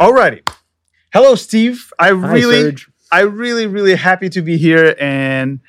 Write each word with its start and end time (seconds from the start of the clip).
Alrighty. 0.00 0.40
Hello, 1.12 1.34
Steve. 1.34 1.92
I 1.98 2.06
Hi, 2.06 2.08
really, 2.08 2.62
Serge. 2.62 2.88
I 3.12 3.20
really, 3.20 3.66
really 3.66 3.94
happy 3.96 4.30
to 4.30 4.40
be 4.40 4.56
here 4.56 4.96
and 4.98 5.60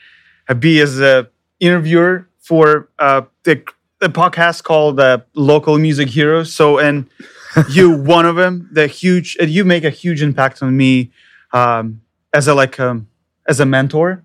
be 0.57 0.79
as 0.79 1.01
a 1.01 1.27
interviewer 1.59 2.29
for 2.39 2.87
uh, 2.97 3.23
the, 3.43 3.61
the 3.99 4.07
podcast 4.07 4.63
called 4.63 5.01
uh, 5.01 5.17
Local 5.33 5.77
Music 5.77 6.07
Heroes. 6.07 6.55
So, 6.55 6.79
and 6.79 7.09
you, 7.71 7.91
one 7.91 8.25
of 8.25 8.37
them, 8.37 8.69
the 8.71 8.87
huge, 8.87 9.35
uh, 9.41 9.43
you 9.43 9.65
make 9.65 9.83
a 9.83 9.89
huge 9.89 10.21
impact 10.21 10.63
on 10.63 10.77
me 10.77 11.11
um, 11.51 12.01
as 12.33 12.47
a 12.47 12.53
like 12.53 12.79
um, 12.79 13.09
as 13.49 13.59
a 13.59 13.65
mentor, 13.65 14.23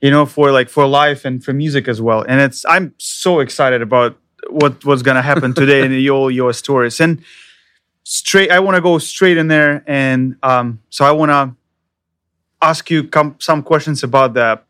you 0.00 0.10
know, 0.10 0.26
for 0.26 0.50
like 0.50 0.68
for 0.68 0.88
life 0.88 1.24
and 1.24 1.44
for 1.44 1.52
music 1.52 1.86
as 1.86 2.02
well. 2.02 2.22
And 2.22 2.40
it's 2.40 2.66
I'm 2.68 2.94
so 2.98 3.38
excited 3.38 3.80
about 3.80 4.18
what 4.50 4.84
what's 4.84 5.02
gonna 5.02 5.22
happen 5.22 5.54
today 5.54 5.86
the 5.86 6.10
all 6.10 6.32
your 6.32 6.52
stories 6.52 6.98
and 6.98 7.22
straight 8.08 8.50
i 8.52 8.60
want 8.60 8.76
to 8.76 8.80
go 8.80 8.98
straight 8.98 9.36
in 9.36 9.48
there 9.48 9.82
and 9.88 10.36
um, 10.44 10.78
so 10.90 11.04
i 11.04 11.10
want 11.10 11.30
to 11.30 11.42
ask 12.62 12.88
you 12.88 13.02
com- 13.02 13.34
some 13.40 13.62
questions 13.64 14.04
about 14.04 14.34
the 14.34 14.60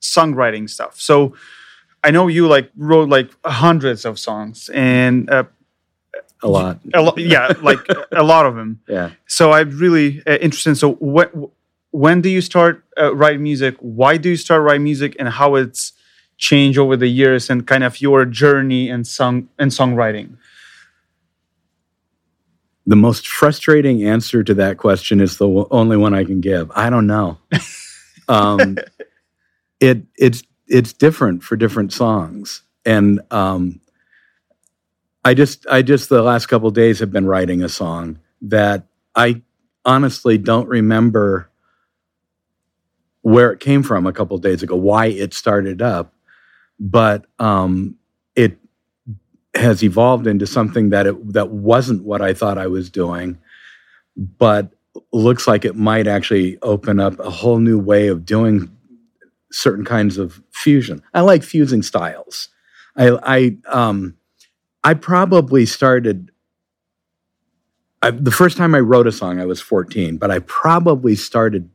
songwriting 0.00 0.68
stuff 0.68 0.98
so 0.98 1.34
i 2.04 2.10
know 2.10 2.26
you 2.26 2.46
like 2.48 2.70
wrote 2.76 3.08
like 3.10 3.30
hundreds 3.44 4.04
of 4.06 4.18
songs 4.18 4.70
and 4.72 5.28
uh, 5.30 5.44
A 6.42 6.48
lot. 6.48 6.78
a 6.94 7.02
lo- 7.02 7.14
yeah 7.18 7.52
like 7.60 7.80
a 8.12 8.22
lot 8.22 8.46
of 8.46 8.54
them 8.54 8.80
Yeah. 8.88 9.10
so 9.26 9.52
i'm 9.52 9.76
really 9.78 10.22
uh, 10.26 10.38
interested 10.40 10.76
so 10.76 10.92
when 11.00 11.28
when 11.90 12.20
do 12.22 12.28
you 12.30 12.40
start 12.40 12.82
uh, 13.00 13.14
writing 13.14 13.42
music 13.42 13.74
why 13.80 14.16
do 14.16 14.28
you 14.30 14.36
start 14.36 14.62
writing 14.62 14.84
music 14.84 15.16
and 15.18 15.28
how 15.28 15.54
it's 15.56 15.92
changed 16.38 16.78
over 16.78 16.96
the 16.96 17.08
years 17.08 17.48
and 17.50 17.66
kind 17.66 17.84
of 17.84 18.00
your 18.00 18.24
journey 18.24 18.88
in 18.88 19.04
song 19.04 19.48
in 19.58 19.68
songwriting 19.68 20.36
The 22.86 22.96
most 22.96 23.26
frustrating 23.26 24.04
answer 24.04 24.44
to 24.44 24.54
that 24.54 24.78
question 24.78 25.20
is 25.20 25.38
the 25.38 25.46
w- 25.46 25.68
only 25.70 25.96
one 25.96 26.14
I 26.14 26.24
can 26.24 26.40
give. 26.40 26.70
I 26.74 26.88
don't 26.88 27.06
know. 27.06 27.38
um, 28.28 28.76
it 29.80 30.02
it's 30.16 30.42
it's 30.68 30.92
different 30.92 31.42
for 31.42 31.56
different 31.56 31.92
songs, 31.92 32.62
and 32.84 33.20
um, 33.30 33.80
I 35.24 35.34
just 35.34 35.66
I 35.68 35.82
just 35.82 36.08
the 36.08 36.22
last 36.22 36.46
couple 36.46 36.70
days 36.70 37.00
have 37.00 37.10
been 37.10 37.26
writing 37.26 37.62
a 37.62 37.68
song 37.68 38.20
that 38.42 38.86
I 39.14 39.42
honestly 39.84 40.38
don't 40.38 40.68
remember 40.68 41.50
where 43.22 43.50
it 43.50 43.58
came 43.58 43.82
from 43.82 44.06
a 44.06 44.12
couple 44.12 44.38
days 44.38 44.62
ago, 44.62 44.76
why 44.76 45.06
it 45.06 45.34
started 45.34 45.82
up, 45.82 46.14
but 46.78 47.26
um, 47.40 47.96
has 49.56 49.82
evolved 49.82 50.26
into 50.26 50.46
something 50.46 50.90
that 50.90 51.06
it 51.06 51.32
that 51.32 51.50
wasn't 51.50 52.04
what 52.04 52.22
I 52.22 52.34
thought 52.34 52.58
I 52.58 52.66
was 52.66 52.90
doing, 52.90 53.38
but 54.16 54.70
looks 55.12 55.46
like 55.46 55.64
it 55.64 55.76
might 55.76 56.06
actually 56.06 56.58
open 56.62 57.00
up 57.00 57.18
a 57.18 57.30
whole 57.30 57.58
new 57.58 57.78
way 57.78 58.08
of 58.08 58.24
doing 58.24 58.70
certain 59.52 59.84
kinds 59.84 60.18
of 60.18 60.42
fusion. 60.52 61.02
I 61.14 61.20
like 61.20 61.42
fusing 61.42 61.82
styles. 61.82 62.48
I 62.96 63.18
I 63.22 63.56
um 63.72 64.16
I 64.84 64.94
probably 64.94 65.66
started 65.66 66.30
I, 68.02 68.10
the 68.10 68.30
first 68.30 68.56
time 68.56 68.74
I 68.74 68.80
wrote 68.80 69.06
a 69.06 69.12
song 69.12 69.40
I 69.40 69.46
was 69.46 69.60
14, 69.60 70.18
but 70.18 70.30
I 70.30 70.40
probably 70.40 71.16
started 71.16 71.70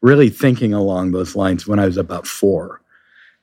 really 0.00 0.30
thinking 0.30 0.72
along 0.72 1.12
those 1.12 1.36
lines 1.36 1.66
when 1.66 1.78
I 1.78 1.86
was 1.86 1.96
about 1.96 2.26
4. 2.26 2.80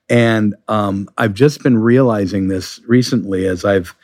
And 0.09 0.55
um, 0.67 1.09
I've 1.17 1.33
just 1.33 1.63
been 1.63 1.77
realizing 1.77 2.47
this 2.47 2.79
recently 2.87 3.47
as 3.47 3.65
I've 3.65 3.95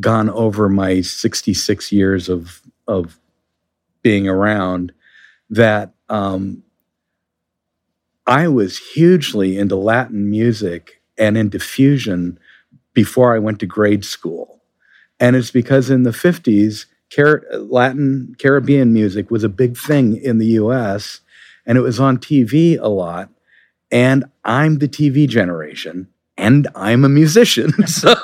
gone 0.00 0.28
over 0.30 0.68
my 0.68 1.00
66 1.00 1.92
years 1.92 2.28
of 2.28 2.60
of 2.86 3.18
being 4.02 4.28
around 4.28 4.92
that 5.50 5.92
um, 6.08 6.62
I 8.26 8.48
was 8.48 8.78
hugely 8.78 9.58
into 9.58 9.76
Latin 9.76 10.30
music 10.30 11.00
and 11.16 11.36
into 11.36 11.58
fusion 11.58 12.38
before 12.94 13.34
I 13.34 13.38
went 13.38 13.60
to 13.60 13.66
grade 13.66 14.04
school. 14.04 14.62
And 15.20 15.34
it's 15.34 15.50
because 15.50 15.90
in 15.90 16.04
the 16.04 16.10
50s, 16.10 16.86
Car- 17.14 17.44
Latin 17.52 18.34
Caribbean 18.38 18.92
music 18.92 19.30
was 19.30 19.44
a 19.44 19.48
big 19.48 19.76
thing 19.76 20.16
in 20.16 20.38
the 20.38 20.46
US 20.46 21.20
and 21.66 21.78
it 21.78 21.82
was 21.82 21.98
on 22.00 22.18
TV 22.18 22.78
a 22.80 22.88
lot 22.88 23.30
and 23.90 24.24
I'm 24.44 24.78
the 24.78 24.88
TV 24.88 25.28
generation, 25.28 26.08
and 26.36 26.68
I'm 26.74 27.04
a 27.04 27.08
musician. 27.08 27.72
so 27.86 28.14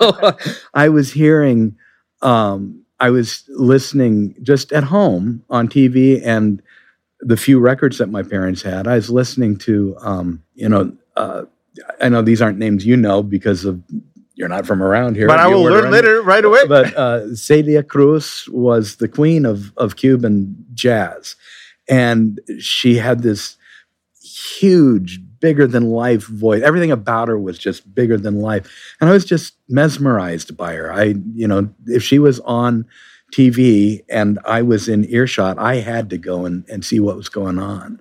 I 0.74 0.88
was 0.88 1.12
hearing, 1.12 1.76
um, 2.22 2.84
I 3.00 3.10
was 3.10 3.44
listening 3.48 4.36
just 4.42 4.72
at 4.72 4.84
home 4.84 5.44
on 5.50 5.68
TV, 5.68 6.20
and 6.24 6.62
the 7.20 7.36
few 7.36 7.58
records 7.58 7.98
that 7.98 8.08
my 8.08 8.22
parents 8.22 8.62
had, 8.62 8.86
I 8.86 8.96
was 8.96 9.10
listening 9.10 9.56
to, 9.58 9.96
um, 10.00 10.42
you 10.54 10.68
know, 10.68 10.92
uh, 11.16 11.44
I 12.00 12.08
know 12.08 12.22
these 12.22 12.42
aren't 12.42 12.58
names 12.58 12.86
you 12.86 12.96
know 12.96 13.22
because 13.22 13.64
of 13.64 13.82
you're 14.34 14.48
not 14.48 14.66
from 14.66 14.82
around 14.82 15.14
here. 15.16 15.28
but 15.28 15.38
i 15.38 15.46
will 15.46 15.62
learn 15.62 15.92
later 15.92 16.20
right 16.22 16.44
away 16.44 16.66
but 16.66 16.94
uh, 16.96 17.34
Celia 17.36 17.82
Cruz 17.82 18.48
was 18.50 18.96
the 18.96 19.08
queen 19.08 19.46
of, 19.46 19.72
of 19.76 19.96
Cuban 19.96 20.64
jazz. 20.74 21.36
And 21.88 22.40
she 22.58 22.96
had 22.96 23.22
this 23.22 23.56
huge, 24.22 25.20
bigger 25.44 25.66
than 25.66 25.90
life 25.90 26.26
voice. 26.26 26.62
Everything 26.62 26.90
about 26.90 27.28
her 27.28 27.38
was 27.38 27.58
just 27.58 27.94
bigger 27.94 28.16
than 28.16 28.40
life. 28.40 28.96
And 28.98 29.10
I 29.10 29.12
was 29.12 29.26
just 29.26 29.52
mesmerized 29.68 30.56
by 30.56 30.72
her. 30.72 30.90
I, 30.90 31.16
you 31.34 31.46
know, 31.46 31.68
if 31.86 32.02
she 32.02 32.18
was 32.18 32.40
on 32.40 32.86
TV 33.30 34.02
and 34.08 34.38
I 34.46 34.62
was 34.62 34.88
in 34.88 35.04
earshot, 35.04 35.58
I 35.58 35.80
had 35.80 36.08
to 36.08 36.16
go 36.16 36.46
and, 36.46 36.64
and 36.70 36.82
see 36.82 36.98
what 36.98 37.18
was 37.18 37.28
going 37.28 37.58
on. 37.58 38.00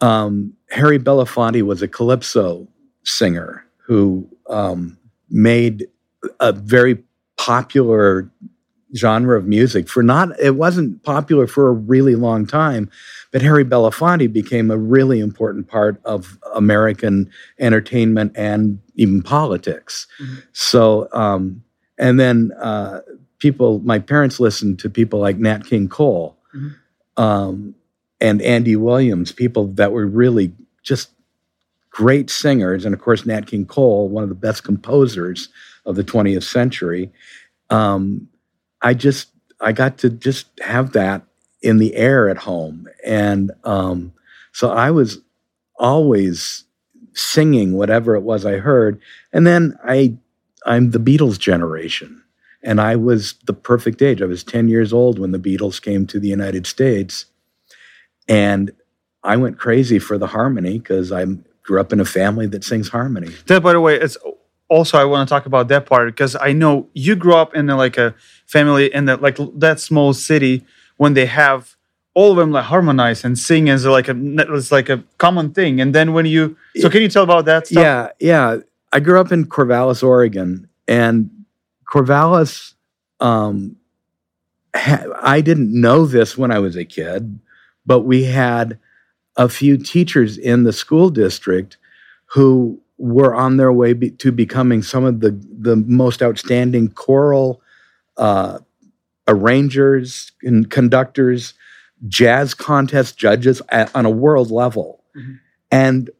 Um, 0.00 0.52
Harry 0.70 1.00
Belafonte 1.00 1.62
was 1.62 1.82
a 1.82 1.88
calypso 1.88 2.68
singer 3.02 3.64
who 3.84 4.28
um, 4.48 4.96
made 5.28 5.88
a 6.38 6.52
very 6.52 7.02
popular 7.36 8.30
genre 8.94 9.36
of 9.38 9.46
music 9.46 9.88
for 9.88 10.02
not 10.02 10.28
it 10.40 10.56
wasn't 10.56 11.02
popular 11.04 11.46
for 11.46 11.68
a 11.68 11.72
really 11.72 12.14
long 12.16 12.44
time 12.46 12.90
but 13.30 13.40
harry 13.40 13.64
belafonte 13.64 14.32
became 14.32 14.70
a 14.70 14.76
really 14.76 15.20
important 15.20 15.68
part 15.68 16.00
of 16.04 16.38
american 16.56 17.30
entertainment 17.60 18.32
and 18.34 18.80
even 18.96 19.22
politics 19.22 20.06
Mhm. 20.20 20.42
so 20.52 21.08
um, 21.12 21.62
and 21.98 22.18
then 22.18 22.50
uh, 22.60 23.00
people 23.38 23.78
my 23.84 23.98
parents 23.98 24.40
listened 24.40 24.78
to 24.80 24.90
people 24.90 25.20
like 25.20 25.38
nat 25.38 25.64
king 25.64 25.88
cole 25.88 26.36
Mhm. 26.54 26.74
um, 27.16 27.74
and 28.20 28.42
andy 28.42 28.74
williams 28.76 29.30
people 29.30 29.68
that 29.74 29.92
were 29.92 30.06
really 30.06 30.52
just 30.82 31.10
great 31.90 32.28
singers 32.30 32.84
and 32.84 32.94
of 32.94 33.00
course 33.00 33.24
nat 33.26 33.46
king 33.46 33.64
cole 33.66 34.08
one 34.08 34.22
of 34.24 34.28
the 34.28 34.34
best 34.34 34.64
composers 34.64 35.48
of 35.86 35.94
the 35.96 36.04
20th 36.04 36.42
century 36.44 37.10
um, 37.70 38.26
I 38.82 38.94
just 38.94 39.28
I 39.60 39.72
got 39.72 39.98
to 39.98 40.10
just 40.10 40.46
have 40.60 40.92
that 40.92 41.22
in 41.62 41.78
the 41.78 41.94
air 41.94 42.28
at 42.28 42.38
home, 42.38 42.88
and 43.04 43.50
um, 43.64 44.12
so 44.52 44.70
I 44.70 44.90
was 44.90 45.18
always 45.78 46.64
singing 47.12 47.74
whatever 47.74 48.14
it 48.14 48.22
was 48.22 48.46
I 48.46 48.58
heard, 48.58 49.00
and 49.32 49.46
then 49.46 49.78
I 49.84 50.16
I'm 50.64 50.90
the 50.90 50.98
Beatles 50.98 51.38
generation, 51.38 52.22
and 52.62 52.80
I 52.80 52.96
was 52.96 53.34
the 53.46 53.52
perfect 53.52 54.02
age. 54.02 54.22
I 54.22 54.26
was 54.26 54.44
ten 54.44 54.68
years 54.68 54.92
old 54.92 55.18
when 55.18 55.32
the 55.32 55.38
Beatles 55.38 55.80
came 55.80 56.06
to 56.06 56.18
the 56.18 56.28
United 56.28 56.66
States, 56.66 57.26
and 58.28 58.70
I 59.22 59.36
went 59.36 59.58
crazy 59.58 59.98
for 59.98 60.16
the 60.16 60.28
harmony 60.28 60.78
because 60.78 61.12
I 61.12 61.26
grew 61.62 61.80
up 61.80 61.92
in 61.92 62.00
a 62.00 62.04
family 62.04 62.46
that 62.46 62.64
sings 62.64 62.88
harmony. 62.88 63.34
That, 63.46 63.62
by 63.62 63.72
the 63.72 63.80
way, 63.80 63.96
it's 63.96 64.16
also 64.70 64.96
I 64.96 65.04
want 65.04 65.28
to 65.28 65.32
talk 65.32 65.44
about 65.44 65.68
that 65.68 65.84
part 65.84 66.06
because 66.08 66.36
I 66.40 66.52
know 66.52 66.88
you 66.94 67.16
grew 67.16 67.34
up 67.34 67.54
in 67.54 67.68
a, 67.68 67.76
like 67.76 67.98
a 67.98 68.14
family 68.46 68.92
in 68.94 69.04
that 69.06 69.20
like 69.20 69.36
that 69.56 69.80
small 69.80 70.14
city 70.14 70.64
when 70.96 71.12
they 71.14 71.26
have 71.26 71.76
all 72.14 72.30
of 72.30 72.36
them 72.36 72.52
like 72.52 72.64
harmonize 72.64 73.24
and 73.24 73.38
sing 73.38 73.68
as 73.68 73.84
like 73.84 74.08
a 74.08 74.14
it's 74.16 74.72
like 74.72 74.88
a 74.88 75.04
common 75.18 75.52
thing. 75.52 75.80
And 75.80 75.94
then 75.94 76.12
when 76.12 76.24
you 76.24 76.56
so 76.76 76.88
can 76.88 77.02
you 77.02 77.08
tell 77.08 77.24
about 77.24 77.44
that 77.44 77.66
stuff? 77.66 77.82
Yeah, 77.82 78.08
yeah. 78.20 78.58
I 78.92 79.00
grew 79.00 79.20
up 79.20 79.30
in 79.32 79.44
Corvallis, 79.44 80.02
Oregon, 80.02 80.68
and 80.88 81.30
Corvallis. 81.92 82.74
Um, 83.20 83.76
ha- 84.74 85.04
I 85.20 85.40
didn't 85.40 85.78
know 85.78 86.06
this 86.06 86.38
when 86.38 86.50
I 86.50 86.58
was 86.60 86.76
a 86.76 86.84
kid, 86.84 87.38
but 87.84 88.00
we 88.00 88.24
had 88.24 88.78
a 89.36 89.48
few 89.48 89.76
teachers 89.76 90.38
in 90.38 90.64
the 90.64 90.72
school 90.72 91.10
district 91.10 91.76
who 92.26 92.80
were 93.00 93.34
on 93.34 93.56
their 93.56 93.72
way 93.72 93.94
be- 93.94 94.10
to 94.12 94.32
becoming 94.32 94.82
some 94.82 95.04
of 95.04 95.20
the 95.20 95.32
the 95.58 95.76
most 95.76 96.22
outstanding 96.22 96.88
choral 96.90 97.62
uh, 98.18 98.58
arrangers 99.28 100.32
and 100.42 100.70
conductors, 100.70 101.54
jazz 102.08 102.54
contest 102.54 103.18
judges 103.18 103.62
at, 103.70 103.94
on 103.94 104.06
a 104.06 104.10
world 104.10 104.50
level, 104.50 105.02
Mhm. 105.16 105.38
and 105.70 106.10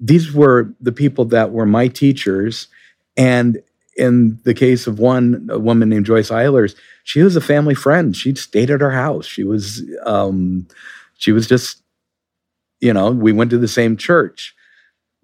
these 0.00 0.32
were 0.32 0.74
the 0.80 0.92
people 0.92 1.24
that 1.26 1.52
were 1.52 1.66
my 1.66 1.88
teachers 1.88 2.68
and 3.16 3.62
in 3.96 4.38
the 4.44 4.54
case 4.54 4.86
of 4.86 4.98
one 4.98 5.48
a 5.50 5.58
woman 5.58 5.88
named 5.88 6.06
Joyce 6.06 6.30
Eilers, 6.30 6.74
she 7.04 7.22
was 7.22 7.36
a 7.36 7.40
family 7.40 7.74
friend. 7.74 8.14
She 8.16 8.34
stayed 8.34 8.70
at 8.70 8.82
her 8.82 8.90
house. 8.90 9.26
She 9.26 9.44
was 9.44 9.82
um, 10.04 10.66
she 11.16 11.32
was 11.32 11.46
just, 11.46 11.82
you 12.80 12.92
know, 12.92 13.10
we 13.12 13.32
went 13.32 13.50
to 13.52 13.58
the 13.58 13.68
same 13.68 13.96
church. 13.96 14.55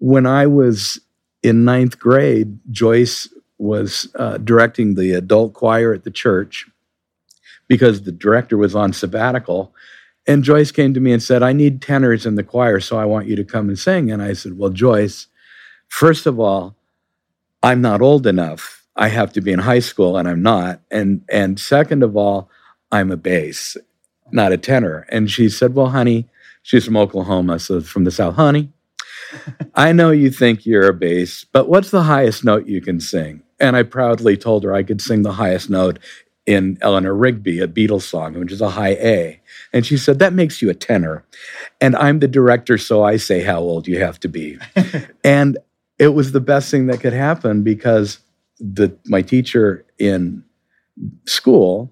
When 0.03 0.25
I 0.25 0.47
was 0.47 0.99
in 1.43 1.63
ninth 1.63 1.97
grade, 1.97 2.59
Joyce 2.69 3.29
was 3.57 4.05
uh, 4.15 4.37
directing 4.37 4.95
the 4.95 5.13
adult 5.13 5.53
choir 5.53 5.93
at 5.93 6.03
the 6.03 6.11
church 6.11 6.67
because 7.69 8.01
the 8.01 8.11
director 8.11 8.57
was 8.57 8.75
on 8.75 8.91
sabbatical. 8.91 9.73
And 10.27 10.43
Joyce 10.43 10.71
came 10.71 10.93
to 10.93 10.99
me 10.99 11.13
and 11.13 11.23
said, 11.23 11.41
I 11.41 11.53
need 11.53 11.81
tenors 11.81 12.25
in 12.25 12.35
the 12.35 12.43
choir, 12.43 12.81
so 12.81 12.97
I 12.97 13.05
want 13.05 13.27
you 13.27 13.37
to 13.37 13.45
come 13.45 13.69
and 13.69 13.79
sing. 13.79 14.11
And 14.11 14.21
I 14.21 14.33
said, 14.33 14.57
Well, 14.57 14.71
Joyce, 14.71 15.27
first 15.87 16.25
of 16.25 16.37
all, 16.37 16.75
I'm 17.63 17.79
not 17.79 18.01
old 18.01 18.27
enough. 18.27 18.83
I 18.97 19.07
have 19.07 19.31
to 19.33 19.41
be 19.41 19.53
in 19.53 19.59
high 19.59 19.79
school, 19.79 20.17
and 20.17 20.27
I'm 20.27 20.41
not. 20.43 20.81
And 20.91 21.21
and 21.29 21.57
second 21.57 22.03
of 22.03 22.17
all, 22.17 22.49
I'm 22.91 23.09
a 23.09 23.15
bass, 23.15 23.77
not 24.33 24.51
a 24.51 24.57
tenor. 24.57 25.05
And 25.07 25.31
she 25.31 25.47
said, 25.47 25.75
Well, 25.75 25.91
honey, 25.91 26.27
she's 26.61 26.83
from 26.83 26.97
Oklahoma, 26.97 27.57
so 27.59 27.79
from 27.79 28.03
the 28.03 28.11
South, 28.11 28.35
honey. 28.35 28.73
I 29.75 29.91
know 29.91 30.11
you 30.11 30.29
think 30.29 30.65
you're 30.65 30.87
a 30.87 30.93
bass, 30.93 31.45
but 31.45 31.67
what's 31.67 31.91
the 31.91 32.03
highest 32.03 32.43
note 32.43 32.67
you 32.67 32.81
can 32.81 32.99
sing? 32.99 33.43
And 33.59 33.75
I 33.75 33.83
proudly 33.83 34.37
told 34.37 34.63
her 34.63 34.73
I 34.73 34.83
could 34.83 35.01
sing 35.01 35.21
the 35.21 35.33
highest 35.33 35.69
note 35.69 35.99
in 36.45 36.77
Eleanor 36.81 37.15
Rigby, 37.15 37.59
a 37.59 37.67
Beatles 37.67 38.01
song, 38.01 38.37
which 38.37 38.51
is 38.51 38.61
a 38.61 38.71
high 38.71 38.95
A. 38.95 39.41
And 39.71 39.85
she 39.85 39.97
said, 39.97 40.19
That 40.19 40.33
makes 40.33 40.61
you 40.61 40.69
a 40.69 40.73
tenor. 40.73 41.25
And 41.79 41.95
I'm 41.95 42.19
the 42.19 42.27
director, 42.27 42.77
so 42.77 43.03
I 43.03 43.17
say 43.17 43.41
how 43.43 43.59
old 43.59 43.87
you 43.87 43.99
have 43.99 44.19
to 44.21 44.27
be. 44.27 44.57
and 45.23 45.57
it 45.99 46.09
was 46.09 46.31
the 46.31 46.41
best 46.41 46.69
thing 46.69 46.87
that 46.87 46.99
could 46.99 47.13
happen 47.13 47.63
because 47.63 48.19
the 48.59 48.97
my 49.05 49.21
teacher 49.21 49.85
in 49.97 50.43
school 51.25 51.91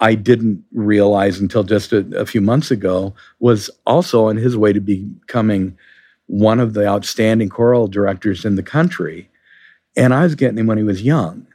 I 0.00 0.14
didn't 0.14 0.64
realize 0.72 1.38
until 1.38 1.62
just 1.62 1.92
a, 1.92 2.04
a, 2.14 2.26
few 2.26 2.40
months 2.40 2.70
ago 2.70 3.14
was 3.38 3.70
also 3.86 4.26
on 4.26 4.36
his 4.36 4.56
way 4.56 4.72
to 4.72 4.80
becoming 4.80 5.78
one 6.26 6.60
of 6.60 6.74
the 6.74 6.86
outstanding 6.86 7.48
choral 7.48 7.88
directors 7.88 8.44
in 8.44 8.56
the 8.56 8.62
country. 8.62 9.30
And 9.96 10.12
I 10.14 10.22
was 10.24 10.34
getting 10.34 10.58
him 10.58 10.66
when 10.66 10.78
he 10.78 10.84
was 10.84 11.02
young. 11.02 11.46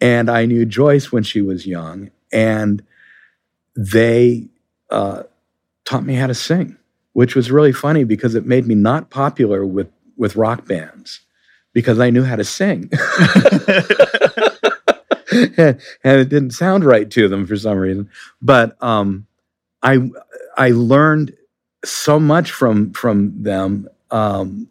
And 0.00 0.28
I 0.28 0.46
knew 0.46 0.64
Joyce 0.64 1.12
when 1.12 1.22
she 1.22 1.40
was 1.40 1.66
young. 1.66 2.10
And 2.32 2.82
they 3.76 4.48
uh, 4.90 5.22
taught 5.84 6.04
me 6.04 6.14
how 6.14 6.26
to 6.26 6.34
sing, 6.34 6.76
which 7.12 7.34
was 7.34 7.50
really 7.50 7.72
funny 7.72 8.04
because 8.04 8.34
it 8.34 8.46
made 8.46 8.66
me 8.66 8.74
not 8.74 9.10
popular 9.10 9.64
with 9.64 9.90
with 10.16 10.36
rock 10.36 10.66
bands 10.66 11.20
because 11.72 11.98
I 11.98 12.10
knew 12.10 12.22
how 12.22 12.36
to 12.36 12.44
sing. 12.44 12.90
and, 15.32 15.58
and, 16.04 16.20
it 16.20 16.28
didn't 16.28 16.50
sound 16.50 16.84
right 16.84 17.10
to 17.10 17.28
them 17.28 17.46
for 17.46 17.56
some 17.56 17.78
reason. 17.78 18.10
But 18.40 18.80
um, 18.82 19.26
I 19.82 20.10
I 20.56 20.70
learned 20.70 21.34
so 21.84 22.18
much 22.20 22.50
from 22.50 22.92
from 22.92 23.42
them 23.42 23.88
um, 24.10 24.68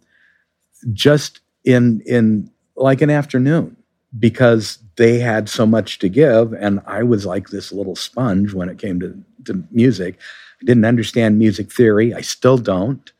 just 0.93 1.39
in 1.63 2.01
in 2.05 2.49
like 2.75 3.01
an 3.01 3.09
afternoon 3.09 3.75
because 4.17 4.79
they 4.97 5.19
had 5.19 5.47
so 5.47 5.65
much 5.65 5.99
to 5.99 6.09
give 6.09 6.53
and 6.53 6.81
I 6.85 7.03
was 7.03 7.25
like 7.25 7.49
this 7.49 7.71
little 7.71 7.95
sponge 7.95 8.53
when 8.53 8.69
it 8.69 8.77
came 8.77 8.99
to, 8.99 9.23
to 9.45 9.63
music. 9.71 10.17
I 10.61 10.65
didn't 10.65 10.85
understand 10.85 11.39
music 11.39 11.71
theory. 11.71 12.13
I 12.13 12.21
still 12.21 12.57
don't. 12.57 13.11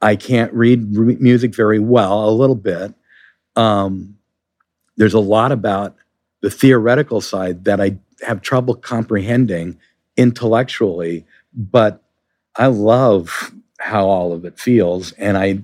I 0.00 0.14
can't 0.16 0.52
read 0.52 0.92
music 1.20 1.54
very 1.54 1.78
well, 1.80 2.28
a 2.28 2.30
little 2.30 2.54
bit. 2.54 2.94
Um, 3.56 4.16
there's 4.96 5.14
a 5.14 5.20
lot 5.20 5.50
about 5.50 5.96
the 6.40 6.50
theoretical 6.50 7.20
side 7.20 7.64
that 7.64 7.80
I 7.80 7.98
have 8.24 8.42
trouble 8.42 8.74
comprehending 8.74 9.78
intellectually, 10.16 11.24
but 11.52 12.02
I 12.58 12.66
love 12.66 13.52
how 13.78 14.06
all 14.08 14.32
of 14.32 14.44
it 14.44 14.58
feels, 14.58 15.12
and 15.12 15.38
I 15.38 15.60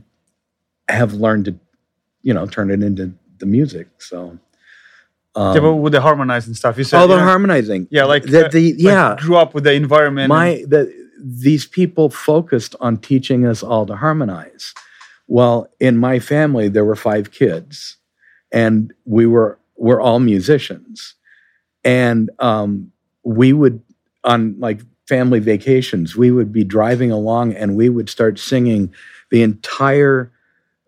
have 0.88 1.12
learned 1.14 1.46
to, 1.46 1.54
you 2.22 2.32
know, 2.32 2.46
turn 2.46 2.70
it 2.70 2.82
into 2.82 3.12
the 3.38 3.46
music. 3.46 3.88
So. 3.98 4.38
Um, 5.36 5.54
yeah, 5.56 5.60
but 5.62 5.74
with 5.74 5.92
the 5.92 6.00
harmonizing 6.00 6.54
stuff, 6.54 6.78
you 6.78 6.84
said. 6.84 7.02
Oh, 7.02 7.08
the 7.08 7.18
harmonizing. 7.18 7.88
Yeah, 7.90 8.04
like 8.04 8.22
the, 8.22 8.48
the 8.48 8.72
like 8.74 8.80
yeah. 8.80 9.16
Grew 9.18 9.36
up 9.36 9.52
with 9.52 9.64
the 9.64 9.72
environment. 9.72 10.28
My 10.28 10.64
the 10.68 10.94
these 11.18 11.66
people 11.66 12.08
focused 12.08 12.76
on 12.80 12.98
teaching 12.98 13.44
us 13.44 13.62
all 13.62 13.84
to 13.86 13.96
harmonize. 13.96 14.74
Well, 15.26 15.68
in 15.80 15.96
my 15.96 16.20
family, 16.20 16.68
there 16.68 16.84
were 16.84 16.96
five 16.96 17.32
kids, 17.32 17.96
and 18.52 18.92
we 19.04 19.26
were 19.26 19.58
we're 19.76 20.00
all 20.00 20.20
musicians, 20.20 21.14
and 21.82 22.30
um, 22.38 22.92
we 23.24 23.52
would 23.52 23.82
on 24.22 24.54
like 24.60 24.80
family 25.06 25.38
vacations, 25.38 26.16
we 26.16 26.30
would 26.30 26.52
be 26.52 26.64
driving 26.64 27.10
along, 27.10 27.54
and 27.54 27.76
we 27.76 27.88
would 27.88 28.08
start 28.08 28.38
singing 28.38 28.92
the 29.30 29.42
entire 29.42 30.30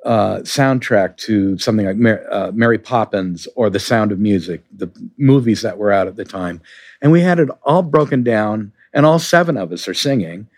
uh, 0.04 0.38
soundtrack 0.38 1.16
to 1.16 1.58
something 1.58 1.86
like 1.86 2.20
uh, 2.30 2.52
Mary 2.54 2.78
Poppins 2.78 3.48
or 3.56 3.68
The 3.68 3.80
Sound 3.80 4.12
of 4.12 4.20
Music, 4.20 4.62
the 4.74 4.90
movies 5.18 5.62
that 5.62 5.78
were 5.78 5.92
out 5.92 6.06
at 6.06 6.16
the 6.16 6.24
time, 6.24 6.60
and 7.02 7.12
we 7.12 7.20
had 7.20 7.38
it 7.38 7.48
all 7.64 7.82
broken 7.82 8.22
down, 8.22 8.72
and 8.92 9.04
all 9.04 9.18
seven 9.18 9.56
of 9.56 9.72
us 9.72 9.88
are 9.88 9.94
singing. 9.94 10.48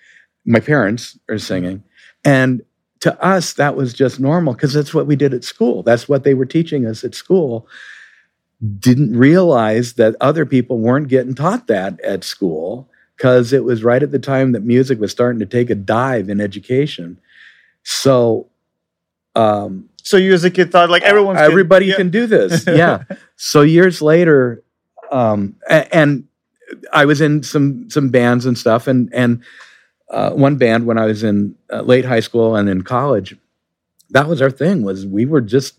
My 0.45 0.61
parents 0.61 1.19
are 1.29 1.39
singing, 1.39 1.83
and 2.25 2.63
to 3.01 3.25
us, 3.25 3.53
that 3.55 3.77
was 3.77 3.95
just 3.95 4.19
normal 4.19 4.55
because 4.55 4.73
that's 4.73 4.93
what 4.93 5.07
we 5.07 5.17
did 5.17 5.33
at 5.33 5.45
school. 5.45 5.83
That's 5.83 6.09
what 6.09 6.25
they 6.25 6.35
were 6.35 6.47
teaching 6.47 6.85
us 6.85 7.05
at 7.05 7.15
school. 7.15 7.69
Didn't 8.79 9.17
realize 9.17 9.95
that 9.95 10.17
other 10.21 10.45
people 10.45 10.81
weren't 10.81 11.09
getting 11.09 11.35
taught 11.35 11.69
that 11.69 12.01
at 12.01 12.25
school 12.25 12.89
because 13.19 13.53
it 13.53 13.65
was 13.65 13.83
right 13.83 14.03
at 14.03 14.13
the 14.13 14.19
time 14.19 14.53
that 14.53 14.63
music 14.63 15.01
was 15.01 15.11
starting 15.11 15.41
to 15.41 15.47
take 15.47 15.71
a 15.71 15.75
dive 15.75 16.29
in 16.29 16.41
education. 16.41 17.19
So, 17.83 18.47
um, 19.35 19.89
so 20.05 20.17
you 20.17 20.33
as 20.33 20.45
a 20.45 20.51
kid 20.51 20.71
thought 20.71 20.89
like 20.89 21.03
everyone, 21.03 21.37
everybody 21.37 21.87
can, 21.87 21.91
yeah. 21.91 21.97
can 21.97 22.11
do 22.11 22.27
this, 22.27 22.65
yeah. 22.69 23.03
so 23.37 23.63
years 23.63 24.01
later, 24.01 24.63
um, 25.11 25.57
and, 25.69 25.89
and 25.93 26.29
I 26.93 27.07
was 27.07 27.21
in 27.21 27.43
some 27.43 27.91
some 27.91 28.11
bands 28.11 28.47
and 28.47 28.57
stuff, 28.57 28.87
and 28.87 29.13
and 29.13 29.43
uh, 30.11 30.31
one 30.31 30.57
band 30.57 30.87
when 30.87 30.97
I 30.97 31.07
was 31.07 31.25
in 31.25 31.57
uh, 31.73 31.83
late 31.83 32.05
high 32.05 32.21
school 32.21 32.55
and 32.55 32.69
in 32.69 32.83
college. 32.83 33.37
That 34.11 34.29
was 34.29 34.41
our 34.41 34.51
thing. 34.51 34.83
Was 34.83 35.05
we 35.05 35.27
were 35.27 35.41
just 35.41 35.75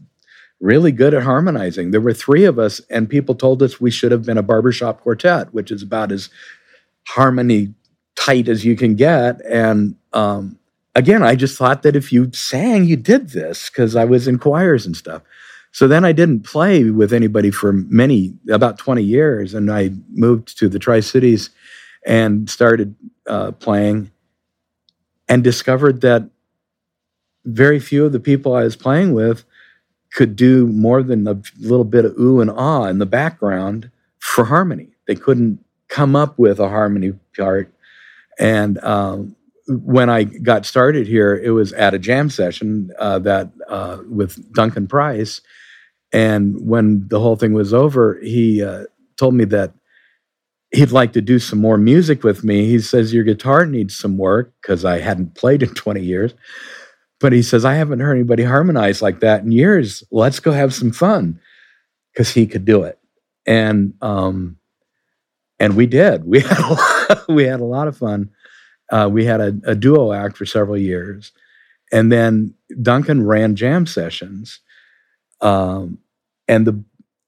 really 0.59 0.91
good 0.91 1.13
at 1.13 1.23
harmonizing. 1.23 1.91
There 1.91 2.01
were 2.01 2.13
three 2.13 2.43
of 2.43 2.59
us, 2.59 2.81
and 2.89 3.09
people 3.09 3.33
told 3.33 3.63
us 3.63 3.79
we 3.79 3.91
should 3.91 4.11
have 4.11 4.25
been 4.25 4.37
a 4.37 4.43
barbershop 4.43 5.01
quartet, 5.01 5.53
which 5.53 5.71
is 5.71 5.81
about 5.81 6.11
as 6.11 6.29
harmony 7.09 7.73
tight 8.15 8.47
as 8.47 8.65
you 8.65 8.75
can 8.75 8.95
get. 8.95 9.41
And 9.45 9.95
um, 10.13 10.59
again, 10.95 11.23
I 11.23 11.35
just 11.35 11.57
thought 11.57 11.83
that 11.83 11.95
if 11.95 12.11
you 12.11 12.31
sang, 12.33 12.85
you 12.85 12.95
did 12.95 13.29
this 13.29 13.69
because 13.69 13.95
I 13.95 14.05
was 14.05 14.27
in 14.27 14.37
choirs 14.37 14.85
and 14.85 14.95
stuff. 14.95 15.21
So 15.71 15.87
then 15.87 16.03
I 16.03 16.11
didn't 16.11 16.41
play 16.41 16.89
with 16.89 17.13
anybody 17.13 17.51
for 17.51 17.71
many, 17.71 18.33
about 18.49 18.77
20 18.77 19.03
years. 19.03 19.53
And 19.53 19.71
I 19.71 19.91
moved 20.09 20.57
to 20.59 20.67
the 20.67 20.79
Tri 20.79 20.99
Cities 20.99 21.51
and 22.05 22.49
started 22.49 22.95
uh, 23.27 23.51
playing 23.51 24.11
and 25.27 25.43
discovered 25.43 26.01
that 26.01 26.29
very 27.45 27.79
few 27.79 28.05
of 28.05 28.11
the 28.11 28.19
people 28.19 28.55
I 28.55 28.63
was 28.63 28.75
playing 28.75 29.13
with 29.13 29.45
could 30.13 30.35
do 30.35 30.67
more 30.67 31.03
than 31.03 31.27
a 31.27 31.39
little 31.59 31.85
bit 31.85 32.05
of 32.05 32.17
ooh 32.19 32.41
and 32.41 32.49
ah 32.49 32.85
in 32.85 32.97
the 32.97 33.05
background 33.05 33.91
for 34.17 34.45
harmony. 34.45 34.89
They 35.07 35.15
couldn't 35.15 35.63
come 35.89 36.15
up 36.15 36.37
with 36.39 36.59
a 36.59 36.69
harmony 36.69 37.13
part. 37.35 37.73
And 38.39 38.81
um, 38.83 39.35
when 39.67 40.09
I 40.09 40.23
got 40.23 40.65
started 40.65 41.07
here, 41.07 41.35
it 41.35 41.51
was 41.51 41.73
at 41.73 41.93
a 41.93 41.99
jam 41.99 42.29
session 42.29 42.91
uh, 42.99 43.19
that 43.19 43.51
uh, 43.67 43.99
with 44.07 44.53
Duncan 44.53 44.87
Price. 44.87 45.41
And 46.11 46.67
when 46.67 47.07
the 47.07 47.19
whole 47.19 47.35
thing 47.35 47.53
was 47.53 47.73
over, 47.73 48.19
he 48.21 48.63
uh, 48.63 48.85
told 49.17 49.33
me 49.33 49.45
that 49.45 49.73
he'd 50.71 50.91
like 50.91 51.13
to 51.13 51.21
do 51.21 51.39
some 51.39 51.59
more 51.59 51.77
music 51.77 52.23
with 52.23 52.43
me. 52.43 52.65
He 52.65 52.79
says, 52.79 53.13
Your 53.13 53.23
guitar 53.23 53.65
needs 53.65 53.95
some 53.95 54.17
work 54.17 54.53
because 54.61 54.85
I 54.85 54.99
hadn't 54.99 55.35
played 55.35 55.63
in 55.63 55.69
20 55.75 56.01
years. 56.01 56.33
But 57.19 57.33
he 57.33 57.41
says, 57.41 57.65
I 57.65 57.73
haven't 57.73 57.99
heard 57.99 58.15
anybody 58.15 58.43
harmonize 58.43 59.01
like 59.01 59.19
that 59.19 59.43
in 59.43 59.51
years. 59.51 60.03
Let's 60.09 60.39
go 60.39 60.51
have 60.53 60.73
some 60.73 60.91
fun 60.91 61.41
because 62.13 62.33
he 62.33 62.47
could 62.47 62.63
do 62.63 62.83
it. 62.83 62.97
And, 63.45 63.93
um, 64.01 64.58
and 65.59 65.75
we 65.75 65.85
did. 65.85 66.23
We 66.25 66.39
had 66.49 66.59
a 66.59 66.73
lot, 66.73 67.27
we 67.29 67.43
had 67.45 67.59
a 67.59 67.65
lot 67.65 67.87
of 67.87 67.97
fun. 67.97 68.29
Uh, 68.91 69.09
we 69.11 69.25
had 69.25 69.39
a, 69.41 69.55
a 69.65 69.75
duo 69.75 70.11
act 70.13 70.37
for 70.37 70.45
several 70.45 70.77
years. 70.77 71.31
And 71.91 72.11
then 72.11 72.53
Duncan 72.81 73.25
ran 73.25 73.55
jam 73.55 73.85
sessions. 73.85 74.59
Um, 75.41 75.99
and 76.47 76.65
the 76.67 76.83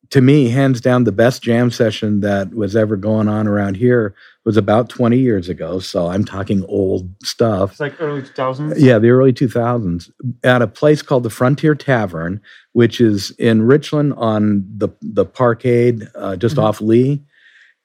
to 0.09 0.19
me, 0.19 0.49
hands 0.49 0.81
down, 0.81 1.05
the 1.05 1.11
best 1.13 1.41
jam 1.41 1.71
session 1.71 2.19
that 2.19 2.53
was 2.53 2.75
ever 2.75 2.97
going 2.97 3.29
on 3.29 3.47
around 3.47 3.77
here 3.77 4.13
was 4.43 4.57
about 4.57 4.89
20 4.89 5.17
years 5.17 5.47
ago. 5.47 5.79
So 5.79 6.07
I'm 6.07 6.25
talking 6.25 6.65
old 6.65 7.09
stuff. 7.23 7.71
It's 7.71 7.79
like 7.79 8.01
early 8.01 8.21
2000s. 8.21 8.73
Yeah, 8.77 8.99
the 8.99 9.09
early 9.11 9.31
2000s 9.31 10.11
at 10.43 10.61
a 10.61 10.67
place 10.67 11.01
called 11.01 11.23
the 11.23 11.29
Frontier 11.29 11.75
Tavern, 11.75 12.41
which 12.73 12.99
is 12.99 13.31
in 13.39 13.61
Richland 13.61 14.13
on 14.17 14.65
the 14.75 14.89
the 15.01 15.25
Parkade, 15.25 16.09
uh, 16.15 16.35
just 16.35 16.57
Mhm. 16.57 16.63
off 16.63 16.81
Lee. 16.81 17.23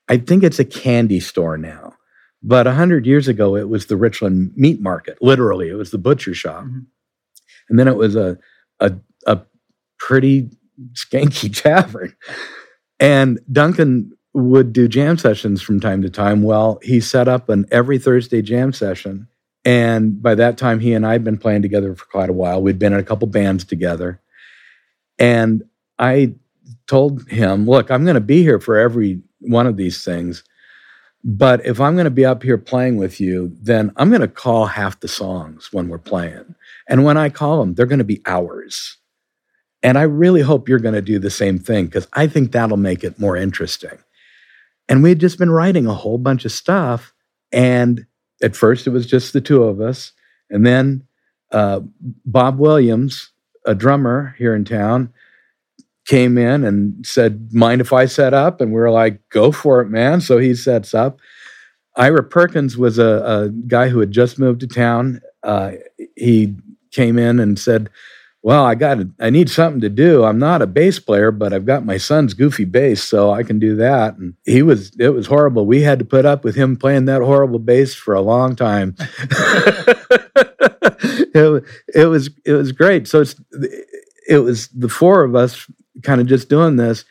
I 0.08 0.18
think 0.18 0.42
it's 0.44 0.58
a 0.58 0.64
candy 0.64 1.20
store 1.20 1.56
now, 1.58 1.94
but 2.42 2.66
a 2.66 2.74
hundred 2.74 3.06
years 3.06 3.28
ago 3.28 3.56
it 3.56 3.68
was 3.68 3.86
the 3.86 3.96
Richland 3.96 4.52
Meat 4.56 4.80
Market. 4.80 5.18
Literally, 5.20 5.68
it 5.68 5.74
was 5.74 5.90
the 5.90 5.98
butcher 5.98 6.34
shop, 6.34 6.64
Mhm. 6.64 6.86
and 7.68 7.78
then 7.78 7.88
it 7.88 7.96
was 7.96 8.16
a 8.16 8.38
a 8.80 8.92
a 9.26 9.40
pretty 9.98 10.50
skanky 10.92 11.52
tavern. 11.62 12.14
And 13.00 13.40
Duncan 13.50 14.12
would 14.34 14.72
do 14.72 14.86
jam 14.88 15.16
sessions 15.18 15.62
from 15.62 15.80
time 15.80 16.02
to 16.02 16.10
time. 16.10 16.42
Well, 16.42 16.78
he 16.82 17.00
set 17.00 17.26
up 17.28 17.48
an 17.48 17.64
every 17.72 17.98
Thursday 17.98 18.42
jam 18.42 18.72
session. 18.72 19.28
And 19.64 20.22
by 20.22 20.34
that 20.36 20.58
time, 20.58 20.78
he 20.80 20.92
and 20.92 21.04
I 21.06 21.12
had 21.12 21.24
been 21.24 21.38
playing 21.38 21.62
together 21.62 21.94
for 21.96 22.04
quite 22.04 22.30
a 22.30 22.34
while. 22.34 22.62
We'd 22.62 22.78
been 22.78 22.92
in 22.92 23.00
a 23.00 23.04
couple 23.04 23.26
bands 23.26 23.64
together. 23.64 24.20
And 25.18 25.64
I 25.98 26.34
told 26.86 27.28
him, 27.28 27.66
look, 27.66 27.90
I'm 27.90 28.04
going 28.04 28.14
to 28.14 28.20
be 28.20 28.42
here 28.42 28.60
for 28.60 28.76
every 28.76 29.22
one 29.40 29.66
of 29.66 29.76
these 29.76 30.04
things. 30.04 30.44
But 31.24 31.66
if 31.66 31.80
I'm 31.80 31.94
going 31.94 32.04
to 32.04 32.10
be 32.10 32.24
up 32.24 32.42
here 32.42 32.58
playing 32.58 32.96
with 32.96 33.20
you, 33.20 33.56
then 33.60 33.92
I'm 33.96 34.10
going 34.10 34.20
to 34.20 34.28
call 34.28 34.66
half 34.66 35.00
the 35.00 35.08
songs 35.08 35.72
when 35.72 35.88
we're 35.88 35.98
playing. 35.98 36.54
And 36.88 37.04
when 37.04 37.16
I 37.16 37.30
call 37.30 37.58
them, 37.58 37.74
they're 37.74 37.86
going 37.86 37.98
to 37.98 38.04
be 38.04 38.22
ours. 38.26 38.98
And 39.82 39.98
I 39.98 40.02
really 40.02 40.40
hope 40.40 40.68
you're 40.68 40.78
going 40.78 40.94
to 40.94 41.02
do 41.02 41.18
the 41.18 41.30
same 41.30 41.58
thing 41.58 41.86
because 41.86 42.06
I 42.12 42.26
think 42.28 42.52
that'll 42.52 42.76
make 42.76 43.02
it 43.02 43.18
more 43.18 43.36
interesting. 43.36 43.98
And 44.88 45.02
we 45.02 45.08
had 45.10 45.20
just 45.20 45.38
been 45.38 45.50
writing 45.50 45.86
a 45.86 45.94
whole 45.94 46.18
bunch 46.18 46.44
of 46.44 46.52
stuff. 46.52 47.12
And 47.52 48.06
at 48.42 48.54
first, 48.54 48.86
it 48.86 48.90
was 48.90 49.06
just 49.06 49.32
the 49.32 49.40
two 49.40 49.64
of 49.64 49.80
us. 49.80 50.12
And 50.48 50.64
then 50.64 51.04
uh, 51.50 51.80
Bob 52.24 52.58
Williams, 52.58 53.32
a 53.64 53.74
drummer 53.74 54.34
here 54.38 54.54
in 54.54 54.64
town, 54.64 55.12
came 56.06 56.38
in 56.38 56.64
and 56.64 57.04
said, 57.06 57.52
Mind 57.52 57.80
if 57.80 57.92
I 57.92 58.06
set 58.06 58.34
up? 58.34 58.60
And 58.60 58.72
we 58.72 58.80
are 58.80 58.90
like, 58.90 59.20
Go 59.30 59.52
for 59.52 59.80
it, 59.80 59.88
man. 59.88 60.20
So 60.20 60.38
he 60.38 60.54
sets 60.54 60.94
up. 60.94 61.20
Ira 61.96 62.24
Perkins 62.24 62.76
was 62.76 62.98
a, 62.98 63.24
a 63.24 63.48
guy 63.48 63.88
who 63.88 64.00
had 64.00 64.10
just 64.10 64.38
moved 64.38 64.60
to 64.60 64.66
town. 64.66 65.20
Uh, 65.42 65.72
he 66.14 66.54
came 66.92 67.18
in 67.18 67.40
and 67.40 67.58
said, 67.58 67.88
well, 68.46 68.64
I 68.64 68.76
got 68.76 68.98
I 69.18 69.30
need 69.30 69.50
something 69.50 69.80
to 69.80 69.88
do. 69.88 70.22
I'm 70.22 70.38
not 70.38 70.62
a 70.62 70.68
bass 70.68 71.00
player, 71.00 71.32
but 71.32 71.52
I've 71.52 71.66
got 71.66 71.84
my 71.84 71.96
son's 71.96 72.32
goofy 72.32 72.64
bass, 72.64 73.02
so 73.02 73.32
I 73.32 73.42
can 73.42 73.58
do 73.58 73.74
that. 73.74 74.16
And 74.18 74.34
he 74.44 74.62
was 74.62 74.92
it 75.00 75.08
was 75.08 75.26
horrible. 75.26 75.66
We 75.66 75.82
had 75.82 75.98
to 75.98 76.04
put 76.04 76.24
up 76.24 76.44
with 76.44 76.54
him 76.54 76.76
playing 76.76 77.06
that 77.06 77.22
horrible 77.22 77.58
bass 77.58 77.92
for 77.92 78.14
a 78.14 78.20
long 78.20 78.54
time. 78.54 78.94
it, 81.34 81.64
it 81.92 82.06
was 82.06 82.30
it 82.44 82.52
was 82.52 82.70
great. 82.70 83.08
So 83.08 83.22
it's 83.22 83.34
it 84.28 84.38
was 84.38 84.68
the 84.68 84.88
four 84.88 85.24
of 85.24 85.34
us 85.34 85.66
kind 86.02 86.20
of 86.20 86.26
just 86.26 86.48
doing 86.48 86.76
this, 86.76 87.04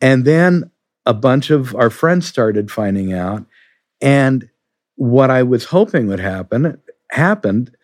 and 0.00 0.24
then 0.24 0.70
a 1.06 1.14
bunch 1.14 1.50
of 1.50 1.74
our 1.74 1.90
friends 1.90 2.26
started 2.26 2.70
finding 2.70 3.12
out, 3.12 3.44
and 4.00 4.48
what 4.96 5.30
I 5.30 5.42
was 5.42 5.64
hoping 5.66 6.06
would 6.08 6.20
happen 6.20 6.78
happened. 7.10 7.74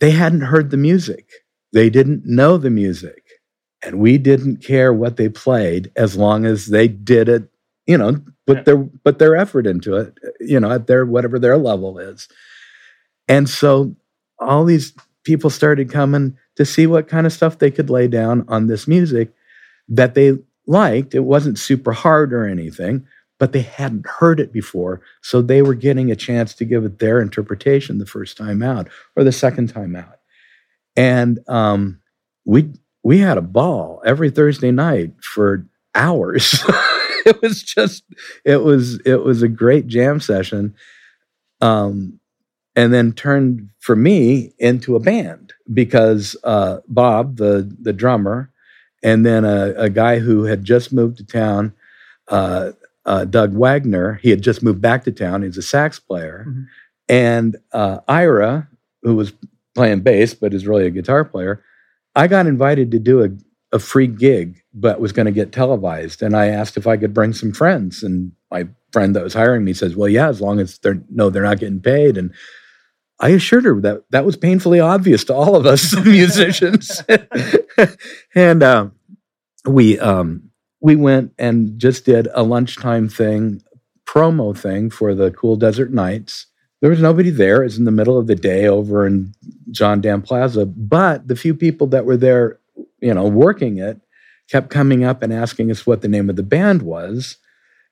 They 0.00 0.10
hadn't 0.10 0.42
heard 0.42 0.70
the 0.70 0.76
music. 0.76 1.30
They 1.72 1.90
didn't 1.90 2.24
know 2.26 2.56
the 2.58 2.70
music. 2.70 3.22
And 3.82 3.98
we 3.98 4.18
didn't 4.18 4.62
care 4.64 4.92
what 4.92 5.16
they 5.16 5.28
played 5.28 5.90
as 5.96 6.16
long 6.16 6.46
as 6.46 6.66
they 6.66 6.88
did 6.88 7.28
it, 7.28 7.50
you 7.86 7.98
know, 7.98 8.22
put 8.46 8.58
Yeah. 8.58 8.62
their 8.62 8.78
put 9.04 9.18
their 9.18 9.36
effort 9.36 9.66
into 9.66 9.96
it, 9.96 10.18
you 10.40 10.58
know, 10.58 10.70
at 10.70 10.86
their 10.86 11.04
whatever 11.04 11.38
their 11.38 11.58
level 11.58 11.98
is. 11.98 12.28
And 13.28 13.48
so 13.48 13.94
all 14.38 14.64
these 14.64 14.92
people 15.22 15.50
started 15.50 15.90
coming 15.90 16.36
to 16.56 16.64
see 16.64 16.86
what 16.86 17.08
kind 17.08 17.26
of 17.26 17.32
stuff 17.32 17.58
they 17.58 17.70
could 17.70 17.90
lay 17.90 18.08
down 18.08 18.44
on 18.48 18.66
this 18.68 18.86
music 18.88 19.32
that 19.88 20.14
they 20.14 20.38
liked. 20.66 21.14
It 21.14 21.20
wasn't 21.20 21.58
super 21.58 21.92
hard 21.92 22.32
or 22.32 22.46
anything, 22.46 23.06
but 23.38 23.52
they 23.52 23.62
hadn't 23.62 24.06
heard 24.06 24.40
it 24.40 24.52
before. 24.52 25.00
So 25.22 25.42
they 25.42 25.62
were 25.62 25.74
getting 25.74 26.10
a 26.10 26.16
chance 26.16 26.54
to 26.54 26.64
give 26.64 26.84
it 26.84 26.98
their 26.98 27.20
interpretation 27.20 27.98
the 27.98 28.06
first 28.06 28.36
time 28.36 28.62
out 28.62 28.88
or 29.16 29.24
the 29.24 29.32
second 29.32 29.68
time 29.68 29.96
out. 29.96 30.18
And 30.96 31.40
um, 31.48 32.00
we 32.44 32.72
we 33.02 33.18
had 33.18 33.36
a 33.36 33.42
ball 33.42 34.02
every 34.04 34.30
Thursday 34.30 34.70
night 34.70 35.12
for 35.20 35.66
hours. 35.94 36.64
it 37.26 37.40
was 37.42 37.62
just 37.62 38.04
it 38.44 38.62
was 38.62 39.00
it 39.04 39.22
was 39.22 39.42
a 39.42 39.48
great 39.48 39.86
jam 39.86 40.20
session. 40.20 40.74
Um, 41.60 42.20
and 42.76 42.92
then 42.92 43.12
turned 43.12 43.68
for 43.78 43.94
me 43.94 44.52
into 44.58 44.96
a 44.96 45.00
band 45.00 45.52
because 45.72 46.36
uh, 46.44 46.78
Bob, 46.88 47.36
the 47.36 47.70
the 47.80 47.92
drummer, 47.92 48.50
and 49.04 49.24
then 49.24 49.44
a, 49.44 49.74
a 49.76 49.88
guy 49.90 50.18
who 50.18 50.44
had 50.44 50.64
just 50.64 50.92
moved 50.92 51.18
to 51.18 51.24
town, 51.26 51.72
uh, 52.28 52.72
uh, 53.04 53.24
Doug 53.26 53.52
Wagner. 53.54 54.14
He 54.22 54.30
had 54.30 54.42
just 54.42 54.62
moved 54.62 54.80
back 54.80 55.04
to 55.04 55.12
town. 55.12 55.42
He's 55.42 55.58
a 55.58 55.62
sax 55.62 56.00
player, 56.00 56.46
Mhm. 56.48 56.66
and 57.08 57.56
uh, 57.72 57.98
Ira, 58.08 58.68
who 59.02 59.14
was 59.14 59.32
playing 59.74 60.00
bass 60.00 60.34
but 60.34 60.54
is 60.54 60.66
really 60.66 60.86
a 60.86 60.90
guitar 60.90 61.24
player. 61.24 61.62
I 62.16 62.26
got 62.28 62.46
invited 62.46 62.90
to 62.92 62.98
do 62.98 63.22
a, 63.24 63.28
a 63.72 63.78
free 63.78 64.06
gig, 64.06 64.62
but 64.72 65.00
was 65.00 65.12
going 65.12 65.26
to 65.26 65.32
get 65.32 65.52
televised, 65.52 66.22
and 66.22 66.34
I 66.36 66.46
asked 66.46 66.76
if 66.76 66.86
I 66.86 66.96
could 66.96 67.12
bring 67.12 67.32
some 67.32 67.52
friends, 67.52 68.02
and 68.02 68.32
my 68.50 68.68
friend 68.92 69.14
that 69.16 69.24
was 69.24 69.34
hiring 69.34 69.64
me 69.64 69.72
says, 69.74 69.96
"Well, 69.96 70.08
yeah, 70.08 70.28
as 70.28 70.40
long 70.40 70.60
as 70.60 70.78
they're 70.78 71.02
no, 71.10 71.28
they're 71.28 71.42
not 71.42 71.58
getting 71.60 71.80
paid." 71.80 72.16
And 72.16 72.30
I 73.20 73.30
assured 73.30 73.64
her 73.64 73.80
that 73.80 74.04
that 74.10 74.24
was 74.24 74.36
painfully 74.36 74.80
obvious 74.80 75.24
to 75.24 75.34
all 75.34 75.56
of 75.56 75.66
us 75.66 75.94
musicians, 76.04 77.02
and 78.34 78.62
um, 78.62 78.92
we 79.66 79.98
um, 79.98 80.50
we 80.80 80.96
went 80.96 81.32
and 81.38 81.78
just 81.78 82.04
did 82.04 82.28
a 82.34 82.42
lunchtime 82.42 83.08
thing, 83.08 83.62
promo 84.06 84.56
thing 84.56 84.90
for 84.90 85.14
the 85.14 85.30
Cool 85.30 85.56
Desert 85.56 85.92
Nights. 85.92 86.46
There 86.80 86.90
was 86.90 87.00
nobody 87.00 87.30
there. 87.30 87.62
It 87.62 87.66
was 87.66 87.78
in 87.78 87.84
the 87.84 87.90
middle 87.90 88.18
of 88.18 88.26
the 88.26 88.34
day 88.34 88.66
over 88.66 89.06
in 89.06 89.32
John 89.70 90.00
Dam 90.00 90.20
Plaza, 90.20 90.66
but 90.66 91.26
the 91.28 91.36
few 91.36 91.54
people 91.54 91.86
that 91.88 92.04
were 92.04 92.18
there, 92.18 92.58
you 93.00 93.14
know, 93.14 93.24
working 93.24 93.78
it, 93.78 94.00
kept 94.50 94.68
coming 94.68 95.04
up 95.04 95.22
and 95.22 95.32
asking 95.32 95.70
us 95.70 95.86
what 95.86 96.02
the 96.02 96.08
name 96.08 96.28
of 96.28 96.36
the 96.36 96.42
band 96.42 96.82
was 96.82 97.38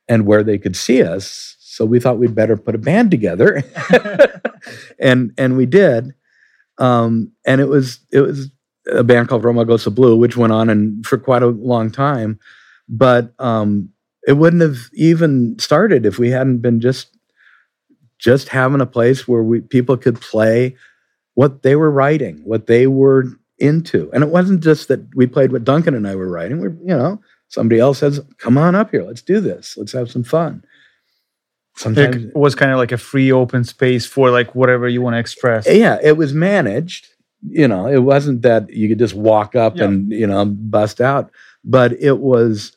and 0.09 0.27
where 0.27 0.43
they 0.43 0.59
could 0.59 0.77
see 0.77 1.03
us. 1.03 1.57
So 1.73 1.87
we 1.87 2.01
thought 2.01 2.19
we'd 2.19 2.35
better 2.35 2.59
put 2.59 2.75
a 2.75 2.79
band 2.79 3.11
together, 3.11 3.65
and 4.99 5.33
and 5.39 5.57
we 5.57 5.65
did. 5.65 6.13
Um, 6.77 7.33
and 7.47 7.63
it 7.63 7.69
was 7.69 8.01
it 8.13 8.21
was 8.21 8.51
a 8.91 9.03
band 9.03 9.29
called 9.29 9.43
Roma 9.43 9.65
Romagosa 9.65 9.95
Blue, 9.95 10.15
which 10.19 10.37
went 10.37 10.53
on 10.53 10.69
and 10.69 11.07
for 11.07 11.17
quite 11.17 11.43
a 11.43 11.47
long 11.47 11.91
time. 11.91 12.39
But 12.91 13.33
um, 13.39 13.89
it 14.29 14.35
wouldn't 14.35 14.61
have 14.61 14.91
even 14.93 15.59
started 15.59 16.05
if 16.05 16.19
we 16.19 16.29
hadn't 16.29 16.59
been 16.59 16.79
just 16.79 17.17
just 18.19 18.51
having 18.51 18.83
a 18.83 18.87
place 18.87 19.27
where 19.27 19.43
we 19.43 19.63
people 19.63 19.97
could 19.97 20.21
play 20.21 20.77
what 21.33 21.63
they 21.63 21.75
were 21.75 21.91
writing, 21.91 22.43
what 22.45 22.67
they 22.67 22.87
were 22.87 23.25
into. 23.57 24.11
And 24.13 24.23
it 24.23 24.29
wasn't 24.29 24.63
just 24.63 24.89
that 24.89 25.01
we 25.15 25.27
played 25.27 25.53
what 25.53 25.65
Duncan 25.65 25.95
and 25.95 26.07
I 26.07 26.17
were 26.17 26.29
writing. 26.29 26.61
We're, 26.61 26.77
you 26.85 26.95
know, 26.95 27.19
somebody 27.49 27.81
else 27.81 28.01
says, 28.01 28.21
come 28.37 28.59
on 28.59 28.75
up 28.75 28.91
here, 28.91 29.05
let's 29.05 29.23
do 29.23 29.41
this. 29.41 29.75
Let's 29.79 29.93
have 29.93 30.11
some 30.11 30.25
fun. 30.25 30.65
Sometimes 31.77 32.17
It 32.27 32.37
was 32.37 32.55
kind 32.55 32.71
of 32.73 32.79
like 32.79 32.93
a 32.93 32.99
free 32.99 33.33
open 33.33 33.65
space 33.65 34.05
for 34.07 34.31
like 34.31 34.55
whatever 34.55 34.89
you 34.89 35.01
want 35.03 35.15
to 35.15 35.19
express. 35.19 35.67
yeah, 35.69 35.99
it 36.03 36.17
was 36.17 36.33
managed. 36.35 37.09
You 37.49 37.67
know, 37.67 37.87
it 37.87 37.99
wasn't 38.05 38.43
that 38.43 38.71
you 38.71 38.89
could 38.89 38.99
just 38.99 39.15
walk 39.15 39.57
up 39.57 39.77
Yeah. 39.77 39.85
and 39.85 40.13
you 40.13 40.27
know 40.27 40.45
bust 40.45 41.01
out, 41.01 41.31
but 41.65 41.93
it 41.95 42.19
was 42.19 42.77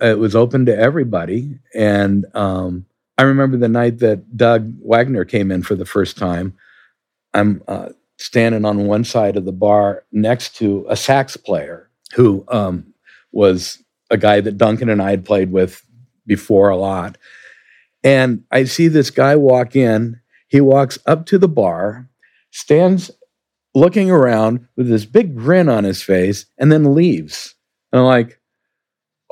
it 0.00 0.18
was 0.18 0.36
open 0.36 0.66
to 0.66 0.76
everybody. 0.76 1.58
And 1.74 2.26
um, 2.34 2.84
I 3.16 3.22
remember 3.22 3.56
the 3.56 3.68
night 3.68 3.98
that 4.00 4.36
Doug 4.36 4.72
Wagner 4.82 5.24
came 5.24 5.50
in 5.50 5.62
for 5.62 5.74
the 5.74 5.86
first 5.86 6.16
time. 6.18 6.54
I'm 7.34 7.62
uh, 7.66 7.90
standing 8.18 8.64
on 8.64 8.86
one 8.86 9.04
side 9.04 9.36
of 9.36 9.44
the 9.44 9.52
bar 9.52 10.04
next 10.12 10.56
to 10.56 10.86
a 10.88 10.96
sax 10.96 11.36
player 11.36 11.88
who 12.14 12.44
um, 12.48 12.92
was 13.32 13.82
a 14.10 14.16
guy 14.16 14.40
that 14.40 14.58
Duncan 14.58 14.88
and 14.88 15.02
I 15.02 15.10
had 15.10 15.24
played 15.24 15.50
with 15.50 15.82
before 16.26 16.68
a 16.68 16.76
lot. 16.76 17.16
And 18.04 18.44
I 18.50 18.64
see 18.64 18.88
this 18.88 19.10
guy 19.10 19.36
walk 19.36 19.74
in. 19.76 20.20
He 20.48 20.60
walks 20.60 20.98
up 21.06 21.26
to 21.26 21.38
the 21.38 21.48
bar, 21.48 22.08
stands 22.50 23.10
looking 23.74 24.10
around 24.10 24.66
with 24.76 24.88
this 24.88 25.04
big 25.04 25.36
grin 25.36 25.68
on 25.68 25.84
his 25.84 26.02
face, 26.02 26.46
and 26.58 26.72
then 26.72 26.94
leaves. 26.94 27.54
And 27.92 28.00
I'm 28.00 28.06
like, 28.06 28.40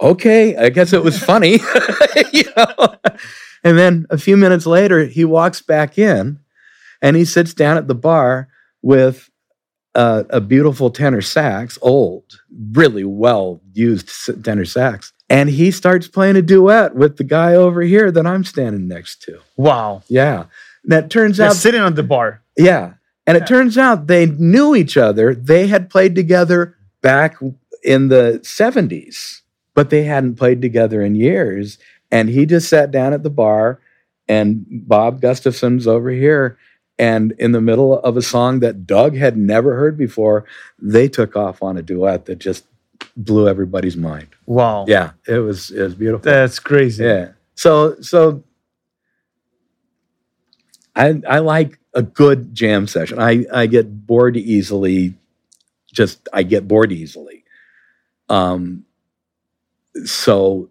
okay, 0.00 0.56
I 0.56 0.68
guess 0.68 0.92
it 0.92 1.02
was 1.02 1.18
funny. 1.18 1.58
you 2.32 2.44
know? 2.56 2.96
And 3.64 3.78
then 3.78 4.06
a 4.10 4.18
few 4.18 4.36
minutes 4.36 4.66
later, 4.66 5.04
he 5.04 5.24
walks 5.24 5.62
back 5.62 5.98
in 5.98 6.38
and 7.02 7.16
he 7.16 7.24
sits 7.24 7.54
down 7.54 7.76
at 7.76 7.88
the 7.88 7.94
bar 7.94 8.48
with 8.82 9.30
uh, 9.94 10.24
a 10.30 10.40
beautiful 10.40 10.90
tenor 10.90 11.22
sax, 11.22 11.78
old, 11.82 12.40
really 12.72 13.04
well 13.04 13.60
used 13.72 14.10
tenor 14.44 14.64
sax. 14.66 15.12
And 15.28 15.48
he 15.50 15.70
starts 15.70 16.06
playing 16.06 16.36
a 16.36 16.42
duet 16.42 16.94
with 16.94 17.16
the 17.16 17.24
guy 17.24 17.54
over 17.54 17.82
here 17.82 18.10
that 18.12 18.26
I'm 18.26 18.44
standing 18.44 18.86
next 18.86 19.22
to. 19.22 19.40
Wow. 19.56 20.02
Yeah. 20.08 20.44
That 20.84 21.10
turns 21.10 21.38
They're 21.38 21.48
out, 21.48 21.56
sitting 21.56 21.80
on 21.80 21.94
the 21.94 22.02
bar. 22.04 22.42
yeah. 22.56 22.92
And 23.26 23.36
Yeah. 23.36 23.42
it 23.42 23.46
turns 23.48 23.76
out 23.76 24.06
they 24.06 24.26
knew 24.26 24.76
each 24.76 24.96
other. 24.96 25.34
They 25.34 25.66
had 25.66 25.90
played 25.90 26.14
together 26.14 26.76
back 27.02 27.36
in 27.82 28.06
the 28.08 28.38
70s, 28.44 29.40
but 29.74 29.90
they 29.90 30.04
hadn't 30.04 30.36
played 30.36 30.62
together 30.62 31.02
in 31.02 31.16
years. 31.16 31.78
And 32.12 32.28
he 32.28 32.46
just 32.46 32.68
sat 32.68 32.92
down 32.92 33.12
at 33.12 33.24
the 33.24 33.30
bar, 33.30 33.80
and 34.28 34.64
Bob 34.70 35.20
Gustafson's 35.20 35.88
over 35.88 36.10
here. 36.10 36.56
And 37.00 37.32
in 37.38 37.50
the 37.50 37.60
middle 37.60 37.98
of 37.98 38.16
a 38.16 38.22
song 38.22 38.60
that 38.60 38.86
Doug 38.86 39.16
had 39.16 39.36
never 39.36 39.74
heard 39.74 39.98
before, 39.98 40.44
they 40.80 41.08
took 41.08 41.34
off 41.36 41.62
on 41.64 41.76
a 41.76 41.82
duet 41.82 42.26
that 42.26 42.38
just 42.38 42.64
blew 43.16 43.48
everybody's 43.48 43.96
mind. 43.96 44.28
Wow. 44.46 44.84
Yeah, 44.88 45.12
it 45.26 45.38
was 45.38 45.70
it 45.70 45.82
was 45.82 45.94
beautiful. 45.94 46.24
That's 46.30 46.58
crazy. 46.58 47.04
Yeah. 47.04 47.32
So 47.54 48.00
so 48.00 48.44
I 50.94 51.20
I 51.28 51.38
like 51.40 51.78
a 51.94 52.02
good 52.02 52.54
jam 52.54 52.86
session. 52.86 53.18
I 53.18 53.44
I 53.52 53.66
get 53.66 54.06
bored 54.06 54.36
easily. 54.36 55.14
Just 55.92 56.28
I 56.32 56.42
get 56.42 56.68
bored 56.68 56.92
easily. 56.92 57.44
Um 58.28 58.84
so 60.04 60.70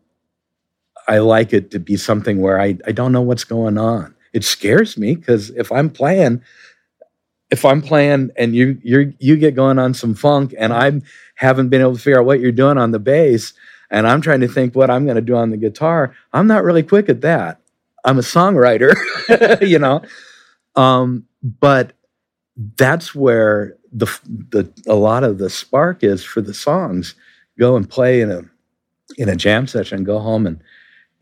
I 1.08 1.20
like 1.20 1.54
it 1.54 1.72
to 1.72 1.80
be 1.80 1.98
something 1.98 2.42
where 2.42 2.60
I, 2.60 2.78
I 2.86 2.92
don't 2.92 3.12
know 3.12 3.22
what's 3.22 3.44
going 3.44 3.78
on. 3.78 4.16
It 4.34 4.44
scares 4.44 4.98
me 4.98 5.16
because 5.16 5.50
if 5.52 5.72
I'm 5.72 5.90
playing, 5.90 6.42
if 7.52 7.64
I'm 7.64 7.82
playing 7.82 8.32
and 8.36 8.56
you 8.56 8.80
you 8.84 9.14
you 9.20 9.38
get 9.38 9.56
going 9.56 9.80
on 9.80 9.94
some 9.94 10.14
funk 10.14 10.54
and 10.58 10.74
I 10.74 11.02
haven't 11.36 11.70
been 11.70 11.82
able 11.82 11.96
to 11.96 12.02
figure 12.02 12.20
out 12.20 12.26
what 12.26 12.40
you're 12.40 12.52
doing 12.52 12.78
on 12.78 12.92
the 12.92 13.00
bass, 13.00 13.54
and 13.90 14.08
I'm 14.08 14.22
trying 14.22 14.42
to 14.42 14.48
think 14.48 14.76
what 14.76 14.90
I'm 14.90 15.06
going 15.06 15.16
to 15.16 15.22
do 15.22 15.36
on 15.36 15.52
the 15.52 15.58
guitar, 15.58 16.16
I'm 16.34 16.48
not 16.48 16.64
really 16.64 16.84
quick 16.84 17.10
at 17.10 17.22
that. 17.22 17.60
I'm 18.04 18.18
a 18.18 18.24
songwriter, 18.24 18.96
you 19.68 19.80
know. 19.80 20.02
Um, 20.76 21.26
but 21.44 21.94
that's 22.78 23.14
where 23.14 23.78
the 23.92 24.08
the 24.50 24.72
a 24.88 24.96
lot 24.96 25.24
of 25.24 25.38
the 25.38 25.50
spark 25.50 26.04
is 26.04 26.24
for 26.24 26.42
the 26.42 26.54
songs. 26.54 27.16
Go 27.58 27.76
and 27.76 27.90
play 27.90 28.22
in 28.22 28.32
a 28.32 28.44
in 29.18 29.30
a 29.30 29.36
jam 29.36 29.68
session, 29.68 30.04
go 30.04 30.20
home 30.20 30.46
and 30.48 30.62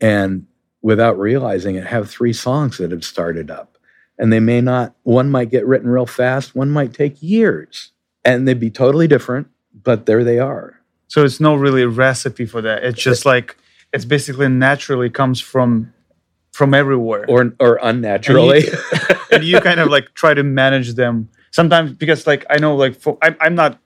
and 0.00 0.46
without 0.84 1.18
realizing 1.18 1.76
it, 1.76 1.86
have 1.86 2.10
three 2.10 2.34
songs 2.34 2.76
that 2.76 2.90
have 2.90 3.02
started 3.02 3.50
up. 3.50 3.78
And 4.18 4.30
they 4.30 4.38
may 4.38 4.60
not, 4.60 4.94
one 5.02 5.30
might 5.30 5.50
get 5.50 5.66
written 5.66 5.88
real 5.88 6.04
fast, 6.04 6.54
one 6.54 6.70
might 6.70 6.92
take 6.92 7.22
years. 7.22 7.92
And 8.22 8.46
they'd 8.46 8.60
be 8.60 8.70
totally 8.70 9.08
different, 9.08 9.48
but 9.82 10.06
there 10.06 10.24
they 10.24 10.38
are. 10.38 10.80
So 11.08 11.24
it's 11.24 11.40
no 11.40 11.54
really 11.54 11.84
recipe 11.84 12.46
for 12.46 12.60
that. 12.62 12.84
It's 12.84 13.00
just 13.00 13.24
like 13.26 13.56
it's 13.92 14.04
basically 14.04 14.48
naturally 14.48 15.10
comes 15.10 15.40
from 15.40 15.92
from 16.52 16.72
everywhere. 16.74 17.24
Or 17.28 17.52
or 17.60 17.78
unnaturally. 17.82 18.64
and 19.30 19.44
you 19.44 19.60
kind 19.60 19.80
of 19.80 19.88
like 19.88 20.14
try 20.14 20.34
to 20.34 20.42
manage 20.42 20.94
them 20.94 21.28
sometimes 21.50 21.92
because 21.92 22.26
like 22.26 22.44
i 22.50 22.58
know 22.58 22.74
like 22.76 22.94
for, 23.00 23.16
I'm, 23.22 23.36
I'm 23.40 23.54
not 23.54 23.78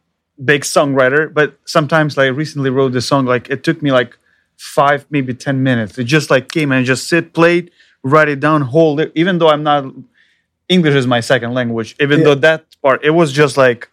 big 0.44 0.62
songwriter 0.62 1.32
but 1.32 1.58
sometimes 1.66 2.16
like 2.16 2.24
I 2.26 2.28
recently 2.28 2.70
wrote 2.70 2.92
this 2.92 3.06
song 3.06 3.26
like 3.26 3.50
it 3.50 3.62
took 3.64 3.82
me 3.82 3.92
like 3.92 4.16
five 4.56 5.06
maybe 5.10 5.34
ten 5.34 5.62
minutes 5.62 5.98
it 5.98 6.04
just 6.04 6.30
like 6.30 6.48
came 6.50 6.72
and 6.72 6.84
just 6.86 7.08
sit 7.08 7.32
played 7.34 7.70
write 8.02 8.28
it 8.28 8.40
down 8.40 8.62
hold 8.62 9.00
it 9.00 9.12
even 9.14 9.38
though 9.38 9.48
i'm 9.48 9.62
not 9.62 9.84
english 10.68 10.94
is 10.94 11.06
my 11.06 11.20
second 11.20 11.52
language 11.54 11.94
even 12.00 12.20
Yeah. 12.20 12.24
though 12.26 12.34
that 12.36 12.64
part 12.82 13.04
it 13.04 13.10
was 13.10 13.32
just 13.32 13.56
like 13.56 13.90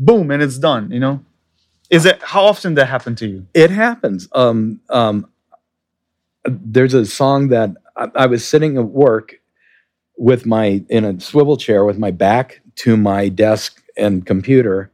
boom 0.00 0.30
and 0.30 0.42
it's 0.42 0.58
done 0.58 0.90
you 0.90 0.98
know 0.98 1.24
is 1.90 2.04
it 2.06 2.20
how 2.22 2.44
often 2.44 2.74
that 2.74 2.86
happened 2.86 3.18
to 3.18 3.26
you 3.26 3.46
it 3.54 3.70
happens. 3.70 4.28
Um, 4.32 4.80
um, 4.90 5.26
there's 6.44 6.94
a 6.94 7.06
song 7.06 7.48
that 7.48 7.70
I, 7.96 8.08
I 8.14 8.26
was 8.26 8.46
sitting 8.46 8.76
at 8.76 8.86
work 8.86 9.36
with 10.16 10.46
my 10.46 10.84
in 10.88 11.04
a 11.04 11.20
swivel 11.20 11.56
chair 11.56 11.84
with 11.84 11.98
my 11.98 12.10
back 12.10 12.60
to 12.76 12.96
my 12.96 13.28
desk 13.28 13.82
and 13.96 14.26
computer. 14.26 14.90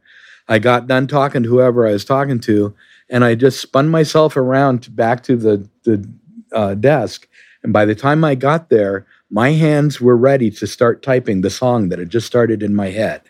I 0.47 0.59
got 0.59 0.87
done 0.87 1.07
talking 1.07 1.43
to 1.43 1.49
whoever 1.49 1.87
I 1.87 1.91
was 1.91 2.05
talking 2.05 2.39
to, 2.41 2.73
and 3.09 3.25
I 3.25 3.35
just 3.35 3.61
spun 3.61 3.89
myself 3.89 4.37
around 4.37 4.95
back 4.95 5.23
to 5.23 5.35
the 5.35 5.69
the 5.83 6.09
uh, 6.51 6.75
desk. 6.75 7.27
And 7.63 7.73
by 7.73 7.85
the 7.85 7.95
time 7.95 8.23
I 8.23 8.35
got 8.35 8.69
there, 8.69 9.05
my 9.29 9.51
hands 9.51 9.99
were 9.99 10.15
ready 10.15 10.49
to 10.51 10.67
start 10.67 11.03
typing 11.03 11.41
the 11.41 11.49
song 11.49 11.89
that 11.89 11.99
had 11.99 12.09
just 12.09 12.27
started 12.27 12.63
in 12.63 12.73
my 12.73 12.89
head 12.89 13.21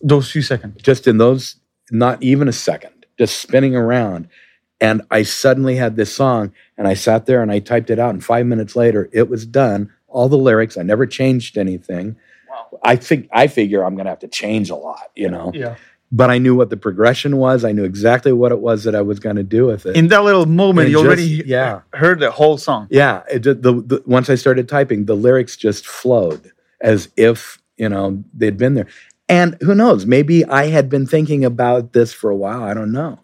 those 0.00 0.30
few 0.30 0.42
seconds. 0.42 0.80
Just 0.82 1.06
in 1.06 1.18
those 1.18 1.56
not 1.90 2.22
even 2.22 2.48
a 2.48 2.52
second. 2.52 3.06
Just 3.18 3.38
spinning 3.40 3.74
around. 3.74 4.28
And 4.80 5.02
i 5.10 5.22
suddenly 5.22 5.74
had 5.76 5.96
this 5.96 6.14
song 6.14 6.52
and 6.76 6.86
i 6.86 6.94
sat 6.94 7.26
there 7.26 7.42
and 7.42 7.50
i 7.50 7.58
typed 7.58 7.90
it 7.90 7.98
out 7.98 8.10
and 8.10 8.24
five 8.24 8.46
minutes 8.46 8.76
later 8.76 9.08
it 9.12 9.28
was 9.28 9.44
done. 9.46 9.90
All 10.06 10.28
the 10.28 10.38
lyrics 10.38 10.76
i 10.76 10.82
never 10.82 11.06
changed 11.06 11.58
anything. 11.58 12.16
Wow. 12.48 12.78
I 12.82 12.96
think 12.96 13.28
i 13.32 13.46
figure 13.48 13.84
i'm 13.84 13.94
going 13.96 14.04
to 14.04 14.10
have 14.10 14.20
to 14.20 14.28
change 14.28 14.70
a 14.70 14.76
lot 14.76 15.10
you 15.16 15.28
know? 15.30 15.50
Yeah. 15.54 15.74
But 16.12 16.30
i 16.30 16.38
knew 16.38 16.54
what 16.54 16.70
the 16.70 16.76
progression 16.76 17.38
was. 17.38 17.64
I 17.64 17.72
knew 17.72 17.84
exactly 17.84 18.32
what 18.32 18.52
it 18.52 18.60
was 18.60 18.84
that 18.84 18.94
i 18.94 19.02
was 19.02 19.18
going 19.18 19.36
to 19.36 19.42
do 19.42 19.66
with 19.66 19.84
it. 19.84 19.96
In 19.96 20.08
that 20.08 20.22
little 20.22 20.46
moment 20.46 20.86
And 20.86 20.92
you 20.92 20.98
just- 20.98 21.06
already 21.06 21.42
yeah. 21.44 21.80
heard 21.92 22.20
the 22.20 22.30
whole 22.30 22.56
song. 22.56 22.86
Yeah. 22.90 23.22
It, 23.30 23.42
the, 23.42 23.54
the, 23.54 24.02
once 24.06 24.30
i 24.30 24.36
started 24.36 24.68
typing 24.68 25.06
the 25.06 25.16
lyrics 25.16 25.56
just 25.56 25.86
flowed 25.86 26.52
as 26.80 27.08
if 27.16 27.60
you 27.76 27.88
know 27.88 28.22
they'd 28.32 28.56
been 28.56 28.74
there 28.74 28.86
and 29.28 29.56
who 29.60 29.74
knows 29.74 30.06
maybe 30.06 30.44
i 30.46 30.66
had 30.66 30.88
been 30.88 31.06
thinking 31.06 31.44
about 31.44 31.92
this 31.92 32.12
for 32.12 32.30
a 32.30 32.36
while 32.36 32.62
i 32.64 32.74
don't 32.74 32.92
know. 32.92 33.18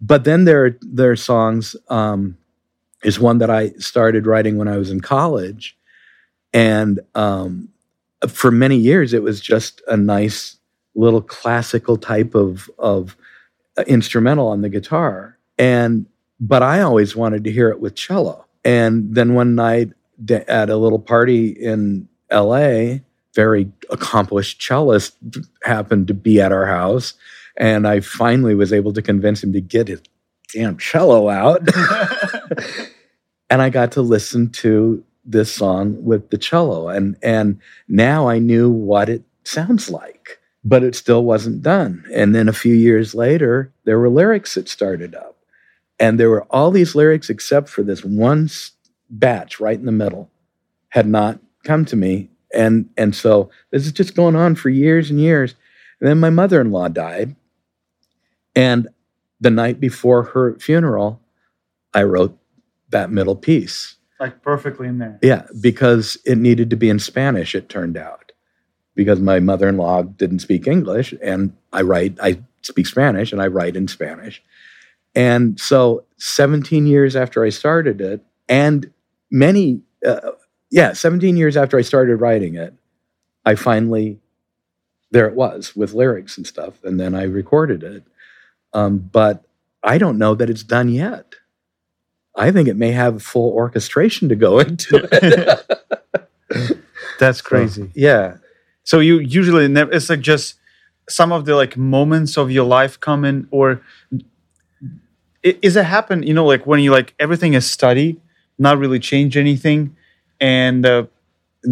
But 0.00 0.24
then 0.24 0.44
there 0.44 0.76
there 0.82 1.10
are 1.10 1.16
songs 1.16 1.76
um 1.88 2.36
is 3.04 3.20
one 3.20 3.38
that 3.38 3.50
i 3.50 3.70
started 3.78 4.26
writing 4.26 4.56
when 4.58 4.68
i 4.68 4.76
was 4.76 4.90
in 4.90 5.00
college. 5.00 5.76
And 6.52 7.00
um 7.14 7.68
for 8.28 8.50
many 8.50 8.76
years 8.76 9.12
it 9.14 9.22
was 9.22 9.40
just 9.40 9.82
a 9.88 9.96
nice 9.96 10.56
little 10.94 11.22
classical 11.22 11.96
type 11.96 12.34
of 12.34 12.70
of 12.78 13.16
uh, 13.76 13.84
instrumental 13.86 14.48
on 14.48 14.62
the 14.62 14.68
guitar. 14.68 15.38
And 15.58 16.06
but 16.40 16.62
i 16.62 16.80
always 16.80 17.16
wanted 17.16 17.44
to 17.44 17.52
hear 17.52 17.70
it 17.70 17.80
with 17.80 17.94
cello. 17.94 18.46
And 18.64 19.14
then 19.14 19.34
one 19.34 19.54
night 19.54 19.92
at 20.48 20.70
a 20.70 20.76
little 20.76 20.98
party 20.98 21.48
in 21.50 22.08
la 22.30 22.98
very 23.38 23.70
accomplished 23.90 24.60
cellist 24.60 25.12
happened 25.62 26.08
to 26.08 26.14
be 26.14 26.40
at 26.40 26.50
our 26.50 26.66
house 26.66 27.14
and 27.56 27.86
i 27.86 28.00
finally 28.00 28.52
was 28.52 28.72
able 28.72 28.92
to 28.92 29.00
convince 29.00 29.44
him 29.44 29.52
to 29.52 29.60
get 29.60 29.86
his 29.86 30.02
damn 30.52 30.76
cello 30.76 31.28
out. 31.28 31.62
And 33.50 33.62
i 33.62 33.70
got 33.70 33.92
to 33.92 34.02
listen 34.02 34.50
to 34.64 35.02
this 35.24 35.50
song 35.54 36.04
with 36.04 36.28
the 36.28 36.36
cello 36.36 36.88
and 36.88 37.16
and 37.22 37.58
now 37.86 38.28
i 38.28 38.38
knew 38.38 38.68
what 38.70 39.08
it 39.08 39.22
sounds 39.44 39.88
like 39.88 40.38
but 40.64 40.82
it 40.82 40.94
still 40.94 41.24
wasn't 41.24 41.62
done. 41.62 42.04
And 42.12 42.34
then 42.34 42.48
a 42.48 42.52
few 42.52 42.74
years 42.74 43.14
later 43.14 43.72
there 43.84 43.98
were 43.98 44.10
lyrics 44.10 44.54
that 44.54 44.68
started 44.68 45.14
up 45.14 45.36
and 45.98 46.18
there 46.18 46.28
were 46.28 46.44
all 46.50 46.70
these 46.70 46.94
lyrics 46.94 47.30
except 47.30 47.68
for 47.68 47.82
this 47.82 48.04
one 48.04 48.50
batch 49.08 49.60
right 49.60 49.78
in 49.78 49.86
the 49.86 49.92
middle 49.92 50.28
had 50.90 51.06
not 51.06 51.38
come 51.64 51.84
to 51.86 51.96
me 51.96 52.28
and 52.52 52.88
and 52.96 53.14
so 53.14 53.50
this 53.70 53.86
is 53.86 53.92
just 53.92 54.14
going 54.14 54.36
on 54.36 54.54
for 54.54 54.70
years 54.70 55.10
and 55.10 55.20
years. 55.20 55.54
And 56.00 56.08
then 56.08 56.20
my 56.20 56.30
mother-in-law 56.30 56.88
died. 56.88 57.34
And 58.54 58.88
the 59.40 59.50
night 59.50 59.80
before 59.80 60.24
her 60.24 60.58
funeral 60.58 61.20
i 61.94 62.02
wrote 62.02 62.36
that 62.90 63.10
middle 63.10 63.36
piece. 63.36 63.96
Like 64.20 64.42
perfectly 64.42 64.88
in 64.88 64.98
there. 64.98 65.18
yeah 65.22 65.46
because 65.60 66.18
it 66.24 66.38
needed 66.38 66.70
to 66.70 66.76
be 66.76 66.88
in 66.88 66.98
spanish 66.98 67.54
it 67.54 67.68
turned 67.68 67.96
out. 67.96 68.32
Because 68.94 69.20
my 69.20 69.38
mother-in-law 69.38 70.02
didn't 70.02 70.40
speak 70.40 70.66
english 70.66 71.14
and 71.22 71.52
i 71.72 71.82
write 71.82 72.18
i 72.22 72.40
speak 72.62 72.86
spanish 72.86 73.32
and 73.32 73.40
i 73.42 73.46
write 73.46 73.76
in 73.76 73.88
spanish. 73.88 74.42
And 75.14 75.58
so 75.58 76.04
17 76.18 76.86
years 76.86 77.14
after 77.16 77.44
i 77.44 77.48
started 77.48 78.00
it 78.00 78.24
and 78.48 78.90
many 79.30 79.82
uh, 80.06 80.30
yeah 80.70 80.92
17 80.92 81.36
years 81.36 81.56
after 81.56 81.78
i 81.78 81.82
started 81.82 82.16
writing 82.16 82.54
it 82.54 82.74
i 83.44 83.54
finally 83.54 84.18
there 85.10 85.26
it 85.26 85.34
was 85.34 85.74
with 85.76 85.94
lyrics 85.94 86.36
and 86.36 86.46
stuff 86.46 86.82
and 86.84 86.98
then 87.00 87.14
i 87.14 87.22
recorded 87.22 87.82
it 87.82 88.02
um, 88.74 88.98
but 88.98 89.44
i 89.82 89.98
don't 89.98 90.18
know 90.18 90.34
that 90.34 90.50
it's 90.50 90.62
done 90.62 90.88
yet 90.88 91.34
i 92.36 92.50
think 92.50 92.68
it 92.68 92.76
may 92.76 92.92
have 92.92 93.22
full 93.22 93.52
orchestration 93.52 94.28
to 94.28 94.36
go 94.36 94.58
into 94.60 95.08
it 95.12 95.66
That's 97.18 97.40
crazy. 97.42 97.90
yeah 97.94 98.36
So 98.84 99.00
you 99.00 99.18
usually 99.18 99.68
never. 99.68 99.92
It's 99.92 100.08
like 100.08 100.20
just 100.20 100.54
some 101.08 101.32
of 101.32 101.44
the 101.44 101.54
like 101.56 101.76
moments 101.76 102.38
of 102.38 102.50
your 102.50 102.64
life 102.64 102.98
come 103.00 103.24
in, 103.24 103.48
or 103.50 103.82
is 105.42 105.76
it 105.76 105.84
happen? 105.84 106.22
You 106.22 106.34
know, 106.34 106.46
like 106.46 106.66
when 106.66 106.80
you 106.80 106.90
like 106.90 107.14
everything 107.18 107.54
is 107.54 107.70
study, 107.70 108.20
not 108.58 108.78
really 108.78 108.98
change 108.98 109.36
anything, 109.36 109.96
and 110.40 110.86
uh, 110.86 111.06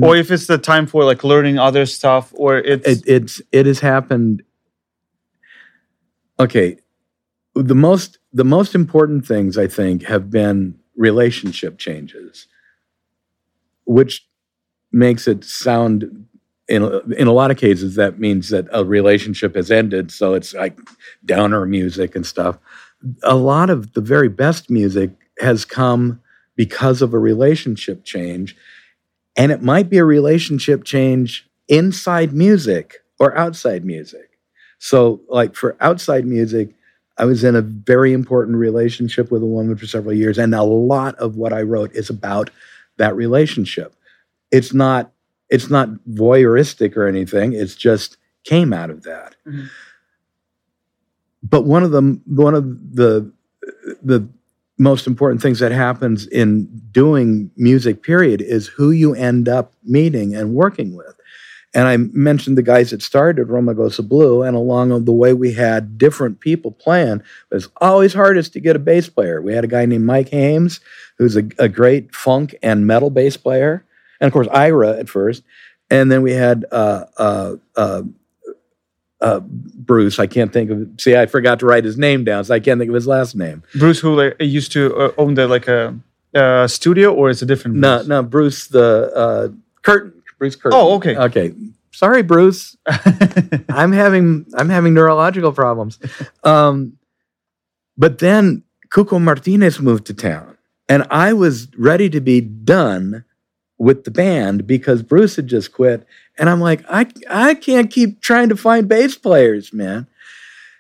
or 0.03 0.17
if 0.17 0.31
it's 0.31 0.47
the 0.47 0.59
time 0.59 0.87
for 0.87 1.05
like 1.05 1.25
learning 1.25 1.59
other 1.59 1.87
stuff, 1.87 2.33
or 2.35 2.59
it's 2.59 2.87
it, 2.87 3.03
it's 3.07 3.43
it 3.53 3.67
has 3.67 3.81
happened 3.81 4.43
okay 6.39 6.77
the 7.57 7.75
most 7.75 8.19
the 8.33 8.45
most 8.45 8.75
important 8.75 9.27
things 9.27 9.57
I 9.57 9.67
think 9.67 10.05
have 10.05 10.31
been 10.31 10.79
relationship 10.97 11.79
changes, 11.79 12.47
which 13.85 14.27
makes 14.93 15.27
it 15.27 15.45
sound 15.45 16.27
in 16.69 16.83
in 17.17 17.27
a 17.27 17.33
lot 17.33 17.51
of 17.51 17.57
cases 17.57 17.95
that 17.95 18.19
means 18.19 18.51
that 18.51 18.67
a 18.73 18.85
relationship 18.85 19.57
has 19.57 19.71
ended, 19.71 20.13
so 20.13 20.35
it's 20.35 20.53
like 20.53 20.79
downer 21.25 21.65
music 21.65 22.15
and 22.15 22.27
stuff. 22.27 22.59
A 23.23 23.37
lot 23.37 23.71
of 23.71 23.93
the 23.95 24.01
very 24.01 24.29
best 24.29 24.69
music 24.69 25.11
has 25.39 25.65
come 25.65 26.21
because 26.57 27.03
of 27.03 27.15
a 27.15 27.19
relationship 27.19 28.05
change, 28.05 28.57
and 29.37 29.53
it 29.53 29.63
might 29.63 29.89
be 29.89 29.99
a 29.99 30.05
relationship 30.05 30.85
change 30.85 31.49
inside 31.69 32.33
music 32.33 32.97
or 33.19 33.37
outside 33.37 33.85
music. 33.85 34.39
So, 34.79 35.21
like 35.29 35.55
for 35.55 35.77
outside 35.81 36.27
music, 36.27 36.75
I 37.19 37.25
was 37.25 37.45
in 37.45 37.57
a 37.57 37.63
very 37.63 38.13
important 38.13 38.59
relationship 38.59 39.31
with 39.31 39.43
a 39.43 39.47
woman 39.47 39.77
for 39.77 39.87
several 39.87 40.15
years, 40.15 40.39
and 40.39 40.55
a 40.55 40.63
lot 40.63 41.15
of 41.17 41.37
what 41.37 41.53
I 41.53 41.63
wrote 41.63 41.93
is 41.93 42.11
about 42.11 42.51
that 42.99 43.17
relationship. 43.17 43.95
It's 44.51 44.73
not 44.75 45.13
it's 45.49 45.71
not 45.71 45.89
voyeuristic 46.11 46.97
or 46.97 47.07
anything. 47.07 47.53
It's 47.53 47.75
just 47.75 48.17
came 48.45 48.73
out 48.73 48.91
of 48.91 49.05
that. 49.05 49.37
Mm-hmm. 49.47 49.67
But 51.43 51.63
one 51.63 51.83
of 51.83 51.91
the 51.93 52.21
one 52.27 52.55
of 52.55 52.65
the 52.95 53.33
the 54.03 54.29
most 54.79 55.07
important 55.07 55.41
things 55.41 55.59
that 55.61 55.73
happens 55.73 56.27
in 56.27 56.67
doing 56.91 57.51
music 57.57 58.03
period 58.03 58.43
is 58.43 58.67
who 58.67 58.91
you 58.91 59.15
end 59.15 59.49
up 59.49 59.73
meeting 59.85 60.35
and 60.35 60.55
working 60.55 60.95
with 60.95 61.17
and 61.77 61.89
I 61.89 61.99
mentioned 61.99 62.57
the 62.57 62.63
guys 62.63 62.91
that 62.91 63.03
started 63.03 63.49
Romagosa 63.49 64.07
Blue, 64.07 64.43
and 64.43 64.57
along 64.57 65.05
the 65.05 65.13
way 65.13 65.35
we 65.35 65.53
had 65.53 65.99
different 65.99 66.41
people 66.41 66.73
playing. 66.73 67.23
But 67.51 67.57
it's 67.57 67.69
always 67.83 68.15
hardest 68.15 68.55
to 68.55 68.61
get 68.61 68.77
a 68.77 68.79
bass 68.79 69.11
player. 69.11 69.43
We 69.43 69.53
had 69.53 69.63
a 69.63 69.69
guy 69.69 69.85
named 69.85 70.07
Mike 70.07 70.31
Hames, 70.31 70.81
who's 71.19 71.37
a, 71.37 71.47
a 71.59 71.69
great 71.69 72.15
funk 72.15 72.55
and 72.63 72.87
metal 72.87 73.11
bass 73.11 73.37
player, 73.37 73.85
and 74.21 74.27
of 74.27 74.33
course 74.33 74.49
Ira 74.51 74.99
at 74.99 75.11
first. 75.11 75.43
And 75.91 76.11
then 76.11 76.23
we 76.23 76.33
had 76.33 76.65
uh, 76.73 77.05
uh, 77.19 77.57
uh, 77.77 78.03
uh, 79.21 79.41
Bruce. 79.41 80.19
I 80.19 80.27
can't 80.27 80.53
think 80.53 80.71
of. 80.71 80.89
See, 80.99 81.17
I 81.17 81.27
forgot 81.27 81.61
to 81.61 81.67
write 81.67 81.85
his 81.85 81.97
name 81.97 82.25
down, 82.25 82.45
so 82.45 82.55
I 82.55 82.61
can't 82.61 82.79
think 82.79 82.89
of 82.89 82.95
his 82.95 83.07
last 83.07 83.35
name. 83.35 83.63
Bruce, 83.75 84.01
who 84.01 84.15
like, 84.15 84.37
used 84.41 84.73
to 84.73 84.95
uh, 84.97 85.13
own 85.19 85.35
the 85.35 85.49
like 85.49 85.69
a 85.69 86.69
studio, 86.69 87.13
or 87.13 87.31
it's 87.31 87.43
a 87.43 87.47
different. 87.47 87.81
Bruce? 87.81 88.07
No, 88.07 88.21
no, 88.21 88.23
Bruce 88.23 88.67
the 88.69 89.13
uh, 89.15 89.49
Curtin. 89.83 90.23
Bruce 90.39 90.57
Curtin. 90.57 90.79
Oh, 90.79 90.95
okay. 90.97 91.17
Okay. 91.17 91.55
Sorry, 91.93 92.23
Bruce. 92.23 92.77
I'm 93.71 93.93
having 93.93 94.45
I'm 94.55 94.69
having 94.69 94.95
neurological 94.95 95.53
problems. 95.53 95.99
Um, 96.45 96.99
but 97.99 98.19
then 98.19 98.63
Cuco 98.93 99.21
Martinez 99.21 99.81
moved 99.81 100.07
to 100.07 100.15
town, 100.15 100.57
and 100.89 101.05
I 101.11 101.33
was 101.33 101.69
ready 101.77 102.09
to 102.11 102.21
be 102.21 102.41
done 102.41 103.25
with 103.79 104.05
the 104.05 104.11
band 104.11 104.67
because 104.67 105.03
Bruce 105.03 105.37
had 105.37 105.49
just 105.49 105.73
quit, 105.73 106.07
and 106.39 106.49
I'm 106.49 106.61
like, 106.61 106.85
I 106.89 107.07
I 107.29 107.55
can't 107.55 107.91
keep 107.91 108.21
trying 108.21 108.49
to 108.49 108.57
find 108.57 108.89
bass 108.89 109.17
players, 109.17 109.73
man. 109.73 110.07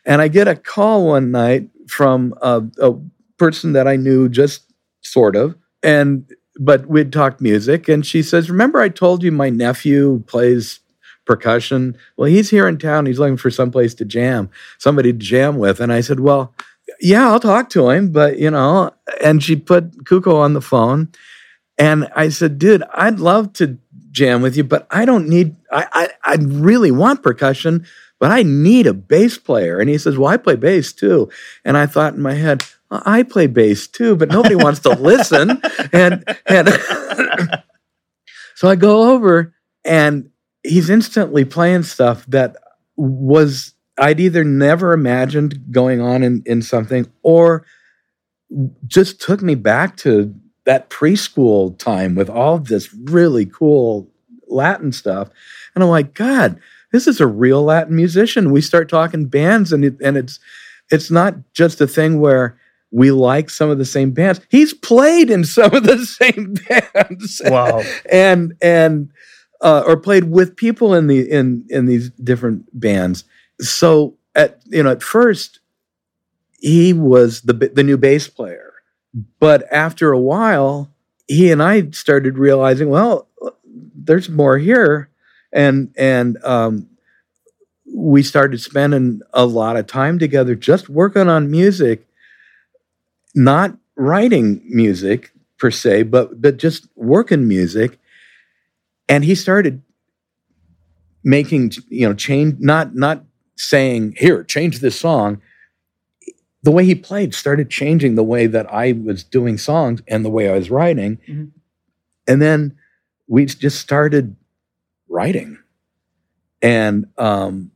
And 0.05 0.23
I 0.23 0.29
get 0.29 0.49
a 0.49 0.55
call 0.55 1.07
one 1.09 1.31
night 1.31 1.69
from 1.89 2.35
a, 2.41 2.63
a 2.81 2.95
person 3.39 3.73
that 3.73 3.89
I 3.89 3.97
knew 3.97 4.29
just 4.29 4.73
sort 5.03 5.37
of, 5.37 5.57
and 5.83 6.31
but 6.59 6.87
we'd 6.87 7.13
talked 7.13 7.41
music, 7.41 7.89
and 7.89 8.05
she 8.05 8.23
says, 8.23 8.51
"Remember, 8.51 8.81
I 8.81 8.89
told 8.89 9.23
you 9.23 9.33
my 9.33 9.51
nephew 9.51 10.23
plays 10.27 10.81
percussion. 11.27 11.97
Well, 12.17 12.31
he's 12.31 12.51
here 12.51 12.69
in 12.69 12.79
town. 12.79 13.07
He's 13.07 13.19
looking 13.19 13.37
for 13.37 13.51
someplace 13.51 13.95
to 13.95 14.05
jam, 14.05 14.51
somebody 14.79 15.13
to 15.13 15.19
jam 15.19 15.59
with." 15.59 15.81
And 15.81 15.93
I 15.93 16.01
said, 16.01 16.21
"Well, 16.21 16.55
yeah, 17.01 17.29
I'll 17.29 17.41
talk 17.41 17.71
to 17.71 17.91
him, 17.91 18.11
but 18.11 18.39
you 18.39 18.51
know." 18.51 18.91
And 19.23 19.43
she 19.43 19.57
put 19.57 20.05
Cuco 20.05 20.37
on 20.37 20.53
the 20.53 20.61
phone, 20.61 21.09
and 21.79 22.09
I 22.15 22.29
said, 22.29 22.59
"Dude, 22.59 22.83
I'd 22.95 23.21
love 23.21 23.53
to 23.55 23.79
jam 24.17 24.41
with 24.41 24.57
you, 24.57 24.65
but 24.65 24.87
I 24.91 25.05
don't 25.05 25.29
need. 25.29 25.55
I 25.71 25.87
I, 26.25 26.33
I 26.33 26.37
really 26.41 26.91
want 26.91 27.23
percussion." 27.23 27.87
But 28.19 28.31
I 28.31 28.45
need 28.45 28.87
a 28.87 28.95
bass 28.95 29.37
player. 29.37 29.79
And 29.79 29.91
he 29.91 29.99
says, 29.99 30.17
Well, 30.17 30.33
I 30.33 30.39
play 30.39 30.57
bass 30.57 30.91
too. 30.95 31.29
And 31.67 31.77
I 31.77 31.85
thought 31.85 32.15
in 32.15 32.23
my 32.23 32.33
head, 32.33 32.65
I 32.91 33.23
play 33.25 33.47
bass 33.47 33.87
too, 33.87 34.17
but 34.17 34.31
nobody 34.31 34.55
wants 34.65 34.81
to 34.81 34.91
listen. 34.91 35.61
And 35.93 36.25
and 36.47 36.69
so 38.55 38.69
I 38.69 38.77
go 38.77 39.13
over 39.13 39.55
and 39.85 40.31
he's 40.63 40.91
instantly 40.91 41.45
playing 41.45 41.83
stuff 41.83 42.25
that 42.27 42.57
was 42.97 43.75
I'd 43.99 44.21
either 44.21 44.45
never 44.45 44.93
imagined 44.93 45.71
going 45.71 46.01
on 46.01 46.23
in, 46.23 46.43
in 46.47 46.63
something 46.63 47.11
or 47.23 47.67
just 48.87 49.21
took 49.21 49.43
me 49.43 49.55
back 49.55 49.97
to 49.99 50.35
that 50.67 50.91
preschool 50.91 51.77
time 51.79 52.15
with 52.15 52.29
all 52.29 52.59
this 52.59 52.93
really 52.93 53.47
cool 53.47 54.09
Latin 54.49 54.93
stuff. 54.93 55.31
And 55.75 55.83
I'm 55.83 55.91
like, 55.91 56.15
God, 56.15 56.61
this 56.93 57.07
is 57.07 57.21
a 57.21 57.27
real 57.27 57.63
Latin 57.63 57.97
musician. 57.97 58.51
We 58.51 58.61
start 58.61 58.89
talking 58.89 59.27
bands 59.27 59.73
and 59.73 59.85
it, 59.85 59.97
and 60.01 60.17
it's 60.17 60.39
it's 60.91 61.11
not 61.11 61.35
just 61.53 61.81
a 61.81 61.87
thing 61.87 62.21
where 62.21 62.59
we 62.91 63.11
like 63.11 63.51
some 63.51 63.71
of 63.71 63.79
the 63.79 63.85
same 63.85 64.13
bands. 64.13 64.41
He's 64.49 64.73
played 64.73 65.31
in 65.31 65.45
some 65.45 65.75
of 65.75 65.85
the 65.85 65.99
same 66.07 66.55
bands. 66.69 67.43
Wow. 67.45 67.83
and 68.11 68.55
and 68.63 69.11
uh, 69.61 69.83
or 69.87 69.97
played 69.97 70.25
with 70.25 70.57
people 70.57 70.95
in 70.95 71.07
the 71.07 71.31
in 71.31 71.65
in 71.69 71.87
these 71.87 72.11
different 72.11 72.65
bands. 72.79 73.25
So 73.61 74.17
at 74.35 74.61
you 74.67 74.83
know 74.83 74.91
at 74.91 75.03
first 75.03 75.61
he 76.59 76.93
was 76.93 77.43
the 77.43 77.53
the 77.53 77.83
new 77.83 77.97
bass 77.97 78.29
player, 78.29 78.66
but 79.39 79.65
after 79.73 80.13
a 80.13 80.21
while 80.21 80.91
he 81.29 81.51
and 81.51 81.63
I 81.63 81.91
started 81.91 82.39
realizing, 82.39 82.89
well, 82.89 83.29
there's 83.95 84.29
more 84.29 84.59
here, 84.59 85.11
and 85.53 85.93
and 85.97 86.43
um, 86.45 86.89
we 87.93 88.23
started 88.23 88.61
spending 88.61 89.23
a 89.33 89.45
lot 89.45 89.77
of 89.77 89.87
time 89.87 90.19
together 90.19 90.55
just 90.55 90.89
working 90.89 91.29
on 91.29 91.51
music 91.51 92.07
not 93.37 93.77
writing 93.97 94.63
music 94.65 95.31
per 95.59 95.71
se, 95.71 96.05
but 96.05 96.41
but 96.41 96.57
just 96.57 96.89
working 96.97 97.47
music. 97.47 98.01
And 99.09 99.25
he 99.25 99.37
started 99.37 99.83
making, 101.23 101.73
you 101.89 102.09
know, 102.09 102.15
change 102.15 102.57
not 102.59 102.97
not 102.97 103.25
saying, 103.57 104.17
here, 104.19 104.43
change 104.43 104.81
this 104.81 104.99
song. 104.99 105.41
The 106.67 106.73
way 106.73 106.85
he 106.85 106.97
played 106.97 107.33
started 107.33 107.71
changing 107.71 108.17
the 108.17 108.25
way 108.25 108.49
that 108.49 108.67
I 108.73 108.91
was 108.91 109.23
doing 109.23 109.57
songs 109.57 110.03
and 110.09 110.25
the 110.25 110.31
way 110.31 110.51
I 110.51 110.57
was 110.57 110.69
writing. 110.69 111.19
Mm-hmm. 111.29 111.45
And 112.27 112.43
then 112.43 112.77
we 113.29 113.47
just 113.47 113.79
started 113.81 114.35
writing. 115.09 115.59
And 116.61 117.07
um, 117.19 117.71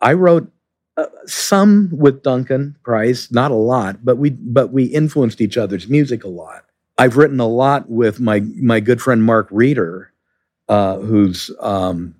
I 0.00 0.12
wrote 0.12 0.48
uh, 0.96 1.06
some 1.26 1.88
with 1.90 2.22
Duncan 2.22 2.76
Price, 2.84 3.32
not 3.32 3.50
a 3.50 3.54
lot, 3.54 4.04
but 4.04 4.16
we 4.16 4.30
but 4.30 4.70
we 4.70 4.84
influenced 4.84 5.40
each 5.40 5.56
other's 5.56 5.88
music 5.88 6.22
a 6.22 6.28
lot. 6.28 6.66
I've 6.98 7.16
written 7.16 7.40
a 7.40 7.48
lot 7.48 7.90
with 7.90 8.20
my 8.20 8.38
my 8.62 8.78
good 8.78 9.02
friend 9.02 9.24
Mark 9.24 9.48
Reeder, 9.50 10.12
uh, 10.68 10.98
who's 10.98 11.50
um, 11.58 12.14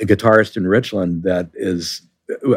a 0.00 0.06
guitarist 0.06 0.56
in 0.56 0.66
Richland. 0.66 1.24
That 1.24 1.50
is, 1.52 2.00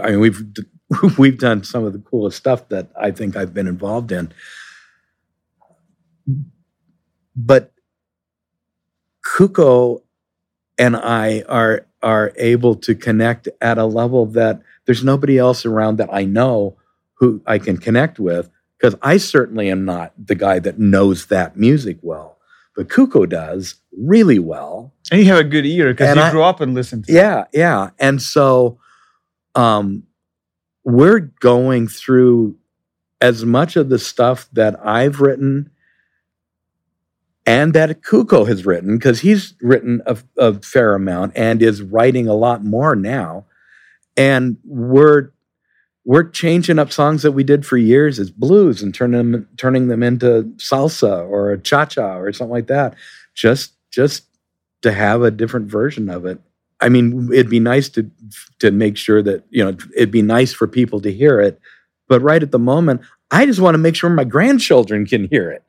I 0.01 0.11
mean, 0.11 0.19
we've 0.19 0.43
we've 1.17 1.39
done 1.39 1.63
some 1.63 1.85
of 1.85 1.93
the 1.93 1.99
coolest 1.99 2.37
stuff 2.37 2.69
that 2.69 2.89
I 2.99 3.11
think 3.11 3.35
I've 3.35 3.53
been 3.53 3.67
involved 3.67 4.11
in. 4.11 4.33
But 7.35 7.71
Kuko 9.25 10.01
and 10.77 10.95
I 10.95 11.43
are 11.47 11.87
are 12.01 12.33
able 12.37 12.75
to 12.75 12.95
connect 12.95 13.47
at 13.61 13.77
a 13.77 13.85
level 13.85 14.25
that 14.27 14.61
there's 14.85 15.03
nobody 15.03 15.37
else 15.37 15.65
around 15.65 15.97
that 15.97 16.09
I 16.11 16.25
know 16.25 16.75
who 17.15 17.41
I 17.47 17.57
can 17.57 17.77
connect 17.77 18.19
with 18.19 18.49
because 18.77 18.95
I 19.01 19.17
certainly 19.17 19.69
am 19.69 19.85
not 19.85 20.11
the 20.17 20.35
guy 20.35 20.59
that 20.59 20.77
knows 20.77 21.27
that 21.27 21.55
music 21.55 21.97
well. 22.01 22.37
But 22.75 22.89
Kuko 22.89 23.29
does 23.29 23.75
really 23.97 24.39
well. 24.39 24.93
And 25.11 25.21
you 25.21 25.27
have 25.27 25.39
a 25.39 25.43
good 25.43 25.65
ear 25.65 25.93
because 25.93 26.15
you 26.15 26.21
I, 26.21 26.31
grew 26.31 26.43
up 26.43 26.59
and 26.59 26.73
listened 26.73 27.05
to 27.05 27.11
it. 27.11 27.15
Yeah, 27.15 27.41
it. 27.41 27.47
yeah. 27.53 27.91
And 27.99 28.21
so 28.21 28.79
um, 29.55 30.03
we're 30.83 31.19
going 31.19 31.87
through 31.87 32.55
as 33.21 33.45
much 33.45 33.75
of 33.75 33.89
the 33.89 33.99
stuff 33.99 34.49
that 34.53 34.85
I've 34.85 35.21
written 35.21 35.69
and 37.45 37.73
that 37.73 38.01
Kuko 38.01 38.47
has 38.47 38.65
written, 38.65 38.97
because 38.97 39.19
he's 39.19 39.53
written 39.61 40.01
a, 40.05 40.17
a 40.37 40.53
fair 40.61 40.95
amount 40.95 41.33
and 41.35 41.61
is 41.61 41.81
writing 41.81 42.27
a 42.27 42.33
lot 42.33 42.63
more 42.63 42.95
now 42.95 43.45
and 44.17 44.57
we're 44.65 45.29
we're 46.05 46.29
changing 46.29 46.79
up 46.79 46.91
songs 46.91 47.21
that 47.23 47.31
we 47.31 47.43
did 47.43 47.65
for 47.65 47.77
years 47.77 48.19
as 48.19 48.29
blues 48.29 48.83
and 48.83 48.93
turning 48.93 49.31
them 49.31 49.47
turning 49.57 49.87
them 49.87 50.03
into 50.03 50.43
salsa 50.57 51.27
or 51.29 51.51
a 51.51 51.59
cha 51.59 51.85
cha 51.85 52.17
or 52.17 52.31
something 52.33 52.51
like 52.51 52.67
that, 52.67 52.95
just 53.33 53.73
just 53.91 54.25
to 54.81 54.91
have 54.91 55.21
a 55.21 55.31
different 55.31 55.67
version 55.67 56.09
of 56.09 56.25
it. 56.25 56.39
I 56.83 56.89
mean, 56.89 57.29
it'd 57.31 57.49
be 57.49 57.59
nice 57.59 57.89
to 57.89 58.09
to 58.59 58.71
make 58.71 58.97
sure 58.97 59.23
that 59.23 59.43
you 59.49 59.63
know 59.63 59.75
it'd 59.95 60.11
be 60.11 60.21
nice 60.21 60.53
for 60.53 60.67
people 60.67 60.99
to 61.01 61.11
hear 61.11 61.39
it 61.39 61.59
but 62.07 62.21
right 62.21 62.43
at 62.43 62.51
the 62.51 62.59
moment, 62.59 63.01
I 63.31 63.45
just 63.45 63.59
want 63.59 63.75
to 63.75 63.79
make 63.79 63.95
sure 63.95 64.09
my 64.09 64.23
grandchildren 64.23 65.05
can 65.05 65.27
hear 65.29 65.49
it. 65.51 65.63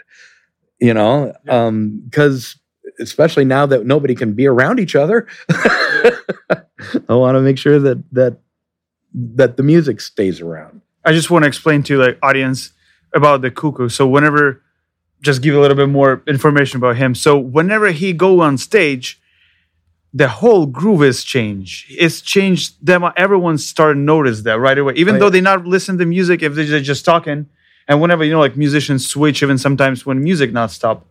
You 0.81 0.93
know, 0.93 1.33
because 1.45 2.57
um, 2.57 3.01
especially 3.01 3.45
now 3.45 3.65
that 3.67 3.87
nobody 3.87 4.15
can 4.15 4.35
be 4.35 4.47
around 4.47 4.81
each 4.81 4.95
other, 4.97 5.27
I 5.49 7.15
want 7.15 7.37
to 7.37 7.41
make 7.41 7.57
sure 7.59 7.79
that 7.79 8.03
that 8.13 8.39
that 9.15 9.57
the 9.57 9.63
music 9.63 10.01
stays 10.01 10.41
around. 10.41 10.83
I 11.05 11.13
just 11.13 11.31
want 11.31 11.45
to 11.45 11.49
explain 11.49 11.83
to 11.85 11.97
the 11.97 12.19
audience 12.23 12.73
about 13.15 13.41
the 13.41 13.51
cuckoo. 13.51 13.89
So 13.89 14.07
whenever, 14.07 14.63
just 15.23 15.41
give 15.41 15.55
a 15.55 15.61
little 15.61 15.77
bit 15.77 15.89
more 15.89 16.23
information 16.27 16.79
about 16.79 16.97
him. 16.97 17.15
So 17.15 17.39
whenever 17.39 17.91
he 17.93 18.13
go 18.13 18.41
on 18.41 18.59
stage, 18.59 19.21
the 20.17 20.29
whole 20.29 20.67
groove 20.67 21.03
is 21.03 21.25
changed. 21.25 21.87
It's 21.91 22.21
changed. 22.21 22.75
Them 22.81 23.05
everyone 23.17 23.59
started 23.59 23.99
notice 23.99 24.43
that 24.43 24.61
right 24.61 24.79
away. 24.79 24.95
Even 24.97 25.17
Oh, 25.17 25.19
though 25.19 25.31
they 25.31 25.41
not 25.41 25.67
listen 25.67 25.99
to 25.99 26.07
music, 26.07 26.41
if 26.43 26.55
they're 26.55 26.81
just 26.81 27.05
talking, 27.05 27.47
and 27.89 28.01
whenever 28.01 28.23
you 28.25 28.33
know, 28.33 28.39
like 28.39 28.57
musicians 28.57 29.07
switch, 29.09 29.43
even 29.43 29.59
sometimes 29.59 30.07
when 30.07 30.23
music 30.23 30.53
not 30.53 30.71
stop, 30.71 31.05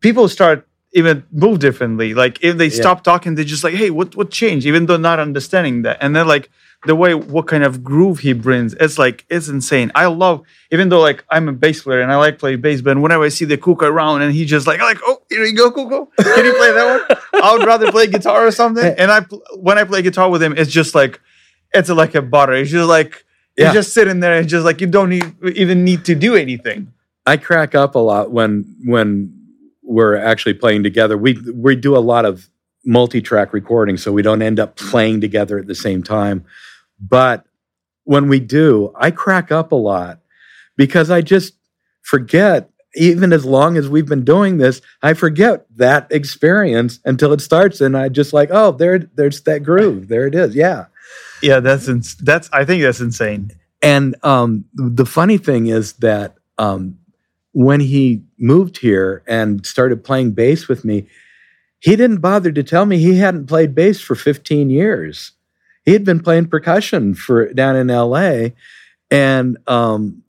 people 0.00 0.28
start 0.28 0.66
even 0.94 1.24
move 1.32 1.58
differently. 1.58 2.12
Like 2.12 2.38
if 2.42 2.58
they 2.58 2.66
Yeah. 2.66 2.80
stop 2.82 3.02
talking, 3.02 3.34
they're 3.34 3.44
just 3.56 3.64
like, 3.64 3.74
"Hey, 3.74 3.90
what 3.90 4.14
what 4.14 4.30
changed?" 4.30 4.66
Even 4.66 4.86
though 4.86 4.98
not 4.98 5.18
understanding 5.18 5.82
that, 5.82 5.96
and 6.02 6.14
then 6.14 6.26
like 6.26 6.50
the 6.84 6.96
way 6.96 7.14
what 7.14 7.46
kind 7.46 7.62
of 7.62 7.84
groove 7.84 8.18
he 8.20 8.32
brings, 8.32 8.74
it's 8.74 8.98
like 8.98 9.24
it's 9.28 9.48
insane. 9.48 9.92
I 9.94 10.06
love 10.06 10.42
even 10.70 10.88
though 10.88 11.00
like 11.00 11.24
I'm 11.30 11.48
a 11.48 11.52
bass 11.52 11.82
player 11.82 12.00
and 12.00 12.10
I 12.10 12.16
like 12.16 12.38
play 12.38 12.56
bass, 12.56 12.80
but 12.80 12.98
whenever 12.98 13.22
I 13.24 13.28
see 13.28 13.44
the 13.44 13.56
Kuka 13.56 13.84
around 13.86 14.22
and 14.22 14.32
he 14.32 14.44
just 14.44 14.66
like 14.66 14.80
like 14.80 14.98
oh 15.04 15.22
here 15.28 15.44
you 15.44 15.54
go 15.56 15.70
Kuka, 15.70 16.06
can 16.22 16.44
you 16.44 16.54
play 16.54 16.72
that 16.72 17.08
one? 17.08 17.42
I 17.42 17.52
would 17.56 17.66
rather 17.66 17.90
play 17.92 18.06
guitar 18.08 18.46
or 18.46 18.50
something. 18.50 18.94
And 18.98 19.10
I 19.12 19.20
when 19.56 19.78
I 19.78 19.84
play 19.84 20.02
guitar 20.02 20.28
with 20.30 20.42
him, 20.42 20.54
it's 20.56 20.70
just 20.70 20.94
like 20.94 21.20
it's 21.72 21.88
like 21.88 22.14
a 22.14 22.22
butter. 22.22 22.54
It's 22.54 22.70
just 22.70 22.88
like 22.88 23.24
Yeah. 23.56 23.66
you're 23.66 23.74
just 23.74 23.92
sitting 23.94 24.20
there 24.20 24.34
and 24.38 24.48
just 24.48 24.64
like 24.64 24.80
you 24.80 24.86
don't 24.88 25.08
need, 25.10 25.24
even 25.54 25.84
need 25.84 26.04
to 26.06 26.14
do 26.14 26.34
anything. 26.34 26.92
I 27.26 27.36
crack 27.36 27.74
up 27.76 27.94
a 27.94 28.00
lot 28.00 28.32
when 28.32 28.64
when 28.84 29.32
we're 29.84 30.16
actually 30.16 30.54
playing 30.54 30.82
together. 30.82 31.16
We 31.16 31.38
we 31.54 31.76
do 31.76 31.96
a 31.96 32.00
lot 32.00 32.24
of 32.24 32.48
multi-track 32.84 33.52
recording, 33.52 33.96
so 33.96 34.10
we 34.10 34.22
don't 34.22 34.42
end 34.42 34.58
up 34.58 34.74
playing 34.76 35.20
together 35.20 35.58
at 35.58 35.66
the 35.68 35.74
same 35.74 36.02
time. 36.02 36.44
But 37.02 37.44
when 38.04 38.28
we 38.28 38.40
do, 38.40 38.92
I 38.96 39.10
crack 39.10 39.50
up 39.50 39.72
a 39.72 39.76
lot 39.76 40.20
because 40.76 41.10
I 41.10 41.20
just 41.20 41.54
forget. 42.02 42.68
Even 42.94 43.32
as 43.32 43.46
long 43.46 43.78
as 43.78 43.88
we've 43.88 44.04
been 44.04 44.22
doing 44.22 44.58
this, 44.58 44.82
I 45.02 45.14
forget 45.14 45.64
that 45.76 46.06
experience 46.10 47.00
until 47.06 47.32
it 47.32 47.40
starts, 47.40 47.80
and 47.80 47.96
I 47.96 48.10
just 48.10 48.34
like, 48.34 48.50
oh, 48.52 48.72
there, 48.72 48.98
there's 49.14 49.40
that 49.44 49.60
groove. 49.60 50.08
There 50.08 50.26
it 50.26 50.34
is. 50.34 50.54
Yeah. 50.54 50.86
Yeah, 51.42 51.60
that's 51.60 51.88
ins- 51.88 52.16
that's 52.16 52.50
I 52.52 52.66
think 52.66 52.82
that's 52.82 53.00
insane. 53.00 53.50
And 53.80 54.14
um, 54.22 54.66
the 54.74 55.06
funny 55.06 55.38
thing 55.38 55.66
is 55.66 55.94
that 55.94 56.36
um, 56.58 56.98
when 57.52 57.80
he 57.80 58.22
moved 58.38 58.78
here 58.78 59.22
and 59.26 59.64
started 59.66 60.04
playing 60.04 60.32
bass 60.32 60.68
with 60.68 60.84
me, 60.84 61.08
he 61.80 61.96
didn't 61.96 62.18
bother 62.18 62.52
to 62.52 62.62
tell 62.62 62.86
me 62.86 62.98
he 62.98 63.16
hadn't 63.18 63.46
played 63.46 63.74
bass 63.74 64.00
for 64.00 64.14
15 64.14 64.70
years. 64.70 65.32
He 65.84 65.92
had 65.92 66.04
been 66.04 66.20
playing 66.20 66.48
percussion 66.48 67.14
for 67.14 67.52
down 67.52 67.76
in 67.76 67.88
LA, 67.88 68.50
and 69.10 69.58
um, 69.66 70.22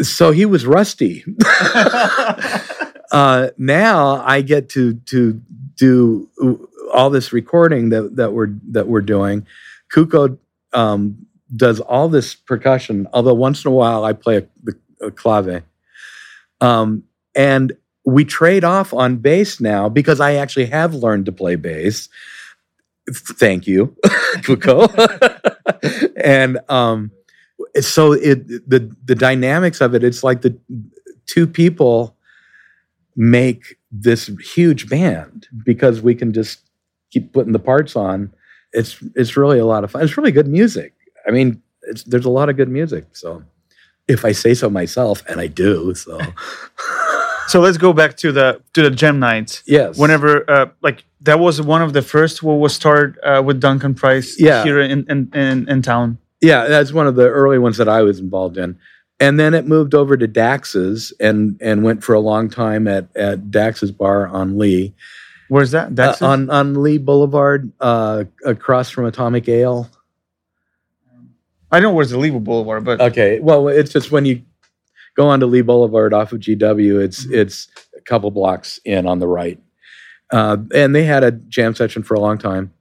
so 0.00 0.30
he 0.30 0.46
was 0.46 0.66
rusty. 0.66 1.24
uh, 3.12 3.48
now 3.58 4.22
I 4.24 4.42
get 4.42 4.68
to 4.70 4.94
to 4.94 5.40
do 5.76 6.28
all 6.92 7.10
this 7.10 7.32
recording 7.32 7.88
that 7.90 8.16
that 8.16 8.32
we're 8.32 8.54
that 8.70 8.86
we're 8.86 9.00
doing. 9.00 9.46
Kuko 9.92 10.38
um, 10.72 11.26
does 11.54 11.80
all 11.80 12.08
this 12.08 12.34
percussion, 12.34 13.08
although 13.12 13.34
once 13.34 13.64
in 13.64 13.70
a 13.70 13.74
while 13.74 14.04
I 14.04 14.12
play 14.12 14.36
a, 14.36 15.06
a 15.06 15.10
clave. 15.10 15.62
Um, 16.60 17.04
and 17.34 17.72
we 18.04 18.24
trade 18.24 18.64
off 18.64 18.92
on 18.92 19.16
bass 19.16 19.60
now 19.60 19.88
because 19.88 20.20
I 20.20 20.34
actually 20.34 20.66
have 20.66 20.94
learned 20.94 21.26
to 21.26 21.32
play 21.32 21.56
bass. 21.56 22.08
Thank 23.12 23.66
you, 23.66 23.96
Kuko. 24.44 24.88
and 26.24 26.58
um, 26.68 27.10
so 27.80 28.12
it 28.12 28.48
the 28.68 28.94
the 29.04 29.14
dynamics 29.14 29.80
of 29.80 29.94
it, 29.94 30.04
it's 30.04 30.22
like 30.22 30.42
the 30.42 30.56
two 31.26 31.46
people 31.46 32.16
make 33.16 33.76
this 33.90 34.30
huge 34.54 34.88
band 34.88 35.48
because 35.64 36.00
we 36.00 36.14
can 36.14 36.32
just 36.32 36.60
keep 37.10 37.32
putting 37.32 37.52
the 37.52 37.58
parts 37.58 37.96
on. 37.96 38.32
It's 38.72 38.98
it's 39.14 39.36
really 39.36 39.58
a 39.58 39.66
lot 39.66 39.84
of 39.84 39.90
fun. 39.90 40.02
It's 40.02 40.16
really 40.16 40.32
good 40.32 40.48
music. 40.48 40.94
I 41.26 41.30
mean, 41.30 41.62
there's 42.06 42.24
a 42.24 42.30
lot 42.30 42.48
of 42.48 42.56
good 42.56 42.68
music. 42.68 43.04
So, 43.12 43.42
if 44.08 44.24
I 44.24 44.32
say 44.32 44.54
so 44.54 44.70
myself, 44.70 45.22
and 45.28 45.40
I 45.40 45.48
do, 45.48 45.94
so 45.94 46.18
So 47.50 47.60
let's 47.60 47.78
go 47.78 47.92
back 47.92 48.16
to 48.18 48.30
the 48.32 48.60
to 48.74 48.82
the 48.82 48.90
gem 48.90 49.18
nights. 49.18 49.62
yes. 49.66 49.98
Whenever 49.98 50.48
uh, 50.48 50.66
like 50.82 51.04
that 51.22 51.38
was 51.40 51.60
one 51.60 51.82
of 51.82 51.92
the 51.92 52.02
first 52.02 52.42
what 52.42 52.54
was 52.54 52.74
started 52.74 53.18
uh, 53.24 53.42
with 53.42 53.60
Duncan 53.60 53.94
Price 53.94 54.38
Yeah. 54.40 54.62
here 54.62 54.80
in, 54.80 55.04
in 55.10 55.30
in 55.34 55.68
in 55.68 55.82
town. 55.82 56.18
yeah, 56.40 56.66
that's 56.68 56.92
one 56.92 57.06
of 57.06 57.16
the 57.16 57.28
early 57.28 57.58
ones 57.58 57.76
that 57.78 57.88
I 57.88 58.02
was 58.02 58.18
involved 58.20 58.56
in, 58.56 58.78
and 59.18 59.38
then 59.40 59.52
it 59.54 59.66
moved 59.66 59.94
over 59.94 60.16
to 60.16 60.26
Dax's 60.28 61.12
and 61.20 61.58
and 61.60 61.82
went 61.82 62.04
for 62.04 62.14
a 62.14 62.20
long 62.20 62.48
time 62.48 62.86
at 62.86 63.08
at 63.16 63.50
Dax's 63.50 63.90
bar 63.90 64.28
on 64.28 64.56
Lee, 64.56 64.94
Where's 65.48 65.72
that? 65.72 65.88
uh, 65.88 65.90
That's 65.94 66.22
on 66.22 66.48
on 66.50 66.82
Lee 66.82 66.98
Boulevard, 66.98 67.72
uh, 67.80 68.24
across 68.46 68.90
from 68.90 69.06
Atomic 69.06 69.48
Ale. 69.48 69.90
I 71.72 71.80
know 71.80 71.92
where's 71.92 72.10
the 72.10 72.18
Lee 72.18 72.30
Boulevard, 72.30 72.84
but 72.84 73.00
Okay. 73.00 73.38
Well, 73.40 73.68
it's 73.68 73.92
just 73.92 74.10
when 74.10 74.24
you 74.24 74.42
go 75.20 75.28
on 75.28 75.40
to 75.40 75.46
Lee 75.46 75.60
Boulevard 75.60 76.14
off 76.14 76.32
of 76.32 76.40
GW, 76.40 77.04
it's 77.04 77.26
it's 77.26 77.68
a 77.94 78.00
couple 78.00 78.30
blocks 78.30 78.80
in 78.86 79.06
on 79.06 79.18
the 79.18 79.28
right. 79.28 79.60
Uh, 80.32 80.56
and 80.74 80.94
they 80.94 81.04
had 81.04 81.22
a 81.22 81.32
jam 81.32 81.74
session 81.74 82.02
for 82.02 82.14
a 82.14 82.20
long 82.20 82.38
time. 82.38 82.72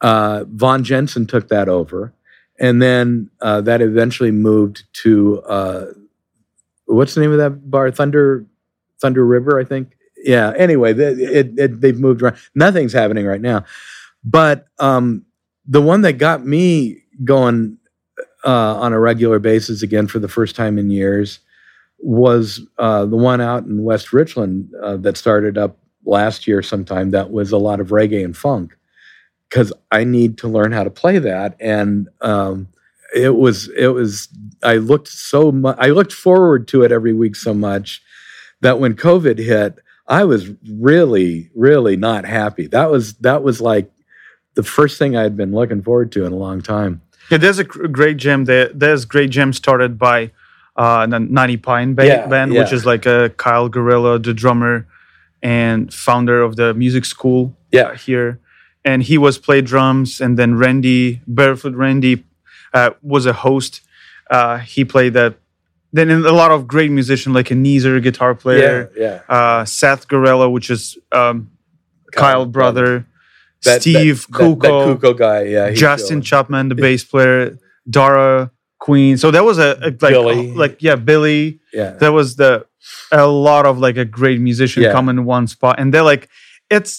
Uh, 0.00 0.44
Von 0.48 0.84
Jensen 0.84 1.26
took 1.26 1.48
that 1.48 1.68
over, 1.68 2.12
and 2.60 2.80
then 2.80 3.28
uh, 3.40 3.60
that 3.62 3.82
eventually 3.82 4.30
moved 4.30 4.84
to 5.02 5.42
uh, 5.42 5.86
what's 6.84 7.14
the 7.14 7.22
name 7.22 7.32
of 7.32 7.38
that 7.38 7.68
bar? 7.68 7.90
Thunder 7.90 8.46
Thunder 9.00 9.26
River, 9.26 9.58
I 9.58 9.64
think. 9.64 9.96
Yeah. 10.22 10.52
Anyway, 10.56 10.92
the, 10.92 11.08
it, 11.38 11.58
it, 11.58 11.80
they've 11.80 11.98
moved 11.98 12.22
around. 12.22 12.36
Nothing's 12.54 12.92
happening 12.92 13.26
right 13.26 13.40
now, 13.40 13.64
but 14.22 14.66
um, 14.78 15.24
the 15.66 15.82
one 15.82 16.02
that 16.02 16.14
got 16.14 16.46
me 16.46 17.02
going 17.24 17.78
uh, 18.44 18.76
on 18.76 18.92
a 18.92 19.00
regular 19.00 19.40
basis 19.40 19.82
again 19.82 20.06
for 20.06 20.20
the 20.20 20.28
first 20.28 20.54
time 20.54 20.78
in 20.78 20.88
years 20.88 21.40
was 22.04 22.60
uh, 22.78 23.06
the 23.06 23.16
one 23.16 23.40
out 23.40 23.64
in 23.64 23.82
West 23.82 24.12
Richland 24.12 24.70
uh, 24.82 24.98
that 24.98 25.16
started 25.16 25.56
up 25.56 25.78
last 26.04 26.46
year 26.46 26.62
sometime. 26.62 27.10
That 27.10 27.30
was 27.30 27.50
a 27.50 27.56
lot 27.56 27.80
of 27.80 27.88
reggae 27.88 28.22
and 28.22 28.36
funk 28.36 28.76
because 29.48 29.72
I 29.90 30.04
need 30.04 30.36
to 30.38 30.48
learn 30.48 30.70
how 30.70 30.84
to 30.84 30.90
play 30.90 31.18
that, 31.18 31.56
and 31.58 32.08
um, 32.20 32.68
it 33.14 33.36
was 33.36 33.68
it 33.70 33.88
was 33.88 34.28
I 34.62 34.76
looked 34.76 35.08
so 35.08 35.50
much 35.50 35.76
I 35.80 35.88
looked 35.88 36.12
forward 36.12 36.68
to 36.68 36.82
it 36.82 36.92
every 36.92 37.14
week 37.14 37.36
so 37.36 37.54
much 37.54 38.02
that 38.60 38.78
when 38.78 38.94
COVID 38.94 39.38
hit, 39.38 39.78
I 40.06 40.24
was 40.24 40.50
really 40.68 41.50
really 41.54 41.96
not 41.96 42.26
happy. 42.26 42.66
That 42.66 42.90
was 42.90 43.14
that 43.14 43.42
was 43.42 43.62
like 43.62 43.90
the 44.54 44.62
first 44.62 44.98
thing 44.98 45.16
I 45.16 45.22
had 45.22 45.38
been 45.38 45.52
looking 45.52 45.82
forward 45.82 46.12
to 46.12 46.26
in 46.26 46.34
a 46.34 46.36
long 46.36 46.60
time. 46.60 47.00
yeah, 47.30 47.38
there's 47.38 47.58
a 47.58 47.64
great 47.64 48.18
gem 48.18 48.44
there. 48.44 48.68
There's 48.74 49.06
great 49.06 49.30
gem 49.30 49.54
started 49.54 49.98
by 49.98 50.32
uh, 50.76 51.06
the 51.06 51.18
Ninety 51.20 51.56
Pine 51.56 51.94
ba- 51.94 52.06
Yeah, 52.06 52.26
band, 52.26 52.52
which 52.52 52.72
is 52.72 52.84
like 52.84 53.06
a 53.06 53.30
Kyle 53.36 53.68
Gorella, 53.70 54.22
the 54.22 54.34
drummer 54.34 54.86
and 55.42 55.92
founder 55.92 56.42
of 56.42 56.56
the 56.56 56.72
music 56.74 57.04
school 57.04 57.54
Yeah. 57.70 57.94
here. 57.94 58.40
And 58.84 59.02
he 59.02 59.16
was 59.18 59.38
play 59.38 59.60
drums, 59.62 60.20
and 60.20 60.38
then 60.38 60.56
Randy 60.56 61.20
Barefoot 61.26 61.74
Randy 61.74 62.24
uh, 62.72 62.90
was 63.02 63.24
a 63.26 63.32
host. 63.32 63.80
Uh, 64.30 64.58
he 64.58 64.84
played 64.84 65.12
that. 65.14 65.36
Then 65.92 66.10
a 66.10 66.32
lot 66.32 66.50
of 66.50 66.66
great 66.66 66.90
musicians 66.90 67.34
like 67.36 67.50
a 67.52 67.54
Neezer 67.54 68.02
guitar 68.02 68.34
player, 68.34 68.90
yeah. 68.96 69.20
uh, 69.28 69.64
Seth 69.64 70.08
Gorella, 70.08 70.50
which 70.50 70.68
is 70.70 70.98
um, 71.12 71.50
Kyle, 72.12 72.46
brother, 72.46 73.06
That- 73.62 73.80
Steve 73.80 74.26
that, 74.26 74.38
that, 74.38 74.44
Kuko, 74.44 74.60
that 74.60 75.00
Kuko 75.00 75.18
guy, 75.18 75.42
yeah. 75.44 75.70
Justin. 75.70 76.20
Chapman, 76.20 76.68
the 76.68 76.74
bass 76.74 77.04
player, 77.04 77.56
Dara 77.88 78.50
Queen. 78.86 79.16
So 79.22 79.30
that 79.30 79.44
was 79.50 79.58
a, 79.58 79.70
a 79.82 79.90
like 79.90 79.98
Billy. 80.14 80.52
like 80.62 80.74
yeah, 80.86 80.96
Billy. 81.10 81.60
yeah. 81.72 81.90
That 82.02 82.12
was 82.20 82.36
the 82.36 82.52
a 83.10 83.26
lot 83.26 83.64
of 83.70 83.78
like 83.86 83.96
a 84.04 84.04
great 84.04 84.40
musician 84.48 84.82
Yeah. 84.82 84.92
come 84.96 85.08
in 85.12 85.24
one 85.24 85.46
spot, 85.46 85.74
and 85.80 85.86
they're 85.92 86.08
like 86.12 86.28
it's. 86.76 86.92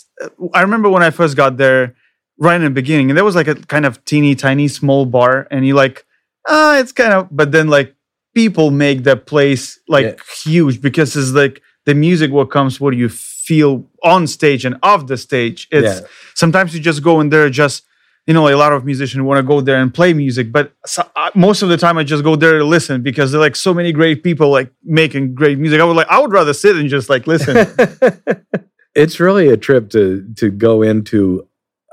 I 0.57 0.61
remember 0.67 0.89
when 0.89 1.03
I 1.03 1.11
first 1.11 1.35
got 1.35 1.57
there, 1.57 1.93
right 2.39 2.55
in 2.55 2.63
the 2.63 2.69
beginning, 2.81 3.09
and 3.09 3.15
there 3.17 3.25
was 3.31 3.35
like 3.41 3.47
a 3.47 3.55
kind 3.73 3.85
of 3.85 3.93
teeny 4.05 4.33
tiny 4.35 4.67
small 4.67 5.05
bar, 5.05 5.47
and 5.51 5.65
you 5.67 5.75
like 5.83 6.05
ah, 6.47 6.77
it's 6.81 6.91
kind 7.01 7.13
of, 7.13 7.27
but 7.31 7.51
then 7.51 7.67
like 7.77 7.89
people 8.33 8.67
make 8.71 9.03
that 9.03 9.25
place 9.25 9.79
like 9.87 10.05
Yeah. 10.05 10.15
huge 10.51 10.75
because 10.81 11.15
it's 11.19 11.31
like 11.43 11.61
the 11.85 11.93
music 11.95 12.31
what 12.31 12.49
comes 12.51 12.79
what 12.81 12.95
you 12.95 13.09
feel 13.09 13.71
on 14.03 14.27
stage 14.27 14.65
and 14.67 14.75
off 14.81 15.01
the 15.11 15.17
stage 15.17 15.67
it's 15.71 16.01
Yeah. 16.01 16.07
sometimes 16.33 16.73
you 16.73 16.79
just 16.89 17.01
go 17.03 17.13
in 17.21 17.29
there 17.29 17.49
just 17.63 17.83
you 18.27 18.33
know, 18.33 18.43
like 18.43 18.53
a 18.53 18.57
lot 18.57 18.73
of 18.73 18.85
musicians 18.85 19.23
want 19.23 19.37
to 19.37 19.43
go 19.43 19.61
there 19.61 19.77
and 19.77 19.93
play 19.93 20.13
music, 20.13 20.51
but 20.51 20.73
so, 20.85 21.07
uh, 21.15 21.29
most 21.35 21.61
of 21.61 21.69
the 21.69 21.77
time 21.77 21.97
I 21.97 22.03
just 22.03 22.23
go 22.23 22.35
there 22.35 22.57
to 22.57 22.65
listen 22.65 23.03
because 23.03 23.31
there 23.31 23.39
are 23.39 23.43
like 23.43 23.55
so 23.55 23.73
many 23.73 23.91
great 23.91 24.23
people 24.23 24.49
like 24.49 24.71
making 24.83 25.35
great 25.35 25.59
music. 25.59 25.79
I 25.79 25.83
would 25.83 25.95
like 25.95 26.07
I 26.07 26.19
would 26.19 26.31
rather 26.31 26.53
sit 26.53 26.75
and 26.75 26.89
just 26.89 27.09
like 27.09 27.27
listen. 27.27 27.67
it's 28.95 29.19
really 29.19 29.49
a 29.49 29.57
trip 29.57 29.89
to 29.91 30.27
to 30.37 30.49
go 30.49 30.81
into 30.81 31.47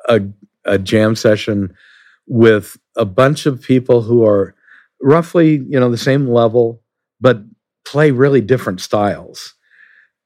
a 0.08 0.22
a 0.64 0.78
jam 0.78 1.16
session 1.16 1.74
with 2.26 2.78
a 2.96 3.04
bunch 3.04 3.46
of 3.46 3.60
people 3.60 4.02
who 4.02 4.24
are 4.24 4.54
roughly 5.02 5.56
you 5.68 5.78
know 5.78 5.90
the 5.90 5.98
same 5.98 6.28
level 6.28 6.80
but 7.20 7.42
play 7.84 8.10
really 8.10 8.40
different 8.40 8.80
styles 8.80 9.54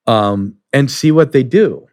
um, 0.06 0.56
and 0.72 0.90
see 0.90 1.10
what 1.10 1.32
they 1.32 1.42
do 1.42 1.86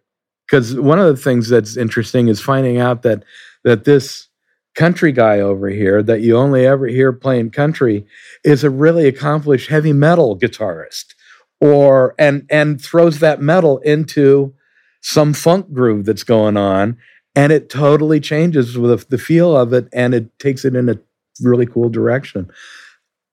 because 0.45 0.75
one 0.75 0.99
of 0.99 1.07
the 1.07 1.21
things 1.21 1.49
that's 1.49 1.77
interesting 1.77 2.27
is 2.27 2.41
finding 2.41 2.77
out 2.77 3.01
that 3.01 3.23
that 3.63 3.85
this 3.85 4.27
country 4.75 5.11
guy 5.11 5.39
over 5.39 5.69
here 5.69 6.01
that 6.01 6.21
you 6.21 6.35
only 6.37 6.65
ever 6.65 6.87
hear 6.87 7.13
playing 7.13 7.51
country 7.51 8.05
is 8.43 8.63
a 8.63 8.69
really 8.69 9.07
accomplished 9.07 9.69
heavy 9.69 9.93
metal 9.93 10.37
guitarist 10.37 11.13
or 11.61 12.15
and 12.17 12.45
and 12.49 12.81
throws 12.81 13.19
that 13.19 13.39
metal 13.39 13.77
into 13.79 14.53
some 15.01 15.33
funk 15.33 15.71
groove 15.73 16.05
that's 16.05 16.23
going 16.23 16.57
on 16.57 16.97
and 17.35 17.51
it 17.51 17.69
totally 17.69 18.19
changes 18.19 18.77
with 18.77 19.07
the 19.09 19.17
feel 19.17 19.55
of 19.55 19.73
it 19.73 19.87
and 19.93 20.13
it 20.13 20.37
takes 20.39 20.65
it 20.65 20.75
in 20.75 20.89
a 20.89 20.97
really 21.41 21.65
cool 21.65 21.89
direction. 21.89 22.49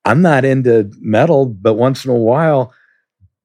I'm 0.05 0.21
not 0.21 0.45
into 0.45 0.91
metal 1.01 1.47
but 1.47 1.75
once 1.75 2.05
in 2.05 2.11
a 2.11 2.15
while 2.15 2.73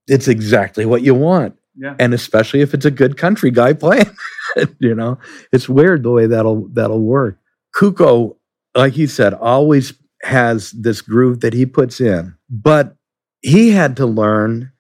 it's 0.07 0.27
exactly 0.27 0.85
what 0.85 1.01
you 1.01 1.15
want. 1.15 1.57
Yeah. 1.77 1.93
and 1.99 2.13
especially 2.13 2.61
if 2.61 2.73
it's 2.73 2.85
a 2.85 2.91
good 2.91 3.17
country 3.17 3.51
guy 3.51 3.73
playing 3.73 4.09
you 4.79 4.95
know? 4.95 5.17
It's 5.51 5.69
weird 5.69 6.03
the 6.03 6.11
way 6.11 6.27
that'll 6.27 6.67
that'll 6.69 7.01
work. 7.01 7.39
Kuko 7.75 8.37
like 8.75 8.93
he 8.93 9.07
said 9.07 9.33
always 9.33 9.93
has 10.23 10.71
this 10.71 11.01
groove 11.01 11.41
that 11.41 11.53
he 11.53 11.65
puts 11.65 12.01
in 12.01 12.35
but 12.49 12.95
he 13.41 13.69
had 13.69 13.95
to 13.97 14.05
learn 14.05 14.71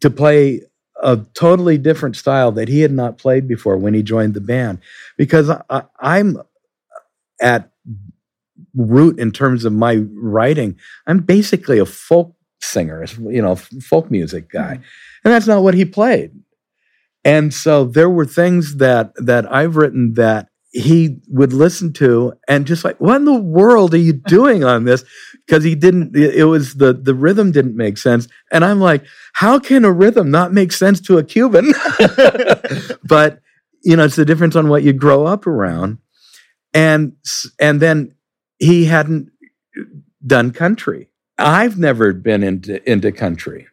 to 0.00 0.08
play 0.08 0.60
a 1.02 1.18
totally 1.34 1.76
different 1.76 2.14
style 2.14 2.52
that 2.52 2.68
he 2.68 2.80
had 2.80 2.92
not 2.92 3.18
played 3.18 3.48
before 3.48 3.76
when 3.76 3.94
he 3.94 4.02
joined 4.02 4.34
the 4.34 4.40
band 4.40 4.78
because 5.16 5.50
I, 5.50 5.82
i'm 6.00 6.38
at 7.40 7.70
root 8.76 9.18
in 9.18 9.32
terms 9.32 9.64
of 9.64 9.72
my 9.72 9.96
writing. 10.12 10.78
I'm 11.06 11.20
basically 11.20 11.78
a 11.78 11.86
folk 11.86 12.34
singer 12.62 13.04
you 13.28 13.42
know 13.42 13.54
folk 13.54 14.10
music 14.10 14.50
guy. 14.50 14.74
Mm-hmm. 14.74 14.82
and 15.24 15.34
that's 15.34 15.46
not 15.46 15.62
what 15.62 15.74
he 15.74 15.84
played 15.84 16.32
and 17.26 17.52
so 17.52 17.84
there 17.84 18.08
were 18.08 18.24
things 18.24 18.76
that 18.76 19.12
that 19.16 19.52
I've 19.52 19.74
written 19.74 20.14
that 20.14 20.48
he 20.70 21.18
would 21.26 21.52
listen 21.52 21.92
to 21.94 22.34
and 22.46 22.66
just 22.66 22.84
like, 22.84 23.00
what 23.00 23.16
in 23.16 23.24
the 23.24 23.34
world 23.34 23.94
are 23.94 23.98
you 23.98 24.12
doing 24.28 24.62
on 24.62 24.84
this? 24.84 25.04
Because 25.44 25.64
he 25.64 25.74
didn't, 25.74 26.14
it 26.14 26.44
was 26.44 26.74
the 26.74 26.92
the 26.92 27.14
rhythm 27.14 27.50
didn't 27.50 27.76
make 27.76 27.98
sense. 27.98 28.28
And 28.52 28.64
I'm 28.64 28.78
like, 28.78 29.04
how 29.32 29.58
can 29.58 29.84
a 29.84 29.90
rhythm 29.90 30.30
not 30.30 30.52
make 30.52 30.70
sense 30.70 31.00
to 31.02 31.18
a 31.18 31.24
Cuban? 31.24 31.72
but 33.04 33.40
you 33.82 33.96
know, 33.96 34.04
it's 34.04 34.16
the 34.16 34.24
difference 34.24 34.54
on 34.54 34.68
what 34.68 34.84
you 34.84 34.92
grow 34.92 35.26
up 35.26 35.48
around. 35.48 35.98
And 36.72 37.16
and 37.58 37.82
then 37.82 38.14
he 38.60 38.84
hadn't 38.84 39.30
done 40.24 40.52
country. 40.52 41.08
I've 41.38 41.76
never 41.76 42.12
been 42.12 42.44
into 42.44 42.88
into 42.88 43.10
country. 43.10 43.66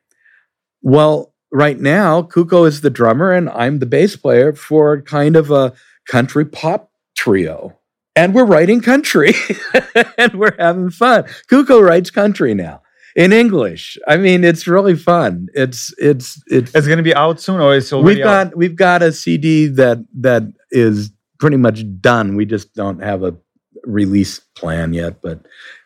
Well, 0.81 1.32
right 1.53 1.79
now, 1.79 2.21
Kuko 2.23 2.67
is 2.67 2.81
the 2.81 2.89
drummer 2.89 3.31
and 3.31 3.49
I'm 3.51 3.79
the 3.79 3.85
bass 3.85 4.15
player 4.17 4.53
for 4.53 5.01
kind 5.03 5.37
of 5.37 5.51
a 5.51 5.71
country 6.09 6.43
pop 6.45 6.91
trio. 7.15 7.79
And 8.15 8.35
we're 8.35 8.45
writing 8.45 8.81
country 8.81 9.33
and 10.17 10.33
we're 10.33 10.55
having 10.59 10.89
fun. 10.89 11.23
Kuko 11.49 11.81
writes 11.81 12.09
country 12.11 12.53
now 12.53 12.81
in 13.15 13.31
English. 13.33 13.97
I 14.07 14.17
mean, 14.17 14.43
it's 14.43 14.67
really 14.67 14.95
fun. 14.95 15.47
It's 15.53 15.93
it's 15.97 16.41
it's 16.47 16.73
It's 16.75 16.87
gonna 16.87 17.01
be 17.03 17.15
out 17.15 17.39
soon, 17.39 17.59
or 17.61 17.75
it's 17.75 17.91
already 17.93 18.17
we've 18.17 18.25
out? 18.25 18.49
got 18.49 18.57
we've 18.57 18.75
got 18.75 19.01
a 19.01 19.11
CD 19.11 19.65
that 19.67 19.97
that 20.21 20.43
is 20.71 21.11
pretty 21.39 21.57
much 21.57 21.83
done. 22.01 22.35
We 22.35 22.45
just 22.45 22.73
don't 22.75 23.01
have 23.01 23.23
a 23.23 23.35
release 23.83 24.39
plan 24.55 24.93
yet, 24.93 25.21
but 25.23 25.39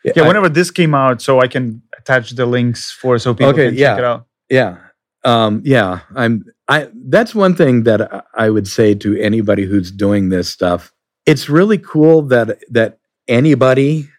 Yeah, 0.03 0.23
I- 0.23 0.27
whenever 0.27 0.49
this 0.49 0.69
came 0.71 0.93
out, 0.93 1.21
so 1.21 1.39
I 1.39 1.47
can 1.47 1.81
attach 1.97 2.31
the 2.31 2.45
links 2.45 2.91
for 2.91 3.17
so 3.19 3.33
people 3.33 3.51
Okay, 3.51 3.67
can 3.69 3.75
yeah. 3.75 3.89
check 3.91 3.99
it 3.99 4.05
out. 4.05 4.25
Yeah. 4.49 4.77
Um, 5.27 5.61
yeah. 5.65 6.01
I'm 6.15 6.45
I 6.69 6.89
that's 7.09 7.35
one 7.35 7.55
thing 7.55 7.83
that 7.83 8.01
I- 8.35 8.49
would 8.49 8.67
say 8.67 8.95
to 8.95 9.17
anybody 9.21 9.65
who's 9.65 9.91
doing 9.91 10.29
this 10.29 10.49
stuff. 10.49 10.93
It's 11.25 11.49
really 11.49 11.77
cool 11.79 12.23
that 12.23 12.59
that 12.71 12.99
anybody 13.27 14.09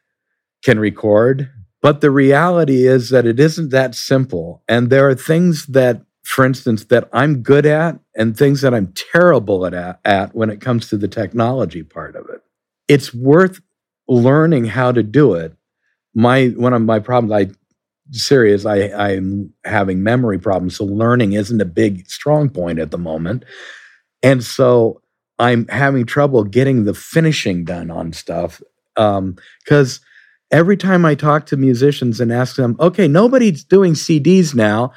can 0.64 0.79
record, 0.79 1.51
but 1.83 2.01
the 2.03 2.11
reality 2.11 2.87
is 2.87 3.11
that 3.11 3.27
it 3.27 3.40
isn't 3.40 3.71
that 3.71 3.94
simple. 3.94 4.62
And 4.68 4.90
there 4.90 5.09
are 5.09 5.16
things 5.16 5.66
that, 5.68 6.03
for 6.25 6.44
instance, 6.44 6.87
that 6.87 7.09
I'm 7.12 7.42
good 7.42 7.66
at 7.66 8.01
and 8.16 8.37
things 8.37 8.61
that 8.62 8.75
I'm 8.75 8.92
terrible 9.12 9.66
at, 9.66 10.01
at 10.05 10.35
when 10.35 10.51
it 10.51 10.61
comes 10.61 10.88
to 10.90 10.99
the 10.99 11.09
technology 11.09 11.83
part 11.85 12.16
of 12.16 12.29
it. 12.31 12.42
It's 12.88 13.14
worth 13.14 13.61
learning 14.09 14.66
how 14.66 14.92
to 14.92 15.03
do 15.05 15.35
it. 15.35 15.55
My 16.14 16.49
one 16.49 16.75
of 16.75 16.83
my 16.83 17.01
problems, 17.01 17.33
I 17.33 17.55
serious. 18.11 18.66
I, 18.66 18.90
I'm 18.90 19.53
having 19.64 20.03
memory 20.03 20.38
problems, 20.38 20.77
so 20.77 20.85
learning 20.85 21.33
isn't 21.33 21.61
a 21.61 21.66
big 21.66 22.09
strong 22.09 22.49
point 22.49 22.79
at 22.79 22.90
the 22.90 22.99
moment. 22.99 23.44
And 24.23 24.42
so 24.42 25.01
I'm 25.38 25.66
having 25.68 26.07
trouble 26.07 26.44
getting 26.44 26.85
the 26.85 26.94
finishing 26.94 27.64
done 27.64 27.90
on 27.90 28.12
stuff. 28.12 28.61
Because 28.94 30.01
every 30.51 30.77
time 30.77 31.05
I 31.05 31.14
talk 31.14 31.47
to 31.47 31.57
musicians 31.57 32.21
and 32.21 32.33
ask 32.33 32.57
them, 32.57 32.77
okay, 32.81 33.07
nobody's 33.07 33.64
doing 33.64 33.92
CDs 33.94 34.55
now. 34.55 34.92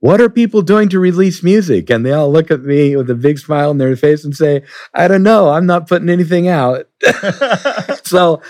What 0.00 0.20
are 0.20 0.30
people 0.30 0.62
doing 0.62 0.88
to 0.90 1.00
release 1.00 1.42
music? 1.42 1.90
And 1.90 2.06
they 2.06 2.12
all 2.12 2.30
look 2.30 2.52
at 2.52 2.62
me 2.62 2.94
with 2.94 3.10
a 3.10 3.16
big 3.16 3.38
smile 3.38 3.70
on 3.70 3.78
their 3.78 3.96
face 3.96 4.24
and 4.24 4.34
say, 4.34 4.62
I 4.94 5.08
don't 5.08 5.24
know. 5.24 5.50
I'm 5.50 5.66
not 5.66 5.88
putting 5.88 6.08
anything 6.08 6.46
out. 6.46 6.86
so, 8.04 8.40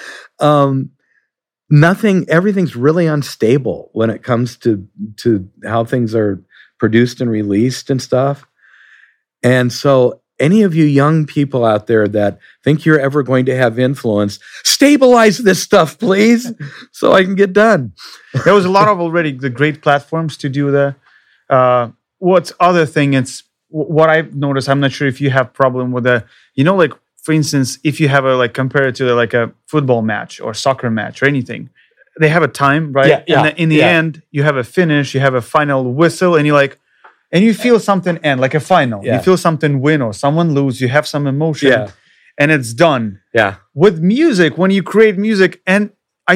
um, 0.40 0.90
nothing 1.70 2.24
everything's 2.28 2.74
really 2.74 3.06
unstable 3.06 3.90
when 3.92 4.10
it 4.10 4.22
comes 4.22 4.56
to 4.56 4.86
to 5.16 5.48
how 5.64 5.84
things 5.84 6.14
are 6.14 6.42
produced 6.78 7.20
and 7.20 7.30
released 7.30 7.90
and 7.90 8.00
stuff. 8.00 8.46
And 9.42 9.72
so 9.72 10.20
any 10.38 10.62
of 10.62 10.74
you 10.74 10.84
young 10.84 11.26
people 11.26 11.64
out 11.64 11.86
there 11.86 12.06
that 12.08 12.38
think 12.62 12.84
you're 12.84 13.00
ever 13.00 13.22
going 13.22 13.44
to 13.44 13.56
have 13.56 13.78
influence 13.78 14.38
stabilize 14.62 15.38
this 15.38 15.60
stuff 15.60 15.98
please 15.98 16.52
so 16.92 17.12
i 17.12 17.22
can 17.24 17.34
get 17.34 17.52
done. 17.52 17.92
There 18.44 18.54
was 18.54 18.64
a 18.64 18.70
lot 18.70 18.88
of 18.88 19.00
already 19.00 19.32
the 19.32 19.50
great 19.50 19.82
platforms 19.82 20.36
to 20.38 20.48
do 20.48 20.70
the 20.70 20.94
uh 21.50 21.90
what's 22.18 22.52
other 22.60 22.86
thing 22.86 23.14
it's 23.14 23.42
what 23.68 24.08
i've 24.10 24.34
noticed 24.34 24.68
i'm 24.68 24.80
not 24.80 24.92
sure 24.92 25.08
if 25.08 25.20
you 25.20 25.30
have 25.30 25.52
problem 25.52 25.92
with 25.92 26.04
the 26.04 26.24
you 26.54 26.64
know 26.64 26.76
like 26.76 26.92
for 27.28 27.34
instance 27.40 27.68
if 27.90 27.94
you 28.00 28.08
have 28.16 28.24
a 28.32 28.34
like 28.42 28.52
compare 28.62 28.86
it 28.88 28.94
to 29.00 29.04
like 29.22 29.34
a 29.42 29.44
football 29.72 30.00
match 30.12 30.32
or 30.44 30.50
soccer 30.66 30.90
match 31.00 31.16
or 31.22 31.26
anything 31.34 31.62
they 32.22 32.30
have 32.36 32.42
a 32.50 32.52
time 32.66 32.84
right 32.98 33.08
Yeah, 33.12 33.22
yeah, 33.32 33.44
and 33.44 33.58
in 33.62 33.68
the 33.68 33.80
yeah. 33.84 33.98
end 34.00 34.22
you 34.36 34.42
have 34.48 34.56
a 34.64 34.64
finish 34.78 35.06
you 35.14 35.20
have 35.26 35.34
a 35.42 35.44
final 35.56 35.80
whistle 36.00 36.32
and 36.36 36.44
you 36.48 36.54
like 36.62 36.72
and 37.32 37.40
you 37.46 37.52
feel 37.64 37.78
something 37.90 38.16
end 38.28 38.40
like 38.46 38.54
a 38.62 38.64
final 38.74 39.00
Yeah. 39.04 39.16
you 39.16 39.20
feel 39.28 39.36
something 39.48 39.72
win 39.86 40.00
or 40.06 40.12
someone 40.24 40.48
lose 40.58 40.74
you 40.84 40.88
have 40.96 41.06
some 41.14 41.24
emotion 41.34 41.68
Yeah. 41.72 41.90
and 42.40 42.48
it's 42.56 42.72
done 42.86 43.04
yeah 43.40 43.52
with 43.84 43.96
music 44.16 44.50
when 44.60 44.70
you 44.76 44.82
create 44.94 45.16
music 45.28 45.52
and 45.72 45.82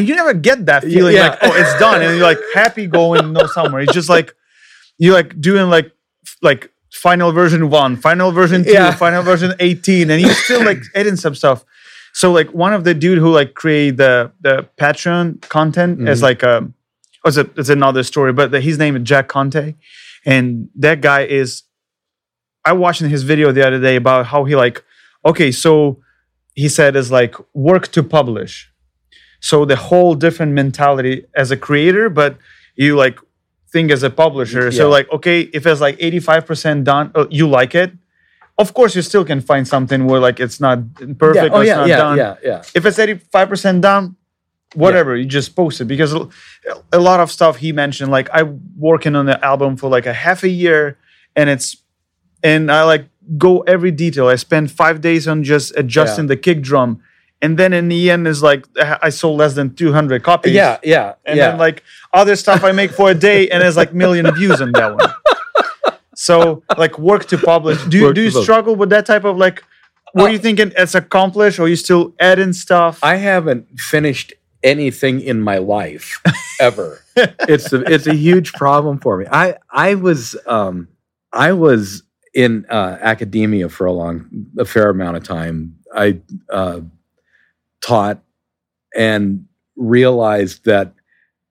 you 0.09 0.15
never 0.23 0.35
get 0.51 0.59
that 0.71 0.83
feeling 0.93 1.17
like 1.25 1.39
oh 1.47 1.55
it's 1.61 1.75
done 1.87 1.99
and 2.03 2.11
you're 2.17 2.29
like 2.33 2.43
happy 2.63 2.87
going 3.01 3.25
no 3.39 3.47
somewhere 3.57 3.81
it's 3.85 3.97
just 4.01 4.11
like 4.17 4.29
you're 5.03 5.17
like 5.21 5.31
doing 5.49 5.67
like 5.77 5.89
like 6.49 6.63
final 6.93 7.33
version 7.33 7.71
one 7.71 7.97
final 7.97 8.31
version 8.33 8.63
two 8.65 8.73
Yeah. 8.73 8.93
final 8.95 9.23
version 9.23 9.55
18 9.59 10.11
and 10.11 10.21
you're 10.21 10.35
still 10.35 10.65
like 10.65 10.83
adding 10.95 11.17
some 11.17 11.35
stuff 11.35 11.65
so 12.13 12.31
like 12.31 12.53
one 12.53 12.75
of 12.75 12.85
the 12.85 12.93
dude 12.95 13.19
who 13.19 13.31
like 13.33 13.55
create 13.55 13.97
the 13.97 14.31
the 14.43 14.69
patreon 14.77 15.41
content 15.49 16.07
as 16.07 16.21
Mhm. 16.21 16.23
like 16.23 16.43
a 16.43 16.69
oh, 17.25 17.29
it's, 17.29 17.37
a, 17.39 17.49
it's 17.57 17.71
another 17.71 18.03
story 18.03 18.33
but 18.33 18.51
the, 18.51 18.61
his 18.61 18.79
name 18.79 18.95
is 18.97 19.03
jack 19.05 19.27
conte 19.29 19.75
and 20.27 20.69
that 20.77 21.01
guy 21.01 21.23
is 21.23 21.63
i 22.65 22.73
watched 22.73 23.01
in 23.01 23.09
his 23.09 23.23
video 23.23 23.53
the 23.53 23.67
other 23.67 23.81
day 23.81 23.97
about 23.97 24.27
how 24.27 24.45
he 24.45 24.55
like 24.55 24.85
okay 25.25 25.51
so 25.51 25.99
he 26.55 26.69
said 26.69 26.95
is 26.95 27.11
like 27.11 27.35
work 27.55 27.89
to 27.89 28.03
publish 28.03 28.71
so 29.41 29.65
the 29.65 29.77
whole 29.77 30.15
different 30.15 30.53
mentality 30.53 31.25
as 31.35 31.51
a 31.51 31.57
creator 31.57 32.11
but 32.11 32.37
you 32.77 32.97
like 32.97 33.19
think 33.73 33.91
as 33.91 34.03
a 34.03 34.11
publisher. 34.11 34.71
So 34.71 34.89
like 34.89 35.11
okay 35.13 35.41
if 35.41 35.67
it's 35.67 35.81
like 35.81 35.99
85% 35.99 36.85
done 36.85 37.11
uh, 37.15 37.27
you 37.31 37.49
like 37.49 37.75
it 37.75 37.93
of 38.59 38.75
course 38.75 38.95
you 38.95 39.03
still 39.03 39.25
can 39.25 39.41
find 39.41 39.67
something 39.67 40.07
where 40.07 40.21
like 40.21 40.39
it's 40.41 40.61
not 40.61 40.79
perfect 41.19 41.53
yeah. 41.53 41.53
oh 41.53 41.59
or 41.59 41.63
it's 41.63 41.69
yeah 41.69 41.77
not 41.77 41.89
yeah, 41.89 41.97
done. 41.97 42.17
yeah 42.19 42.37
yeah. 42.43 42.63
If 42.75 42.85
it's 42.87 42.99
85% 42.99 43.81
done 43.81 44.17
whatever 44.75 45.17
you 45.17 45.25
just 45.25 45.55
post 45.57 45.81
it. 45.81 45.87
Because 45.87 46.13
a- 46.15 46.29
a 46.93 46.99
lot 46.99 47.21
of 47.21 47.31
stuff 47.31 47.57
he 47.57 47.73
mentioned 47.73 48.11
like 48.11 48.29
i 48.33 48.43
working 48.77 49.17
on 49.17 49.27
the 49.27 49.43
album 49.45 49.77
for 49.77 49.89
like 49.89 50.07
a 50.07 50.13
half 50.13 50.43
a 50.45 50.49
year 50.49 50.99
and 51.35 51.51
it's 51.51 51.77
and 52.43 52.71
i 52.71 52.83
like 52.85 53.07
go 53.39 53.61
every 53.61 53.91
detail. 53.91 54.29
I 54.29 54.37
spend 54.37 54.71
five 54.71 55.01
days 55.01 55.29
on 55.29 55.45
just 55.45 55.73
adjusting 55.77 56.27
the 56.27 56.37
kick 56.37 56.61
drum 56.61 57.03
and 57.43 57.59
then 57.59 57.73
in 57.73 57.89
the 57.89 58.11
end 58.11 58.27
is 58.29 58.43
like 58.43 58.67
I 58.79 59.11
sold 59.11 59.39
less 59.39 59.55
than 59.55 59.75
200 59.75 60.23
copies. 60.23 60.53
Yeah, 60.55 60.79
yeah, 60.85 61.15
and 61.27 61.37
yeah. 61.37 61.51
then 61.51 61.59
like 61.59 61.83
other 62.15 62.37
stuff 62.37 62.63
I 62.63 62.71
make 62.73 62.93
for 62.93 63.11
a 63.11 63.15
day, 63.15 63.51
and 63.51 63.63
it's 63.63 63.77
like 63.77 63.93
million 63.93 64.33
views 64.35 64.61
on 64.61 64.73
that 64.73 64.95
one. 64.95 65.11
So 66.15 66.63
like 66.79 66.99
work 66.99 67.27
to 67.27 67.39
publish. 67.39 67.83
Do 67.85 67.99
you 67.99 68.15
do 68.15 68.23
you 68.23 68.31
struggle 68.31 68.77
with 68.77 68.91
that 68.91 69.07
type 69.07 69.25
of 69.25 69.37
like? 69.37 69.65
What 70.13 70.25
Uh, 70.25 70.27
are 70.27 70.33
you 70.33 70.39
thinking 70.39 70.73
it's 70.77 70.95
accomplished, 70.95 71.59
or 71.59 71.69
you 71.69 71.77
still 71.77 72.15
adding 72.21 72.53
stuff? 72.53 73.01
I 73.03 73.17
haven't 73.17 73.67
finished 73.81 74.35
anything 74.63 75.21
in 75.21 75.41
my 75.41 75.57
life 75.59 76.21
ever. 76.61 77.03
it's 77.17 77.73
a, 77.73 77.81
it's 77.91 78.07
a 78.07 78.15
huge 78.15 78.53
problem 78.53 78.99
for 79.01 79.17
me. 79.17 79.27
I 79.33 79.57
I 79.71 79.95
was 79.95 80.37
um 80.47 80.89
I 81.33 81.53
was 81.53 82.03
in 82.35 82.67
uh, 82.69 82.99
academia 83.01 83.69
for 83.69 83.87
a 83.87 83.93
long 83.93 84.29
a 84.59 84.65
fair 84.65 84.91
amount 84.91 85.17
of 85.17 85.25
time. 85.25 85.77
I 85.95 86.21
uh, 86.51 86.81
taught 87.83 88.23
and 88.97 89.47
realized 89.77 90.65
that 90.65 90.95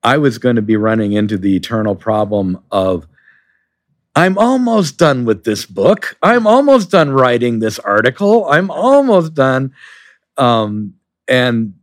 I 0.03 0.17
was 0.17 0.37
going 0.37 0.55
to 0.55 0.61
be 0.61 0.77
running 0.77 1.13
into 1.13 1.37
the 1.37 1.55
eternal 1.55 1.95
problem 1.95 2.63
of 2.71 3.07
I'm 4.15 4.37
almost 4.37 4.97
done 4.97 5.25
with 5.25 5.43
this 5.43 5.65
book. 5.65 6.17
I'm 6.21 6.45
almost 6.45 6.91
done 6.91 7.11
writing 7.11 7.59
this 7.59 7.79
article. 7.79 8.45
I'm 8.49 8.69
almost 8.69 9.33
done. 9.33 9.73
Um, 10.37 10.95
and 11.27 11.73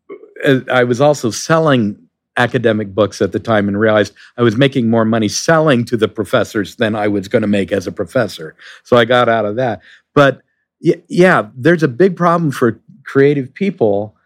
I 0.70 0.84
was 0.84 1.00
also 1.00 1.30
selling 1.30 1.96
academic 2.36 2.94
books 2.94 3.20
at 3.20 3.32
the 3.32 3.40
time 3.40 3.66
and 3.66 3.78
realized 3.78 4.14
I 4.36 4.42
was 4.42 4.56
making 4.56 4.90
more 4.90 5.04
money 5.04 5.28
selling 5.28 5.84
to 5.86 5.96
the 5.96 6.06
professors 6.06 6.76
than 6.76 6.94
I 6.94 7.08
was 7.08 7.28
going 7.28 7.42
to 7.42 7.48
make 7.48 7.72
as 7.72 7.86
a 7.86 7.92
professor. 7.92 8.54
So 8.84 8.96
I 8.96 9.04
got 9.04 9.28
out 9.28 9.44
of 9.44 9.56
that. 9.56 9.80
But 10.14 10.42
yeah, 10.80 11.48
there's 11.56 11.82
a 11.82 11.88
big 11.88 12.16
problem 12.16 12.50
for 12.50 12.80
creative 13.04 13.52
people. 13.52 14.16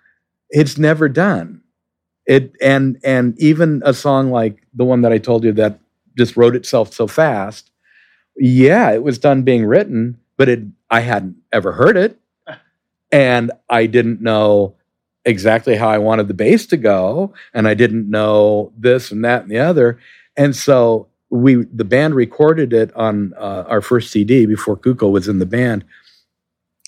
It's 0.52 0.78
never 0.78 1.08
done. 1.08 1.62
It 2.26 2.54
and 2.62 2.98
and 3.02 3.34
even 3.40 3.82
a 3.84 3.94
song 3.94 4.30
like 4.30 4.62
the 4.74 4.84
one 4.84 5.00
that 5.02 5.12
I 5.12 5.18
told 5.18 5.42
you 5.42 5.52
that 5.52 5.80
just 6.16 6.36
wrote 6.36 6.54
itself 6.54 6.92
so 6.94 7.08
fast. 7.08 7.70
Yeah, 8.36 8.92
it 8.92 9.02
was 9.02 9.18
done 9.18 9.42
being 9.42 9.64
written, 9.66 10.18
but 10.36 10.48
it 10.48 10.60
I 10.90 11.00
hadn't 11.00 11.36
ever 11.52 11.72
heard 11.72 11.96
it. 11.96 12.18
And 13.14 13.52
I 13.68 13.84
didn't 13.84 14.22
know 14.22 14.74
exactly 15.26 15.76
how 15.76 15.90
I 15.90 15.98
wanted 15.98 16.28
the 16.28 16.34
bass 16.34 16.64
to 16.68 16.78
go, 16.78 17.34
and 17.52 17.68
I 17.68 17.74
didn't 17.74 18.08
know 18.08 18.72
this 18.78 19.12
and 19.12 19.22
that 19.26 19.42
and 19.42 19.50
the 19.50 19.58
other. 19.58 19.98
And 20.34 20.56
so 20.56 21.08
we, 21.28 21.56
the 21.72 21.84
band, 21.84 22.14
recorded 22.14 22.72
it 22.72 22.90
on 22.96 23.34
uh, 23.36 23.64
our 23.68 23.82
first 23.82 24.12
CD 24.12 24.46
before 24.46 24.78
Kuko 24.78 25.10
was 25.10 25.28
in 25.28 25.40
the 25.40 25.46
band, 25.46 25.84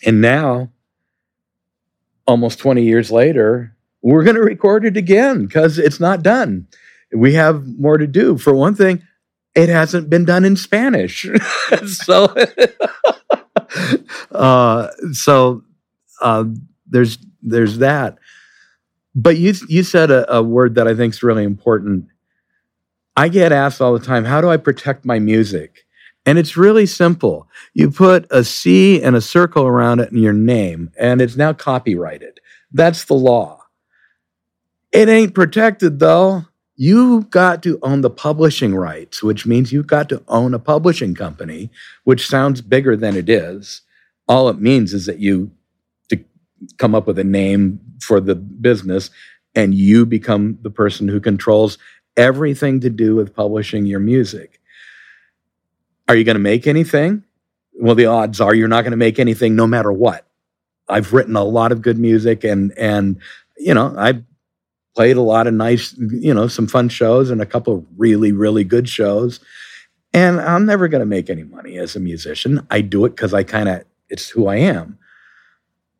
and 0.04 0.20
now, 0.20 0.70
almost 2.26 2.58
twenty 2.58 2.84
years 2.84 3.10
later, 3.10 3.74
we're 4.02 4.24
going 4.24 4.36
to 4.36 4.42
record 4.42 4.84
it 4.84 4.96
again 4.96 5.46
because 5.46 5.78
it's 5.78 5.98
not 6.00 6.22
done. 6.22 6.66
We 7.12 7.34
have 7.34 7.66
more 7.78 7.96
to 7.96 8.06
do. 8.06 8.36
For 8.36 8.54
one 8.54 8.74
thing, 8.74 9.02
it 9.54 9.68
hasn't 9.68 10.10
been 10.10 10.24
done 10.24 10.44
in 10.44 10.56
Spanish, 10.56 11.26
so 11.86 12.34
uh, 14.32 14.88
so 15.12 15.62
uh, 16.20 16.44
there's 16.86 17.18
there's 17.42 17.78
that. 17.78 18.18
But 19.14 19.38
you 19.38 19.54
you 19.68 19.82
said 19.82 20.10
a, 20.10 20.30
a 20.36 20.42
word 20.42 20.74
that 20.74 20.88
I 20.88 20.94
think 20.94 21.14
is 21.14 21.22
really 21.22 21.44
important. 21.44 22.06
I 23.16 23.28
get 23.28 23.52
asked 23.52 23.80
all 23.80 23.92
the 23.96 24.04
time, 24.04 24.24
how 24.24 24.40
do 24.40 24.48
I 24.50 24.56
protect 24.56 25.04
my 25.04 25.20
music? 25.20 25.83
And 26.26 26.38
it's 26.38 26.56
really 26.56 26.86
simple. 26.86 27.48
You 27.74 27.90
put 27.90 28.26
a 28.30 28.44
C 28.44 29.02
and 29.02 29.14
a 29.14 29.20
circle 29.20 29.66
around 29.66 30.00
it 30.00 30.10
in 30.10 30.18
your 30.18 30.32
name, 30.32 30.90
and 30.98 31.20
it's 31.20 31.36
now 31.36 31.52
copyrighted. 31.52 32.40
That's 32.72 33.04
the 33.04 33.14
law. 33.14 33.60
It 34.92 35.08
ain't 35.08 35.34
protected 35.34 35.98
though. 35.98 36.46
You've 36.76 37.30
got 37.30 37.62
to 37.64 37.78
own 37.82 38.00
the 38.00 38.10
publishing 38.10 38.74
rights, 38.74 39.22
which 39.22 39.46
means 39.46 39.72
you've 39.72 39.86
got 39.86 40.08
to 40.08 40.22
own 40.26 40.54
a 40.54 40.58
publishing 40.58 41.14
company, 41.14 41.70
which 42.02 42.26
sounds 42.26 42.60
bigger 42.60 42.96
than 42.96 43.16
it 43.16 43.28
is. 43.28 43.82
All 44.28 44.48
it 44.48 44.60
means 44.60 44.92
is 44.92 45.06
that 45.06 45.18
you 45.18 45.52
to 46.08 46.24
come 46.78 46.94
up 46.94 47.06
with 47.06 47.18
a 47.18 47.24
name 47.24 47.80
for 48.00 48.20
the 48.20 48.34
business 48.34 49.10
and 49.54 49.74
you 49.74 50.04
become 50.06 50.58
the 50.62 50.70
person 50.70 51.06
who 51.06 51.20
controls 51.20 51.78
everything 52.16 52.80
to 52.80 52.90
do 52.90 53.14
with 53.14 53.34
publishing 53.34 53.86
your 53.86 54.00
music. 54.00 54.60
Are 56.08 56.16
you 56.16 56.24
going 56.24 56.36
to 56.36 56.40
make 56.40 56.66
anything? 56.66 57.24
Well, 57.74 57.94
the 57.94 58.06
odds 58.06 58.40
are 58.40 58.54
you're 58.54 58.68
not 58.68 58.82
going 58.82 58.92
to 58.92 58.96
make 58.96 59.18
anything 59.18 59.56
no 59.56 59.66
matter 59.66 59.92
what. 59.92 60.26
I've 60.88 61.12
written 61.12 61.34
a 61.34 61.44
lot 61.44 61.72
of 61.72 61.82
good 61.82 61.98
music 61.98 62.44
and 62.44 62.72
and 62.76 63.18
you 63.56 63.72
know, 63.72 63.94
I 63.96 64.22
played 64.94 65.16
a 65.16 65.22
lot 65.22 65.46
of 65.46 65.54
nice, 65.54 65.94
you 65.98 66.34
know, 66.34 66.46
some 66.46 66.66
fun 66.66 66.88
shows 66.88 67.30
and 67.30 67.40
a 67.40 67.46
couple 67.46 67.74
of 67.74 67.86
really 67.96 68.32
really 68.32 68.64
good 68.64 68.88
shows. 68.88 69.40
And 70.12 70.40
I'm 70.40 70.66
never 70.66 70.86
going 70.88 71.00
to 71.00 71.06
make 71.06 71.30
any 71.30 71.42
money 71.42 71.78
as 71.78 71.96
a 71.96 72.00
musician. 72.00 72.66
I 72.70 72.82
do 72.82 73.04
it 73.04 73.16
cuz 73.16 73.32
I 73.34 73.42
kind 73.42 73.68
of 73.68 73.84
it's 74.08 74.28
who 74.28 74.46
I 74.46 74.56
am. 74.56 74.98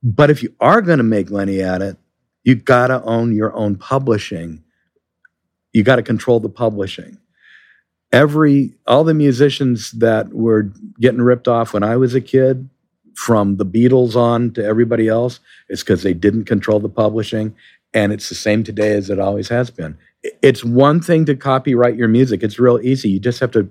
But 0.02 0.30
if 0.30 0.42
you 0.42 0.54
are 0.60 0.82
going 0.82 0.98
to 0.98 1.04
make 1.04 1.30
money 1.30 1.62
at 1.62 1.80
it, 1.80 1.96
you 2.44 2.54
got 2.54 2.88
to 2.88 3.02
own 3.04 3.34
your 3.34 3.54
own 3.54 3.76
publishing. 3.76 4.62
You 5.72 5.82
got 5.82 5.96
to 5.96 6.02
control 6.02 6.40
the 6.40 6.50
publishing. 6.50 7.18
Every 8.14 8.72
all 8.86 9.02
the 9.02 9.12
musicians 9.12 9.90
that 9.90 10.32
were 10.32 10.70
getting 11.00 11.20
ripped 11.20 11.48
off 11.48 11.72
when 11.72 11.82
I 11.82 11.96
was 11.96 12.14
a 12.14 12.20
kid, 12.20 12.68
from 13.16 13.56
the 13.56 13.66
Beatles 13.66 14.14
on 14.14 14.52
to 14.52 14.64
everybody 14.64 15.08
else, 15.08 15.40
is 15.68 15.80
because 15.82 16.04
they 16.04 16.14
didn't 16.14 16.44
control 16.44 16.78
the 16.78 16.88
publishing, 16.88 17.56
and 17.92 18.12
it's 18.12 18.28
the 18.28 18.36
same 18.36 18.62
today 18.62 18.92
as 18.92 19.10
it 19.10 19.18
always 19.18 19.48
has 19.48 19.68
been. 19.68 19.98
It's 20.42 20.62
one 20.64 21.00
thing 21.00 21.24
to 21.24 21.34
copyright 21.34 21.96
your 21.96 22.06
music; 22.06 22.44
it's 22.44 22.60
real 22.60 22.78
easy. 22.84 23.08
You 23.08 23.18
just 23.18 23.40
have 23.40 23.50
to 23.50 23.68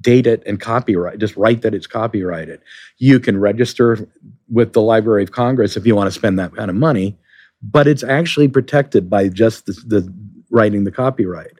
date 0.00 0.28
it 0.28 0.44
and 0.46 0.60
copyright. 0.60 1.18
Just 1.18 1.36
write 1.36 1.62
that 1.62 1.74
it's 1.74 1.88
copyrighted. 1.88 2.60
You 2.98 3.18
can 3.18 3.40
register 3.40 4.08
with 4.48 4.74
the 4.74 4.82
Library 4.82 5.24
of 5.24 5.32
Congress 5.32 5.76
if 5.76 5.86
you 5.86 5.96
want 5.96 6.06
to 6.06 6.18
spend 6.18 6.38
that 6.38 6.54
kind 6.54 6.70
of 6.70 6.76
money, 6.76 7.18
but 7.60 7.88
it's 7.88 8.04
actually 8.04 8.46
protected 8.46 9.10
by 9.10 9.28
just 9.28 9.66
the, 9.66 9.72
the 9.86 10.14
writing 10.50 10.84
the 10.84 10.92
copyright. 10.92 11.58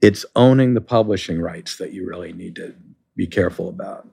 It's 0.00 0.24
owning 0.34 0.74
the 0.74 0.80
publishing 0.80 1.40
rights 1.40 1.76
that 1.76 1.92
you 1.92 2.06
really 2.06 2.32
need 2.32 2.56
to 2.56 2.74
be 3.16 3.26
careful 3.26 3.68
about. 3.68 4.08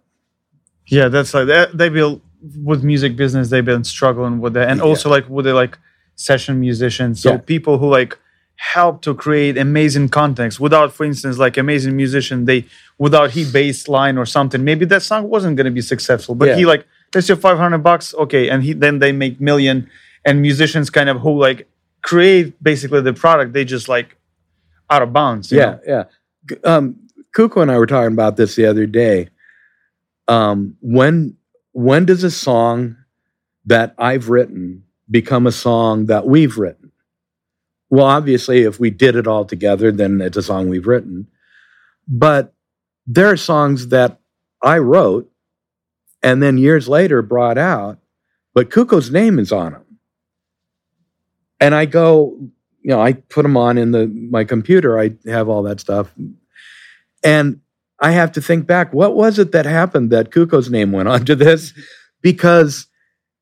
Yeah, 0.88 1.08
that's 1.08 1.34
like 1.34 1.48
that. 1.48 1.78
They 1.78 1.90
will 1.90 2.22
with 2.64 2.84
music 2.84 3.16
business. 3.16 3.50
They've 3.50 3.66
been 3.66 3.84
struggling 3.84 4.40
with 4.40 4.54
that, 4.54 4.70
and 4.70 4.80
Yeah. 4.80 4.86
also 4.86 5.10
like 5.10 5.28
with 5.30 5.46
the 5.46 5.54
like 5.54 5.78
session 6.16 6.60
musicians. 6.60 7.22
So 7.22 7.32
Yeah. 7.32 7.38
people 7.38 7.78
who 7.78 7.90
like 7.90 8.18
help 8.56 9.02
to 9.04 9.14
create 9.14 9.56
amazing 9.58 10.10
context 10.10 10.60
without, 10.60 10.92
for 10.92 11.06
instance, 11.06 11.38
like 11.38 11.58
amazing 11.58 11.96
musician. 11.96 12.46
They 12.46 12.66
without 12.98 13.32
he 13.32 13.46
bass 13.50 13.88
line 13.88 14.18
or 14.18 14.26
something. 14.26 14.64
Maybe 14.64 14.84
that 14.86 15.04
song 15.04 15.30
wasn't 15.30 15.58
going 15.58 15.66
to 15.66 15.72
be 15.72 15.82
successful, 15.82 16.34
but 16.36 16.48
Yeah. 16.50 16.56
he 16.58 16.66
like 16.66 16.86
that's 17.12 17.30
your 17.30 17.38
five 17.38 17.58
hundred 17.58 17.80
bucks, 17.80 18.14
okay, 18.16 18.50
and 18.50 18.64
he 18.64 18.74
then 18.74 19.00
they 19.00 19.12
make 19.12 19.40
million. 19.40 19.88
And 20.26 20.42
musicians 20.42 20.90
kind 20.90 21.08
of 21.10 21.22
who 21.22 21.40
like 21.40 21.68
create 22.02 22.62
basically 22.62 23.00
the 23.02 23.14
product. 23.14 23.54
They 23.54 23.64
just 23.64 23.88
like 23.88 24.17
out 24.90 25.02
of 25.02 25.14
bounds. 25.14 25.52
yeah, 25.52 25.66
know? 25.66 25.80
yeah. 25.86 26.04
Um, 26.64 26.96
Kuko 27.36 27.62
and 27.62 27.72
I 27.72 27.78
were 27.78 27.86
talking 27.86 28.14
about 28.14 28.38
this 28.38 28.56
the 28.56 28.66
other 28.66 28.86
day. 28.86 29.30
Um, 30.28 30.76
when 30.82 31.38
when 31.72 32.06
does 32.06 32.24
a 32.24 32.32
song 32.32 32.98
that 33.66 33.94
I've 33.98 34.30
written 34.30 34.84
become 35.10 35.48
a 35.48 35.52
song 35.52 36.08
that 36.08 36.26
we've 36.26 36.58
written? 36.58 36.92
Well, 37.90 38.06
obviously, 38.06 38.64
if 38.64 38.80
we 38.80 38.90
did 38.90 39.16
it 39.16 39.28
all 39.28 39.46
together, 39.46 39.92
then 39.92 40.20
it's 40.20 40.38
a 40.38 40.44
song 40.44 40.70
we've 40.70 40.88
written. 40.88 41.28
But 42.08 42.54
there 43.06 43.28
are 43.28 43.38
songs 43.38 43.90
that 43.90 44.20
I 44.62 44.80
wrote 44.80 45.32
and 46.24 46.42
then 46.42 46.58
years 46.58 46.90
later 46.90 47.22
brought 47.22 47.58
out, 47.58 48.00
but 48.54 48.70
Kuko's 48.70 49.12
name 49.12 49.40
is 49.40 49.52
on 49.52 49.74
them. 49.74 49.86
And 51.60 51.74
I 51.74 51.86
go, 51.86 52.50
you 52.88 52.94
know, 52.94 53.02
I 53.02 53.12
put 53.12 53.44
them 53.44 53.58
on 53.58 53.78
in 53.78 53.92
the 53.92 54.08
my 54.08 54.46
computer. 54.46 54.98
I 54.98 55.12
have 55.26 55.50
all 55.50 55.62
that 55.64 55.82
stuff, 55.82 56.16
and 57.22 57.60
I 58.00 58.12
have 58.12 58.32
to 58.32 58.42
think 58.42 58.66
back. 58.66 58.94
What 58.94 59.14
was 59.14 59.40
it 59.40 59.52
that 59.52 59.66
happened 59.66 60.10
that 60.12 60.32
Kuko's 60.32 60.70
name 60.72 60.94
went 60.94 61.10
onto 61.16 61.36
this? 61.36 61.74
Because 62.22 62.88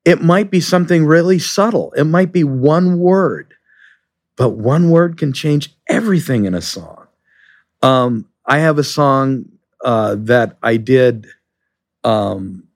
it 0.04 0.20
might 0.20 0.50
be 0.50 0.60
something 0.60 1.06
really 1.06 1.38
subtle. 1.38 1.92
It 1.92 2.04
might 2.04 2.32
be 2.32 2.42
one 2.42 2.98
word, 2.98 3.54
but 4.34 4.50
one 4.50 4.90
word 4.90 5.16
can 5.16 5.32
change 5.32 5.72
everything 5.88 6.44
in 6.44 6.54
a 6.54 6.60
song. 6.60 7.06
Um, 7.82 8.28
I 8.46 8.58
have 8.58 8.78
a 8.78 8.84
song 8.84 9.44
uh, 9.84 10.16
that 10.18 10.56
I 10.60 10.76
did 10.76 11.28
um, 12.02 12.66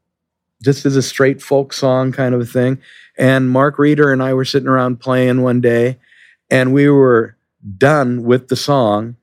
just 0.62 0.86
as 0.86 0.94
a 0.94 1.02
straight 1.02 1.42
folk 1.42 1.72
song 1.72 2.12
kind 2.12 2.32
of 2.32 2.40
a 2.40 2.46
thing. 2.46 2.78
And 3.18 3.50
Mark 3.50 3.76
Reeder 3.76 4.12
and 4.12 4.22
I 4.22 4.34
were 4.34 4.44
sitting 4.44 4.68
around 4.68 5.00
playing 5.00 5.42
one 5.42 5.60
day, 5.60 5.98
and 6.50 6.72
we 6.72 6.88
were 6.88 7.36
done 7.76 8.24
with 8.24 8.48
the 8.48 8.56
song. 8.56 9.16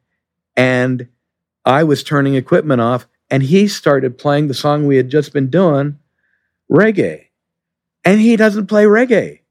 And 0.55 1.07
I 1.65 1.83
was 1.83 2.03
turning 2.03 2.35
equipment 2.35 2.81
off, 2.81 3.07
and 3.29 3.43
he 3.43 3.67
started 3.67 4.17
playing 4.17 4.47
the 4.47 4.53
song 4.53 4.87
we 4.87 4.97
had 4.97 5.09
just 5.09 5.33
been 5.33 5.49
doing, 5.49 5.99
reggae. 6.71 7.25
And 8.05 8.21
he 8.21 8.35
doesn't 8.37 8.67
play 8.67 8.85
reggae. 8.85 9.41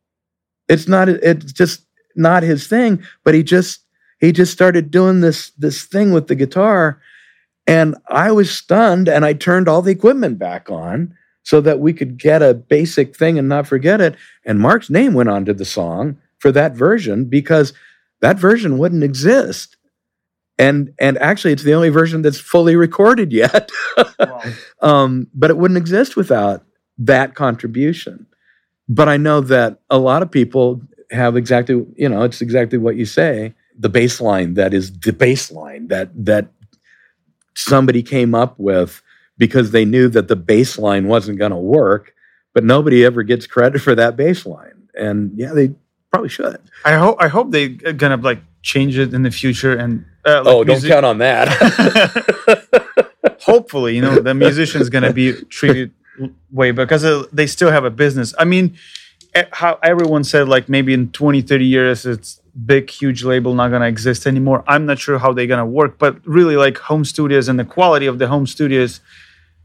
It's 0.69 0.89
not. 0.89 1.09
It's 1.09 1.53
just 1.53 1.83
not 2.17 2.43
his 2.43 2.67
thing. 2.67 3.05
But 3.23 3.35
he 3.35 3.43
just 3.43 3.81
he 4.19 4.33
just 4.33 4.53
started 4.53 4.91
doing 4.91 5.21
this 5.21 5.51
this 5.51 5.85
thing 5.85 6.13
with 6.13 6.27
the 6.29 6.35
guitar, 6.35 7.01
and 7.67 7.95
I 8.09 8.33
was 8.33 8.51
stunned. 8.51 9.09
And 9.09 9.25
I 9.25 9.35
turned 9.35 9.69
all 9.69 9.83
the 9.83 9.93
equipment 9.93 10.39
back 10.39 10.71
on 10.71 11.15
so 11.43 11.61
that 11.61 11.79
we 11.79 11.93
could 11.93 12.19
get 12.19 12.43
a 12.43 12.55
basic 12.55 13.15
thing 13.15 13.39
and 13.39 13.49
not 13.49 13.69
forget 13.69 14.01
it. 14.01 14.17
And 14.45 14.59
Mark's 14.59 14.91
name 14.91 15.13
went 15.15 15.29
onto 15.29 15.53
the 15.53 15.65
song 15.65 16.17
for 16.39 16.53
that 16.53 16.75
version 16.75 17.27
because 17.27 17.73
that 18.21 18.39
version 18.39 18.79
wouldn't 18.79 19.05
exist. 19.05 19.77
And 20.59 20.95
and 20.99 21.19
actually, 21.19 21.53
it's 21.53 21.65
the 21.65 21.75
only 21.75 21.91
version 21.91 22.23
that's 22.23 22.41
fully 22.41 22.77
recorded 22.77 23.33
yet. 23.33 23.71
wow. 24.19 24.43
um, 24.81 25.27
but 25.35 25.51
it 25.51 25.59
wouldn't 25.59 25.77
exist 25.77 26.17
without 26.17 26.65
that 26.99 27.35
contribution. 27.35 28.27
But 28.89 29.09
I 29.09 29.17
know 29.17 29.41
that 29.43 29.81
a 29.91 29.99
lot 29.99 30.23
of 30.23 30.31
people 30.31 30.81
have 31.11 31.37
exactly, 31.37 31.85
you 31.97 32.09
know, 32.09 32.23
it's 32.23 32.41
exactly 32.41 32.79
what 32.79 32.97
you 32.97 33.05
say. 33.05 33.55
The 33.79 33.89
bass 33.91 34.21
line 34.21 34.55
that 34.55 34.73
is 34.73 34.99
the 35.01 35.13
bass 35.13 35.51
line 35.51 35.89
that 35.89 36.09
that 36.25 36.49
somebody 37.55 38.03
came 38.03 38.35
up 38.35 38.59
with 38.59 39.03
because 39.37 39.71
they 39.71 39.85
knew 39.85 40.09
that 40.09 40.29
the 40.29 40.37
bass 40.37 40.79
line 40.79 41.09
wasn't 41.09 41.39
going 41.39 41.51
to 41.51 41.57
work, 41.57 42.15
but 42.55 42.65
nobody 42.65 43.05
ever 43.05 43.23
gets 43.23 43.47
credit 43.47 43.81
for 43.83 43.95
that 43.95 44.17
bass 44.17 44.47
line. 44.47 44.89
And 44.95 45.33
yeah, 45.37 45.53
they 45.53 45.75
probably 46.17 46.29
should. 46.31 46.61
I 46.85 46.95
hope 46.95 47.17
I 47.21 47.29
hope 47.29 47.51
they're 47.51 47.69
gonna 47.69 48.17
like 48.17 48.41
change 48.63 48.99
it 48.99 49.13
in 49.13 49.23
the 49.23 49.31
future 49.31 49.77
and 49.77 50.05
uh, 50.25 50.43
like 50.43 50.55
oh, 50.55 50.65
don't 50.65 50.75
music- 50.75 50.91
count 50.91 51.07
on 51.07 51.19
that. 51.19 51.49
Hopefully, 53.43 53.95
you 53.95 54.01
know 54.01 54.19
the 54.19 54.35
musician's 54.35 54.89
gonna 54.89 55.13
be 55.13 55.33
treated 55.45 55.93
way 56.51 56.71
because 56.71 57.05
they 57.33 57.47
still 57.47 57.71
have 57.71 57.85
a 57.85 57.91
business. 57.91 58.35
I 58.39 58.45
mean, 58.45 58.77
how 59.53 59.79
everyone 59.83 60.25
said 60.25 60.49
like 60.49 60.69
maybe 60.69 60.95
in 60.95 61.11
20, 61.13 61.43
30 61.43 61.65
years 61.67 62.07
it's 62.07 62.41
big 62.65 62.89
huge 62.89 63.23
label 63.23 63.55
not 63.55 63.71
gonna 63.71 63.87
exist 63.87 64.27
anymore. 64.27 64.65
I'm 64.67 64.87
not 64.87 64.99
sure 64.99 65.19
how 65.19 65.33
they're 65.33 65.47
gonna 65.47 65.67
work, 65.67 65.99
but 65.99 66.27
really 66.27 66.57
like 66.57 66.79
home 66.79 67.05
studios 67.05 67.49
and 67.49 67.59
the 67.59 67.65
quality 67.65 68.07
of 68.07 68.19
the 68.19 68.29
home 68.29 68.47
studios, 68.47 69.01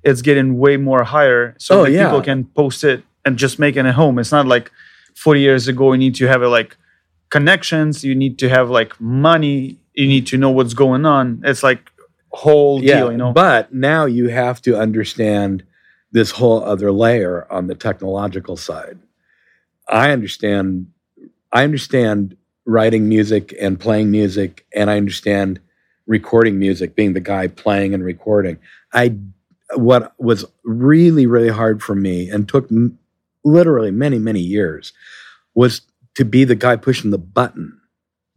it's 0.03 0.21
getting 0.21 0.59
way 0.59 0.75
more 0.77 1.03
higher. 1.03 1.55
So 1.57 1.81
oh, 1.81 1.85
yeah. 1.85 2.07
people 2.07 2.21
can 2.21 2.45
post 2.45 2.83
it 2.83 3.03
and 3.23 3.37
just 3.37 3.57
make 3.59 3.77
it 3.77 3.85
a 3.85 3.93
home. 3.93 4.19
It's 4.19 4.31
not 4.31 4.45
like 4.45 4.71
40 5.15 5.39
years 5.39 5.67
ago 5.67 5.91
you 5.93 5.97
need 5.97 6.15
to 6.15 6.27
have 6.27 6.41
a, 6.41 6.49
like 6.49 6.77
connections, 7.29 8.03
you 8.03 8.13
need 8.13 8.37
to 8.39 8.49
have 8.49 8.69
like 8.69 8.99
money, 9.01 9.77
you 9.93 10.07
need 10.07 10.27
to 10.27 10.37
know 10.37 10.49
what's 10.51 10.73
going 10.73 11.05
on. 11.05 11.41
It's 11.43 11.63
like 11.63 11.91
whole 12.29 12.81
yeah, 12.81 12.95
deal, 12.95 13.11
you 13.11 13.17
know. 13.17 13.31
But 13.33 13.73
now 13.73 14.05
you 14.05 14.29
have 14.29 14.61
to 14.63 14.77
understand 14.77 15.63
this 16.11 16.31
whole 16.31 16.63
other 16.63 16.91
layer 16.91 17.51
on 17.51 17.67
the 17.67 17.75
technological 17.75 18.57
side. 18.57 18.99
I 19.87 20.11
understand 20.11 20.87
I 21.51 21.63
understand 21.63 22.37
writing 22.65 23.09
music 23.09 23.53
and 23.59 23.79
playing 23.79 24.11
music 24.11 24.65
and 24.73 24.89
I 24.89 24.97
understand 24.97 25.59
recording 26.07 26.59
music 26.59 26.95
being 26.95 27.13
the 27.13 27.19
guy 27.19 27.47
playing 27.47 27.93
and 27.93 28.03
recording. 28.03 28.57
I 28.93 29.17
what 29.75 30.13
was 30.19 30.45
really 30.63 31.25
really 31.25 31.49
hard 31.49 31.81
for 31.81 31.95
me 31.95 32.29
and 32.29 32.47
took 32.47 32.71
m- 32.71 32.97
literally 33.43 33.91
many 33.91 34.19
many 34.19 34.39
years 34.39 34.93
was 35.55 35.81
to 36.15 36.25
be 36.25 36.43
the 36.43 36.55
guy 36.55 36.75
pushing 36.75 37.11
the 37.11 37.17
button 37.17 37.79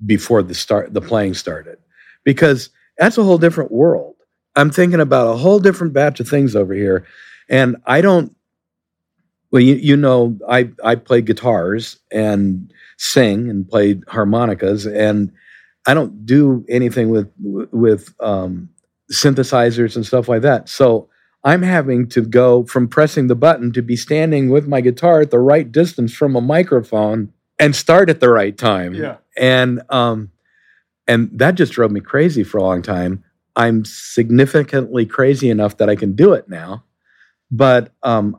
before 0.04 0.42
the 0.42 0.54
start 0.54 0.92
the 0.94 1.00
playing 1.00 1.34
started 1.34 1.78
because 2.24 2.70
that's 2.98 3.18
a 3.18 3.24
whole 3.24 3.38
different 3.38 3.72
world. 3.72 4.14
I'm 4.56 4.70
thinking 4.70 5.00
about 5.00 5.34
a 5.34 5.36
whole 5.36 5.58
different 5.58 5.92
batch 5.92 6.20
of 6.20 6.28
things 6.28 6.54
over 6.54 6.74
here 6.74 7.06
and 7.48 7.76
I 7.86 8.00
don't, 8.00 8.34
well, 9.50 9.62
you, 9.62 9.74
you 9.74 9.96
know, 9.96 10.38
I, 10.48 10.70
I 10.82 10.96
play 10.96 11.22
guitars 11.22 11.98
and 12.10 12.72
sing 12.98 13.48
and 13.48 13.68
play 13.68 14.00
harmonicas, 14.08 14.86
and 14.86 15.30
I 15.86 15.94
don't 15.94 16.26
do 16.26 16.64
anything 16.68 17.10
with, 17.10 17.30
with 17.38 18.12
um, 18.20 18.70
synthesizers 19.12 19.96
and 19.96 20.04
stuff 20.06 20.28
like 20.28 20.42
that. 20.42 20.68
So 20.68 21.08
I'm 21.44 21.62
having 21.62 22.08
to 22.10 22.22
go 22.22 22.64
from 22.64 22.88
pressing 22.88 23.26
the 23.26 23.34
button 23.34 23.72
to 23.72 23.82
be 23.82 23.96
standing 23.96 24.48
with 24.50 24.66
my 24.66 24.80
guitar 24.80 25.20
at 25.20 25.30
the 25.30 25.38
right 25.38 25.70
distance 25.70 26.14
from 26.14 26.36
a 26.36 26.40
microphone 26.40 27.32
and 27.58 27.76
start 27.76 28.08
at 28.08 28.20
the 28.20 28.30
right 28.30 28.56
time. 28.56 28.94
Yeah. 28.94 29.18
And 29.36 29.82
um, 29.90 30.30
and 31.06 31.30
that 31.38 31.54
just 31.54 31.74
drove 31.74 31.90
me 31.90 32.00
crazy 32.00 32.44
for 32.44 32.58
a 32.58 32.62
long 32.62 32.82
time. 32.82 33.24
I'm 33.56 33.84
significantly 33.84 35.06
crazy 35.06 35.50
enough 35.50 35.76
that 35.76 35.88
I 35.88 35.96
can 35.96 36.14
do 36.14 36.32
it 36.32 36.48
now 36.48 36.84
but 37.54 37.92
um, 38.02 38.38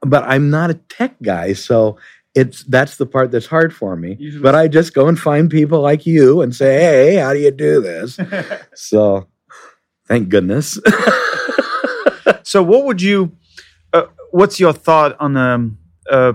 but 0.00 0.24
I'm 0.24 0.50
not 0.50 0.70
a 0.70 0.74
tech 0.74 1.16
guy, 1.22 1.52
so 1.52 1.98
it's 2.34 2.64
that's 2.64 2.96
the 2.96 3.06
part 3.06 3.30
that's 3.30 3.46
hard 3.46 3.74
for 3.74 3.96
me. 3.96 4.16
Usually. 4.18 4.42
But 4.42 4.54
I 4.54 4.68
just 4.68 4.94
go 4.94 5.08
and 5.08 5.18
find 5.18 5.50
people 5.50 5.80
like 5.80 6.06
you 6.06 6.40
and 6.40 6.54
say, 6.54 6.80
"Hey, 6.80 7.16
how 7.16 7.32
do 7.32 7.40
you 7.40 7.50
do 7.50 7.80
this?" 7.80 8.18
so, 8.74 9.28
thank 10.06 10.28
goodness. 10.28 10.78
so, 12.42 12.62
what 12.62 12.84
would 12.84 13.02
you? 13.02 13.32
Uh, 13.92 14.06
what's 14.30 14.60
your 14.60 14.72
thought 14.72 15.16
on 15.20 15.36
um, 15.36 15.78
uh, 16.10 16.32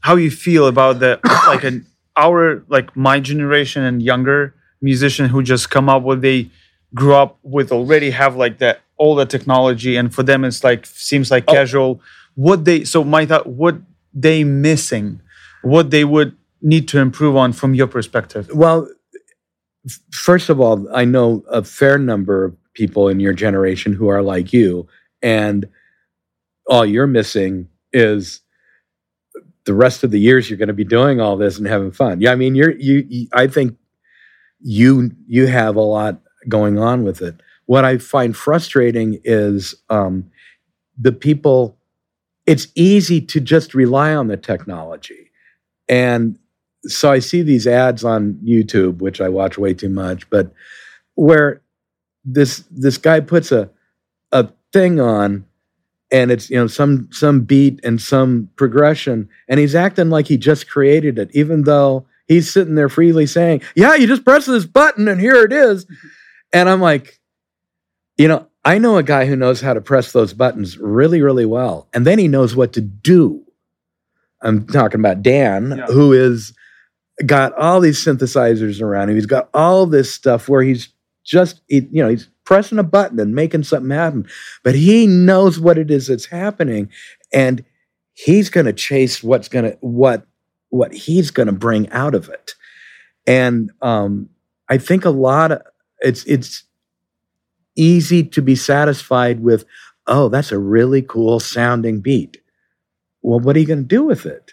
how 0.00 0.16
you 0.16 0.30
feel 0.30 0.66
about 0.66 1.00
the 1.00 1.18
like 1.46 1.64
an 1.64 1.86
our 2.16 2.64
like 2.68 2.94
my 2.96 3.20
generation 3.20 3.82
and 3.82 4.02
younger 4.02 4.54
musician 4.80 5.28
who 5.28 5.42
just 5.42 5.70
come 5.70 5.88
up 5.88 6.02
with 6.02 6.20
they 6.20 6.50
grew 6.94 7.14
up 7.14 7.38
with 7.42 7.72
already 7.72 8.10
have 8.10 8.36
like 8.36 8.58
that 8.58 8.80
all 8.96 9.14
the 9.14 9.24
technology 9.24 9.96
and 9.96 10.14
for 10.14 10.22
them 10.22 10.44
it's 10.44 10.62
like 10.62 10.84
seems 10.84 11.30
like 11.30 11.44
oh. 11.48 11.52
casual 11.52 12.00
what 12.34 12.64
they 12.64 12.84
so 12.84 13.02
my 13.02 13.24
thought 13.24 13.46
what 13.46 13.76
they 14.12 14.44
missing 14.44 15.20
what 15.62 15.90
they 15.90 16.04
would 16.04 16.36
need 16.60 16.86
to 16.86 16.98
improve 16.98 17.36
on 17.36 17.52
from 17.52 17.74
your 17.74 17.86
perspective 17.86 18.50
well 18.52 18.86
first 20.10 20.50
of 20.50 20.60
all 20.60 20.86
i 20.94 21.04
know 21.04 21.42
a 21.48 21.64
fair 21.64 21.96
number 21.96 22.44
of 22.44 22.56
people 22.74 23.08
in 23.08 23.20
your 23.20 23.32
generation 23.32 23.92
who 23.92 24.08
are 24.08 24.22
like 24.22 24.52
you 24.52 24.86
and 25.22 25.66
all 26.66 26.84
you're 26.84 27.06
missing 27.06 27.68
is 27.92 28.40
the 29.64 29.74
rest 29.74 30.02
of 30.02 30.10
the 30.10 30.20
years 30.20 30.48
you're 30.48 30.58
going 30.58 30.68
to 30.68 30.74
be 30.74 30.84
doing 30.84 31.20
all 31.20 31.36
this 31.36 31.58
and 31.58 31.66
having 31.66 31.92
fun 31.92 32.20
yeah 32.20 32.32
i 32.32 32.34
mean 32.34 32.54
you're 32.54 32.72
you, 32.72 33.04
you 33.08 33.28
i 33.32 33.46
think 33.46 33.76
you 34.60 35.10
you 35.26 35.46
have 35.46 35.76
a 35.76 35.80
lot 35.80 36.20
going 36.48 36.78
on 36.78 37.04
with 37.04 37.22
it 37.22 37.40
what 37.66 37.84
I 37.84 37.98
find 37.98 38.36
frustrating 38.36 39.20
is 39.24 39.74
um, 39.88 40.30
the 40.98 41.12
people, 41.12 41.78
it's 42.46 42.66
easy 42.74 43.20
to 43.20 43.40
just 43.40 43.74
rely 43.74 44.14
on 44.14 44.26
the 44.26 44.36
technology. 44.36 45.30
And 45.88 46.38
so 46.84 47.10
I 47.10 47.20
see 47.20 47.42
these 47.42 47.66
ads 47.66 48.04
on 48.04 48.34
YouTube, 48.44 48.98
which 48.98 49.20
I 49.20 49.28
watch 49.28 49.58
way 49.58 49.74
too 49.74 49.88
much, 49.88 50.28
but 50.30 50.52
where 51.14 51.62
this 52.24 52.64
this 52.70 52.98
guy 52.98 53.20
puts 53.20 53.52
a 53.52 53.70
a 54.32 54.48
thing 54.72 55.00
on 55.00 55.44
and 56.10 56.30
it's 56.30 56.50
you 56.50 56.56
know 56.56 56.66
some 56.66 57.08
some 57.12 57.42
beat 57.42 57.80
and 57.84 58.00
some 58.00 58.48
progression 58.56 59.28
and 59.48 59.60
he's 59.60 59.74
acting 59.74 60.10
like 60.10 60.26
he 60.26 60.36
just 60.36 60.68
created 60.68 61.18
it 61.18 61.30
even 61.34 61.64
though 61.64 62.06
he's 62.26 62.52
sitting 62.52 62.74
there 62.74 62.88
freely 62.88 63.26
saying 63.26 63.60
yeah 63.76 63.94
you 63.94 64.06
just 64.06 64.24
press 64.24 64.46
this 64.46 64.64
button 64.64 65.08
and 65.08 65.20
here 65.20 65.36
it 65.36 65.52
is 65.52 65.86
and 66.52 66.68
i'm 66.68 66.80
like 66.80 67.20
you 68.18 68.28
know, 68.28 68.46
I 68.64 68.78
know 68.78 68.96
a 68.96 69.02
guy 69.02 69.26
who 69.26 69.36
knows 69.36 69.60
how 69.60 69.74
to 69.74 69.80
press 69.80 70.12
those 70.12 70.32
buttons 70.32 70.78
really, 70.78 71.20
really 71.22 71.46
well. 71.46 71.88
And 71.92 72.06
then 72.06 72.18
he 72.18 72.28
knows 72.28 72.54
what 72.54 72.72
to 72.74 72.80
do. 72.80 73.44
I'm 74.40 74.66
talking 74.66 75.00
about 75.00 75.22
Dan, 75.22 75.74
yeah. 75.76 75.86
who 75.86 76.12
is 76.12 76.52
got 77.26 77.52
all 77.54 77.80
these 77.80 78.04
synthesizers 78.04 78.80
around 78.80 79.10
him. 79.10 79.16
He's 79.16 79.26
got 79.26 79.48
all 79.54 79.86
this 79.86 80.12
stuff 80.12 80.48
where 80.48 80.62
he's 80.62 80.88
just, 81.24 81.62
you 81.68 81.88
know, 81.90 82.08
he's 82.08 82.28
pressing 82.44 82.78
a 82.78 82.82
button 82.82 83.20
and 83.20 83.34
making 83.34 83.64
something 83.64 83.90
happen. 83.90 84.26
But 84.62 84.74
he 84.74 85.06
knows 85.06 85.60
what 85.60 85.78
it 85.78 85.90
is 85.90 86.06
that's 86.06 86.26
happening, 86.26 86.90
and 87.32 87.64
he's 88.14 88.50
going 88.50 88.66
to 88.66 88.72
chase 88.72 89.22
what's 89.22 89.48
going 89.48 89.64
to 89.64 89.78
what 89.80 90.26
what 90.70 90.92
he's 90.92 91.30
going 91.30 91.46
to 91.46 91.52
bring 91.52 91.90
out 91.90 92.14
of 92.14 92.28
it. 92.28 92.54
And 93.26 93.70
um, 93.82 94.28
I 94.68 94.78
think 94.78 95.04
a 95.04 95.10
lot 95.10 95.52
of 95.52 95.62
it's 96.00 96.24
it's 96.24 96.64
easy 97.76 98.22
to 98.22 98.42
be 98.42 98.54
satisfied 98.54 99.40
with, 99.40 99.64
oh, 100.06 100.28
that's 100.28 100.52
a 100.52 100.58
really 100.58 101.02
cool 101.02 101.40
sounding 101.40 102.00
beat. 102.00 102.38
Well, 103.22 103.40
what 103.40 103.56
are 103.56 103.60
you 103.60 103.66
going 103.66 103.82
to 103.82 103.84
do 103.84 104.04
with 104.04 104.26
it? 104.26 104.52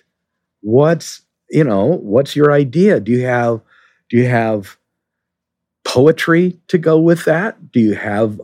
What's, 0.62 1.22
you 1.50 1.64
know, 1.64 1.86
what's 1.86 2.36
your 2.36 2.52
idea? 2.52 3.00
Do 3.00 3.12
you 3.12 3.26
have, 3.26 3.62
do 4.10 4.18
you 4.18 4.28
have 4.28 4.78
poetry 5.84 6.60
to 6.68 6.78
go 6.78 7.00
with 7.00 7.26
that? 7.26 7.72
Do 7.72 7.80
you 7.80 7.96
have 7.96 8.42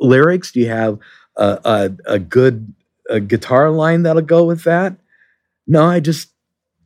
lyrics? 0.00 0.52
Do 0.52 0.60
you 0.60 0.68
have 0.68 0.98
a, 1.36 1.58
a, 1.64 2.14
a 2.14 2.18
good 2.18 2.72
a 3.08 3.20
guitar 3.20 3.70
line 3.70 4.02
that'll 4.02 4.22
go 4.22 4.44
with 4.44 4.64
that? 4.64 4.96
No, 5.66 5.84
I 5.84 6.00
just, 6.00 6.30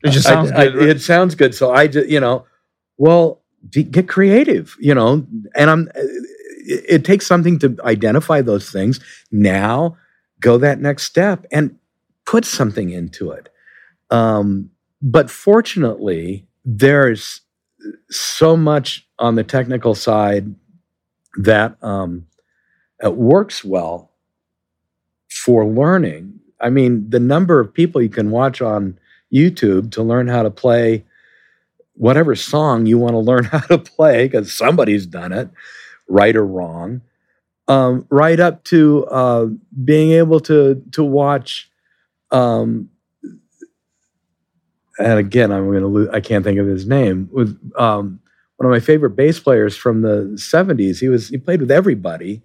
it 0.05 0.11
just 0.11 0.27
sounds 0.27 0.51
I, 0.53 0.65
good. 0.67 0.75
I, 0.75 0.79
right? 0.79 0.89
It 0.89 1.01
sounds 1.01 1.35
good. 1.35 1.55
So 1.55 1.73
I 1.73 1.87
just, 1.87 2.09
you 2.09 2.21
know, 2.21 2.47
well, 2.99 3.41
get 3.71 4.09
creative, 4.09 4.77
you 4.79 4.95
know, 4.95 5.27
and 5.55 5.71
I'm, 5.71 5.91
it, 5.95 6.85
it 6.89 7.05
takes 7.05 7.27
something 7.27 7.59
to 7.61 7.77
identify 7.85 8.41
those 8.43 8.71
things. 8.71 9.01
Now, 9.31 9.97
go 10.41 10.59
that 10.59 10.81
next 10.81 11.05
step 11.05 11.47
and 11.51 11.77
put 12.27 12.45
something 12.45 12.91
into 12.91 13.31
it. 13.31 13.49
Um, 14.11 14.71
but 15.03 15.31
fortunately, 15.31 16.47
there's 16.65 17.41
so 18.11 18.57
much 18.57 19.07
on 19.19 19.35
the 19.35 19.45
technical 19.45 19.95
side 19.95 20.55
that 21.37 21.77
um, 21.83 22.27
it 23.03 23.15
works 23.15 23.65
well 23.65 24.11
for 25.29 25.67
learning. 25.67 26.41
I 26.61 26.71
mean, 26.71 27.09
the 27.09 27.21
number 27.21 27.61
of 27.61 27.73
people 27.73 28.03
you 28.03 28.09
can 28.09 28.31
watch 28.31 28.61
on 28.61 28.99
YouTube 29.33 29.93
to 29.93 30.03
learn 30.03 30.29
how 30.29 30.43
to 30.43 30.51
play 30.51 31.05
whatever 31.95 32.35
song 32.35 32.87
you 32.87 32.99
want 32.99 33.13
to 33.13 33.19
learn 33.19 33.45
how 33.53 33.61
to 33.61 33.79
play, 33.79 34.27
because 34.27 34.53
somebody's 34.53 35.07
done 35.07 35.33
it, 35.33 35.49
right 36.09 36.35
or 36.37 36.47
wrong, 36.47 37.03
um, 37.69 38.07
right 38.11 38.41
up 38.41 38.65
to 38.65 39.07
uh, 39.07 39.47
being 39.85 40.13
able 40.13 40.41
to 40.41 40.83
to 40.93 41.05
watch. 41.05 41.71
Um, 42.31 42.91
and 45.01 45.19
again, 45.19 45.51
I'm 45.51 45.67
going 45.67 45.81
to 45.81 45.87
lose. 45.87 46.09
I 46.13 46.21
can't 46.21 46.45
think 46.45 46.59
of 46.59 46.67
his 46.67 46.87
name. 46.87 47.29
With 47.33 47.59
um, 47.77 48.21
one 48.57 48.67
of 48.67 48.71
my 48.71 48.81
favorite 48.81 49.17
bass 49.17 49.41
players 49.41 49.77
from 49.77 50.03
the 50.03 50.33
'70s, 50.35 51.01
he 51.01 51.09
was 51.09 51.29
he 51.29 51.39
played 51.39 51.61
with 51.61 51.71
everybody, 51.71 52.43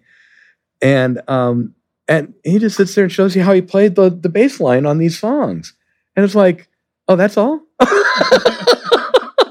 and 0.82 1.22
um, 1.28 1.76
and 2.08 2.34
he 2.44 2.60
just 2.60 2.78
sits 2.78 2.96
there 2.96 3.04
and 3.04 3.12
shows 3.12 3.36
you 3.36 3.44
how 3.44 3.54
he 3.54 3.62
played 3.62 3.96
the 3.96 4.10
the 4.10 4.30
bass 4.30 4.60
line 4.60 4.86
on 4.86 4.98
these 4.98 5.20
songs, 5.20 5.74
and 6.16 6.24
it's 6.24 6.36
like, 6.36 6.70
oh, 7.08 7.16
that's 7.16 7.38
all. 7.38 7.62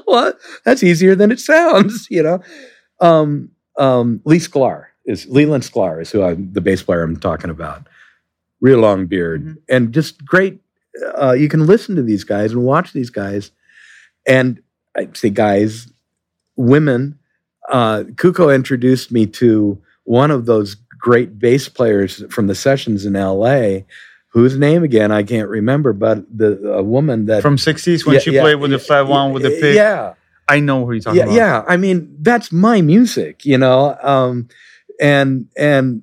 what? 0.05 0.39
That's 0.63 0.83
easier 0.83 1.15
than 1.15 1.31
it 1.31 1.39
sounds, 1.39 2.07
you 2.09 2.23
know. 2.23 2.41
Um, 2.99 3.51
um, 3.77 4.21
Lee 4.25 4.37
Sklar 4.37 4.85
is 5.05 5.27
Leland 5.27 5.63
Sklar 5.63 6.01
is 6.01 6.11
who 6.11 6.23
I'm 6.23 6.51
the 6.53 6.61
bass 6.61 6.81
player 6.81 7.03
I'm 7.03 7.19
talking 7.19 7.49
about. 7.49 7.87
Real 8.61 8.79
long 8.79 9.05
beard 9.05 9.43
mm-hmm. 9.43 9.59
and 9.69 9.93
just 9.93 10.25
great. 10.25 10.61
Uh, 11.19 11.33
you 11.33 11.49
can 11.49 11.65
listen 11.65 11.95
to 11.95 12.01
these 12.01 12.23
guys 12.23 12.51
and 12.51 12.63
watch 12.63 12.93
these 12.93 13.09
guys, 13.09 13.51
and 14.27 14.61
I 14.95 15.09
say 15.13 15.29
guys, 15.29 15.91
women. 16.55 17.19
Uh, 17.69 18.03
Kuko 18.15 18.53
introduced 18.53 19.11
me 19.11 19.25
to 19.25 19.81
one 20.03 20.29
of 20.31 20.45
those 20.45 20.75
great 20.99 21.37
bass 21.39 21.67
players 21.67 22.23
from 22.31 22.47
the 22.47 22.55
sessions 22.55 23.05
in 23.05 23.15
L.A. 23.15 23.85
Whose 24.29 24.57
name 24.57 24.83
again 24.83 25.11
I 25.11 25.23
can't 25.23 25.47
remember, 25.47 25.93
but 25.93 26.25
the 26.35 26.73
a 26.73 26.83
woman 26.83 27.25
that 27.27 27.41
from 27.41 27.55
'60s 27.55 28.05
when 28.05 28.15
yeah, 28.15 28.19
she 28.19 28.31
yeah, 28.31 28.41
played 28.41 28.55
with 28.55 28.71
the 28.71 28.79
flat 28.79 29.07
one 29.07 29.31
with 29.31 29.43
the 29.43 29.49
pig. 29.49 29.75
Yeah, 29.75 30.15
I 30.47 30.59
know 30.59 30.85
who 30.85 30.91
you're 30.91 31.01
talking 31.01 31.19
yeah, 31.19 31.23
about. 31.23 31.35
Yeah, 31.35 31.63
I 31.67 31.77
mean 31.77 32.17
that's 32.19 32.51
my 32.51 32.81
music, 32.81 33.45
you 33.45 33.57
know. 33.57 33.97
Um, 34.03 34.49
and 34.99 35.47
and 35.57 36.01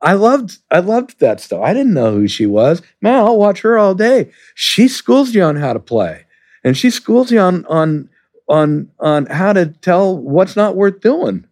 I 0.00 0.14
loved 0.14 0.58
I 0.70 0.80
loved 0.80 1.18
that 1.20 1.40
stuff. 1.40 1.62
I 1.62 1.74
didn't 1.74 1.94
know 1.94 2.12
who 2.12 2.28
she 2.28 2.46
was. 2.46 2.82
Man, 3.00 3.16
I'll 3.16 3.38
watch 3.38 3.60
her 3.62 3.78
all 3.78 3.94
day. 3.94 4.30
She 4.54 4.88
schools 4.88 5.34
you 5.34 5.42
on 5.42 5.56
how 5.56 5.72
to 5.72 5.80
play, 5.80 6.26
and 6.64 6.76
she 6.76 6.90
schools 6.90 7.32
you 7.32 7.40
on 7.40 7.64
on 7.66 8.08
on 8.48 8.90
on 9.00 9.26
how 9.26 9.52
to 9.52 9.66
tell 9.66 10.16
what's 10.16 10.56
not 10.56 10.76
worth 10.76 11.00
doing. 11.00 11.46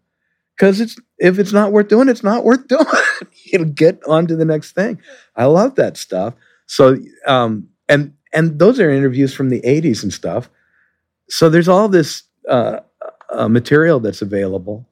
Because 0.57 0.81
it's 0.81 0.97
if 1.19 1.39
it's 1.39 1.53
not 1.53 1.73
worth 1.73 1.89
doing, 1.89 2.09
it's 2.09 2.23
not 2.23 2.45
worth 2.45 2.69
doing. 2.69 2.87
You'll 3.45 3.65
get 3.67 4.01
on 4.07 4.27
to 4.29 4.37
the 4.37 4.45
next 4.45 4.73
thing. 4.73 5.01
I 5.35 5.47
love 5.47 5.75
that 5.77 5.97
stuff. 5.97 6.35
So 6.67 6.99
um 7.27 7.69
and 7.89 8.13
and 8.33 8.59
those 8.59 8.79
are 8.79 8.91
interviews 8.91 9.35
from 9.35 9.49
the 9.49 9.61
80s 9.63 10.03
and 10.03 10.13
stuff. 10.13 10.51
So 11.29 11.49
there's 11.49 11.69
all 11.69 11.89
this 11.89 12.23
uh, 12.49 12.81
uh, 13.31 13.49
material 13.49 13.99
that's 14.01 14.23
available. 14.23 14.87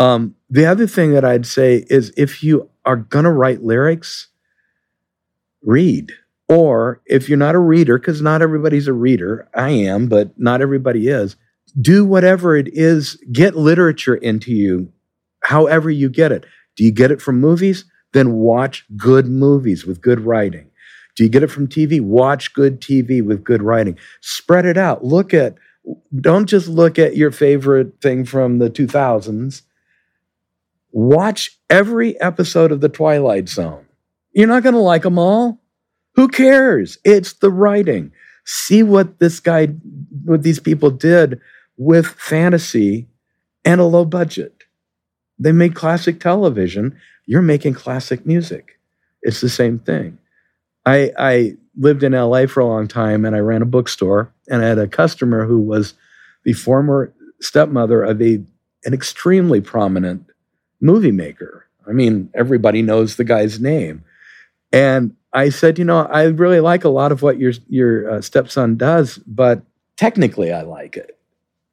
Um, 0.00 0.34
the 0.48 0.64
other 0.64 0.86
thing 0.86 1.12
that 1.12 1.26
I'd 1.26 1.44
say 1.44 1.84
is 1.90 2.10
if 2.16 2.42
you 2.42 2.70
are 2.86 2.96
going 2.96 3.26
to 3.26 3.30
write 3.30 3.62
lyrics, 3.62 4.28
read. 5.62 6.10
Or 6.48 7.02
if 7.04 7.28
you're 7.28 7.36
not 7.36 7.54
a 7.54 7.58
reader, 7.58 7.98
because 7.98 8.22
not 8.22 8.40
everybody's 8.40 8.88
a 8.88 8.94
reader, 8.94 9.46
I 9.54 9.68
am, 9.68 10.08
but 10.08 10.32
not 10.38 10.62
everybody 10.62 11.08
is, 11.08 11.36
do 11.78 12.04
whatever 12.06 12.56
it 12.56 12.68
is, 12.72 13.22
get 13.30 13.56
literature 13.56 14.14
into 14.14 14.52
you, 14.52 14.90
however 15.44 15.90
you 15.90 16.08
get 16.08 16.32
it. 16.32 16.46
Do 16.76 16.84
you 16.84 16.92
get 16.92 17.10
it 17.10 17.20
from 17.20 17.38
movies? 17.38 17.84
Then 18.14 18.32
watch 18.32 18.86
good 18.96 19.26
movies 19.26 19.84
with 19.84 20.00
good 20.00 20.20
writing. 20.20 20.70
Do 21.14 21.24
you 21.24 21.28
get 21.28 21.42
it 21.42 21.50
from 21.50 21.68
TV? 21.68 22.00
Watch 22.00 22.54
good 22.54 22.80
TV 22.80 23.22
with 23.22 23.44
good 23.44 23.62
writing. 23.62 23.98
Spread 24.22 24.64
it 24.64 24.78
out. 24.78 25.04
Look 25.04 25.34
at, 25.34 25.56
don't 26.18 26.46
just 26.46 26.68
look 26.68 26.98
at 26.98 27.16
your 27.16 27.30
favorite 27.30 28.00
thing 28.00 28.24
from 28.24 28.60
the 28.60 28.70
2000s 28.70 29.62
watch 30.92 31.58
every 31.68 32.20
episode 32.20 32.72
of 32.72 32.80
The 32.80 32.88
Twilight 32.88 33.48
Zone. 33.48 33.84
You're 34.32 34.48
not 34.48 34.62
going 34.62 34.74
to 34.74 34.80
like 34.80 35.02
them 35.02 35.18
all. 35.18 35.60
Who 36.14 36.28
cares? 36.28 36.98
It's 37.04 37.34
the 37.34 37.50
writing. 37.50 38.12
See 38.44 38.82
what 38.82 39.18
this 39.18 39.40
guy, 39.40 39.66
what 40.24 40.42
these 40.42 40.60
people 40.60 40.90
did 40.90 41.40
with 41.76 42.06
fantasy 42.06 43.08
and 43.64 43.80
a 43.80 43.84
low 43.84 44.04
budget. 44.04 44.64
They 45.38 45.52
made 45.52 45.74
classic 45.74 46.20
television. 46.20 46.98
You're 47.26 47.42
making 47.42 47.74
classic 47.74 48.26
music. 48.26 48.78
It's 49.22 49.40
the 49.40 49.48
same 49.48 49.78
thing. 49.78 50.18
I, 50.86 51.12
I 51.18 51.56
lived 51.78 52.02
in 52.02 52.12
LA 52.12 52.46
for 52.46 52.60
a 52.60 52.66
long 52.66 52.88
time 52.88 53.24
and 53.24 53.36
I 53.36 53.40
ran 53.40 53.62
a 53.62 53.66
bookstore 53.66 54.32
and 54.48 54.62
I 54.62 54.68
had 54.68 54.78
a 54.78 54.88
customer 54.88 55.46
who 55.46 55.60
was 55.60 55.94
the 56.44 56.52
former 56.52 57.12
stepmother 57.40 58.02
of 58.02 58.20
a, 58.20 58.42
an 58.84 58.94
extremely 58.94 59.60
prominent 59.60 60.29
movie 60.80 61.12
maker. 61.12 61.66
I 61.86 61.92
mean, 61.92 62.30
everybody 62.34 62.82
knows 62.82 63.16
the 63.16 63.24
guy's 63.24 63.60
name. 63.60 64.04
And 64.72 65.16
I 65.32 65.48
said, 65.48 65.78
you 65.78 65.84
know, 65.84 66.06
I 66.06 66.24
really 66.24 66.60
like 66.60 66.84
a 66.84 66.88
lot 66.88 67.12
of 67.12 67.22
what 67.22 67.38
your 67.38 67.52
your 67.68 68.10
uh, 68.10 68.20
stepson 68.20 68.76
does, 68.76 69.18
but 69.18 69.62
technically 69.96 70.52
I 70.52 70.62
like 70.62 70.96
it. 70.96 71.16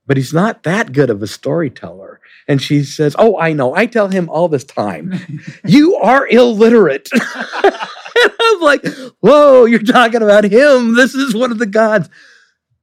But 0.06 0.18
he's 0.18 0.34
not 0.34 0.64
that 0.64 0.94
good 0.94 1.10
of 1.10 1.22
a 1.22 1.28
storyteller. 1.28 2.22
And 2.48 2.62
she 2.62 2.84
says, 2.84 3.16
"Oh, 3.20 3.38
I 3.38 3.52
know. 3.54 3.76
I 3.76 3.88
tell 3.88 4.08
him 4.08 4.30
all 4.30 4.48
this 4.48 4.64
time. 4.64 5.14
you 5.66 5.96
are 5.96 6.28
illiterate." 6.28 7.10
and 7.64 8.32
I'm 8.40 8.62
like, 8.62 8.86
"Whoa, 9.20 9.66
you're 9.66 9.80
talking 9.80 10.22
about 10.22 10.46
him. 10.46 10.96
This 10.96 11.14
is 11.14 11.36
one 11.36 11.52
of 11.52 11.60
the 11.60 11.66
gods." 11.66 12.10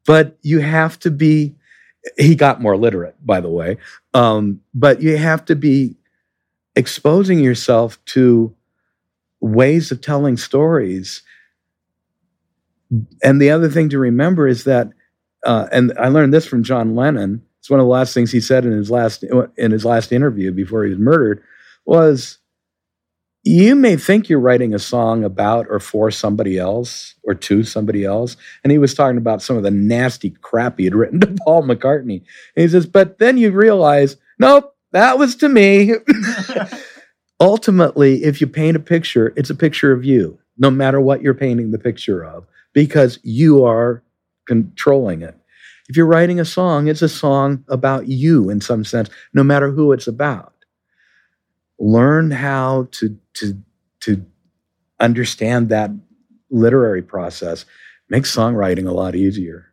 But 0.06 0.36
you 0.42 0.60
have 0.60 0.98
to 1.00 1.10
be 1.10 1.54
he 2.18 2.34
got 2.34 2.60
more 2.60 2.76
literate, 2.76 3.16
by 3.24 3.40
the 3.40 3.48
way. 3.48 3.78
Um, 4.12 4.60
but 4.74 5.00
you 5.00 5.16
have 5.16 5.44
to 5.46 5.56
be 5.56 5.96
exposing 6.76 7.38
yourself 7.38 8.02
to 8.06 8.54
ways 9.40 9.90
of 9.90 10.00
telling 10.00 10.36
stories. 10.36 11.22
And 13.22 13.40
the 13.40 13.50
other 13.50 13.68
thing 13.68 13.88
to 13.90 13.98
remember 13.98 14.46
is 14.48 14.64
that, 14.64 14.90
uh, 15.44 15.66
and 15.72 15.92
I 15.98 16.08
learned 16.08 16.32
this 16.32 16.46
from 16.46 16.62
John 16.62 16.94
Lennon. 16.94 17.42
It's 17.58 17.70
one 17.70 17.80
of 17.80 17.84
the 17.84 17.90
last 17.90 18.12
things 18.14 18.30
he 18.30 18.40
said 18.40 18.64
in 18.64 18.72
his 18.72 18.90
last 18.90 19.24
in 19.56 19.70
his 19.70 19.84
last 19.84 20.12
interview 20.12 20.52
before 20.52 20.84
he 20.84 20.90
was 20.90 20.98
murdered. 20.98 21.42
Was 21.86 22.38
you 23.44 23.74
may 23.74 23.96
think 23.96 24.28
you're 24.28 24.40
writing 24.40 24.74
a 24.74 24.78
song 24.78 25.22
about 25.22 25.66
or 25.68 25.78
for 25.78 26.10
somebody 26.10 26.58
else 26.58 27.14
or 27.24 27.34
to 27.34 27.62
somebody 27.62 28.04
else. 28.04 28.38
And 28.62 28.70
he 28.70 28.78
was 28.78 28.94
talking 28.94 29.18
about 29.18 29.42
some 29.42 29.58
of 29.58 29.62
the 29.62 29.70
nasty 29.70 30.30
crap 30.30 30.78
he 30.78 30.84
had 30.84 30.94
written 30.94 31.20
to 31.20 31.26
Paul 31.44 31.62
McCartney. 31.62 32.22
And 32.56 32.62
he 32.62 32.68
says, 32.68 32.86
but 32.86 33.18
then 33.18 33.36
you 33.36 33.50
realize, 33.50 34.16
nope, 34.38 34.73
that 34.94 35.18
was 35.18 35.34
to 35.36 35.48
me. 35.48 35.92
Ultimately, 37.40 38.22
if 38.22 38.40
you 38.40 38.46
paint 38.46 38.76
a 38.76 38.80
picture, 38.80 39.34
it's 39.36 39.50
a 39.50 39.54
picture 39.54 39.92
of 39.92 40.04
you, 40.04 40.38
no 40.56 40.70
matter 40.70 41.00
what 41.00 41.20
you're 41.20 41.34
painting 41.34 41.72
the 41.72 41.78
picture 41.78 42.24
of, 42.24 42.46
because 42.72 43.18
you 43.24 43.64
are 43.64 44.04
controlling 44.46 45.20
it. 45.22 45.36
If 45.88 45.96
you're 45.96 46.06
writing 46.06 46.38
a 46.38 46.44
song, 46.44 46.86
it's 46.86 47.02
a 47.02 47.08
song 47.08 47.64
about 47.68 48.08
you 48.08 48.48
in 48.48 48.60
some 48.60 48.84
sense, 48.84 49.10
no 49.34 49.42
matter 49.42 49.70
who 49.72 49.92
it's 49.92 50.06
about. 50.06 50.54
Learn 51.78 52.30
how 52.30 52.88
to, 52.92 53.18
to, 53.34 53.58
to 54.00 54.24
understand 55.00 55.70
that 55.70 55.90
literary 56.50 57.02
process 57.02 57.66
makes 58.08 58.34
songwriting 58.34 58.88
a 58.88 58.92
lot 58.92 59.16
easier. 59.16 59.72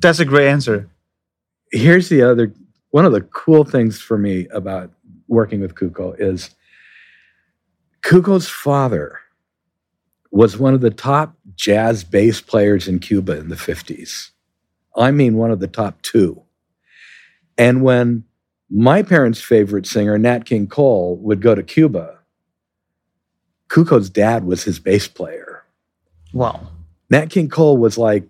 That's 0.00 0.20
a 0.20 0.24
great 0.24 0.48
answer. 0.48 0.88
Here's 1.70 2.08
the 2.08 2.22
other 2.22 2.54
one 2.90 3.04
of 3.04 3.12
the 3.12 3.22
cool 3.22 3.64
things 3.64 4.00
for 4.00 4.18
me 4.18 4.46
about 4.48 4.90
working 5.26 5.60
with 5.60 5.74
Kuko 5.74 6.14
is 6.18 6.50
Kuko's 8.02 8.48
father 8.48 9.18
was 10.30 10.58
one 10.58 10.74
of 10.74 10.80
the 10.80 10.90
top 10.90 11.36
jazz 11.54 12.04
bass 12.04 12.40
players 12.40 12.88
in 12.88 12.98
Cuba 12.98 13.38
in 13.38 13.48
the 13.48 13.56
50s. 13.56 14.30
I 14.96 15.10
mean, 15.10 15.36
one 15.36 15.50
of 15.50 15.60
the 15.60 15.68
top 15.68 16.00
two. 16.02 16.42
And 17.56 17.82
when 17.82 18.24
my 18.70 19.02
parents' 19.02 19.40
favorite 19.40 19.86
singer, 19.86 20.18
Nat 20.18 20.44
King 20.44 20.66
Cole, 20.66 21.16
would 21.16 21.40
go 21.40 21.54
to 21.54 21.62
Cuba, 21.62 22.18
Kuko's 23.68 24.10
dad 24.10 24.44
was 24.44 24.64
his 24.64 24.78
bass 24.78 25.08
player. 25.08 25.64
Wow. 26.32 26.68
Nat 27.10 27.30
King 27.30 27.48
Cole 27.48 27.76
was 27.76 27.96
like 27.96 28.28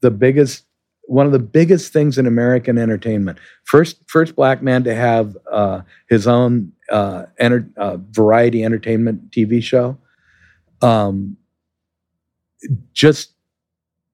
the 0.00 0.10
biggest 0.10 0.65
one 1.06 1.26
of 1.26 1.32
the 1.32 1.38
biggest 1.38 1.92
things 1.92 2.18
in 2.18 2.26
American 2.26 2.78
entertainment. 2.78 3.38
First, 3.64 3.98
first 4.08 4.34
black 4.34 4.62
man 4.62 4.84
to 4.84 4.94
have 4.94 5.36
uh, 5.50 5.82
his 6.08 6.26
own 6.26 6.72
uh, 6.90 7.26
enter, 7.38 7.68
uh, 7.76 7.98
variety 8.10 8.64
entertainment 8.64 9.30
TV 9.30 9.62
show. 9.62 9.98
Um, 10.82 11.36
just 12.92 13.32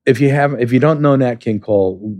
if 0.06 0.20
you 0.20 0.30
have 0.30 0.60
if 0.60 0.72
you 0.72 0.78
don't 0.78 1.00
know 1.00 1.16
Nat 1.16 1.36
King 1.36 1.60
Cole, 1.60 2.16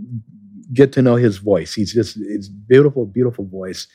get 0.73 0.91
to 0.93 1.01
know 1.01 1.15
his 1.15 1.37
voice. 1.37 1.73
He's 1.73 1.93
just 1.93 2.17
it's 2.17 2.47
beautiful, 2.47 3.05
beautiful 3.05 3.45
voice, 3.45 3.87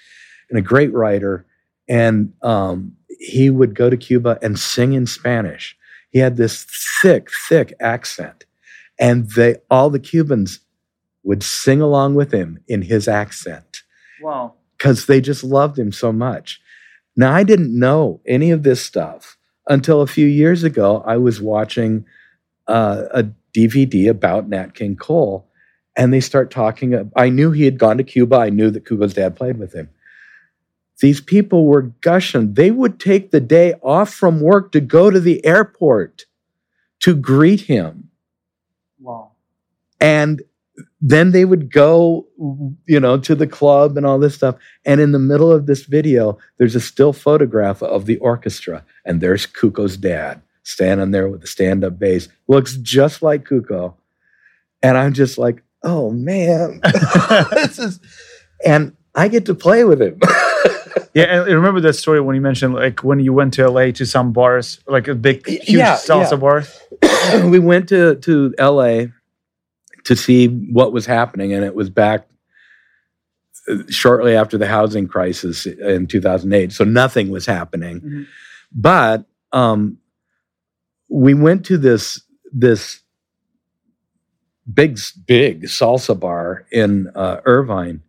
and 0.50 0.58
a 0.58 0.62
great 0.62 0.92
writer. 0.92 1.46
And 1.88 2.32
um, 2.42 2.92
he 3.18 3.50
would 3.50 3.74
go 3.74 3.88
to 3.90 3.96
Cuba 3.96 4.38
and 4.42 4.58
sing 4.58 4.92
in 4.92 5.06
Spanish. 5.06 5.76
He 6.10 6.18
had 6.18 6.36
this 6.36 6.66
thick, 7.02 7.28
thick 7.48 7.72
accent, 7.80 8.44
and 8.98 9.30
they 9.30 9.56
all 9.70 9.90
the 9.90 9.98
Cubans 9.98 10.60
would 11.28 11.42
sing 11.42 11.82
along 11.82 12.14
with 12.14 12.32
him 12.32 12.58
in 12.66 12.80
his 12.80 13.06
accent 13.06 13.82
Wow. 14.22 14.54
because 14.76 15.04
they 15.04 15.20
just 15.20 15.44
loved 15.44 15.78
him 15.78 15.92
so 15.92 16.10
much. 16.10 16.58
Now, 17.16 17.32
I 17.34 17.42
didn't 17.44 17.78
know 17.78 18.22
any 18.26 18.50
of 18.50 18.62
this 18.62 18.82
stuff 18.82 19.36
until 19.68 20.00
a 20.00 20.06
few 20.06 20.26
years 20.26 20.64
ago. 20.64 21.02
I 21.06 21.18
was 21.18 21.38
watching 21.40 22.06
uh, 22.66 23.04
a 23.12 23.24
DVD 23.54 24.08
about 24.08 24.48
Nat 24.48 24.74
King 24.74 24.96
Cole, 24.96 25.46
and 25.96 26.14
they 26.14 26.20
start 26.20 26.50
talking. 26.50 27.10
I 27.14 27.28
knew 27.28 27.50
he 27.52 27.64
had 27.66 27.78
gone 27.78 27.98
to 27.98 28.04
Cuba. 28.04 28.36
I 28.36 28.48
knew 28.50 28.70
that 28.70 28.86
Kuko's 28.86 29.12
dad 29.14 29.36
played 29.36 29.58
with 29.58 29.74
him. 29.74 29.90
These 31.00 31.20
people 31.20 31.66
were 31.66 31.82
gushing. 32.00 32.54
They 32.54 32.70
would 32.70 32.98
take 32.98 33.30
the 33.32 33.40
day 33.40 33.74
off 33.82 34.14
from 34.14 34.40
work 34.40 34.72
to 34.72 34.80
go 34.80 35.10
to 35.10 35.20
the 35.20 35.44
airport 35.44 36.24
to 37.00 37.14
greet 37.14 37.60
him 37.62 38.08
Wow. 38.98 39.32
and 40.00 40.42
then 41.00 41.30
they 41.32 41.44
would 41.44 41.72
go 41.72 42.26
you 42.86 42.98
know 43.00 43.18
to 43.18 43.34
the 43.34 43.46
club 43.46 43.96
and 43.96 44.06
all 44.06 44.18
this 44.18 44.34
stuff. 44.34 44.56
And 44.84 45.00
in 45.00 45.12
the 45.12 45.18
middle 45.18 45.50
of 45.52 45.66
this 45.66 45.84
video 45.84 46.38
there's 46.58 46.74
a 46.74 46.80
still 46.80 47.12
photograph 47.12 47.82
of 47.82 48.06
the 48.06 48.16
orchestra. 48.18 48.84
And 49.04 49.20
there's 49.20 49.46
kuko's 49.46 49.96
dad 49.96 50.42
standing 50.62 51.10
there 51.10 51.28
with 51.28 51.40
the 51.40 51.46
stand-up 51.46 51.98
bass. 51.98 52.28
Looks 52.48 52.76
just 52.76 53.22
like 53.22 53.44
kuko. 53.44 53.94
And 54.82 54.96
i'm 54.96 55.12
just 55.12 55.38
like 55.38 55.62
oh 55.82 56.10
man. 56.10 56.80
This 57.52 57.78
is 57.78 58.00
and 58.64 58.96
i 59.14 59.28
get 59.28 59.46
to 59.46 59.54
play 59.54 59.84
with 59.84 60.00
him. 60.02 60.20
Yeah, 61.14 61.42
and 61.42 61.54
remember 61.54 61.80
that 61.80 61.94
story 61.94 62.20
when 62.20 62.36
you 62.36 62.42
mentioned 62.42 62.74
like 62.74 63.02
when 63.02 63.18
you 63.18 63.32
went 63.32 63.54
to 63.54 63.68
LA 63.68 63.90
to 63.92 64.06
some 64.06 64.32
bars, 64.32 64.78
like 64.86 65.08
a 65.08 65.14
big, 65.16 65.44
huge 65.46 65.68
Yeah, 65.68 65.96
salsa 65.96 66.32
yeah. 66.32 66.36
bar. 66.36 67.44
we 67.50 67.58
went 67.58 67.88
to 67.88 68.16
to 68.16 68.54
LA 68.58 69.06
to 70.04 70.16
see 70.16 70.48
what 70.48 70.92
was 70.92 71.06
happening, 71.06 71.52
and 71.52 71.64
it 71.64 71.74
was 71.74 71.90
back 71.90 72.26
uh, 73.68 73.76
shortly 73.88 74.34
after 74.36 74.56
the 74.58 74.66
housing 74.66 75.06
crisis 75.08 75.66
in 75.66 76.06
2008. 76.06 76.72
So 76.72 76.84
nothing 76.84 77.28
was 77.30 77.46
happening, 77.46 78.00
Mhm. 78.00 78.26
but 78.72 79.26
um, 79.52 79.98
we 81.08 81.34
went 81.34 81.64
to 81.66 81.78
this 81.78 82.20
this 82.52 83.00
big 84.72 84.98
big 85.26 85.64
salsa 85.64 86.18
bar 86.18 86.66
in 86.72 87.08
uh, 87.14 87.40
Irvine, 87.44 88.02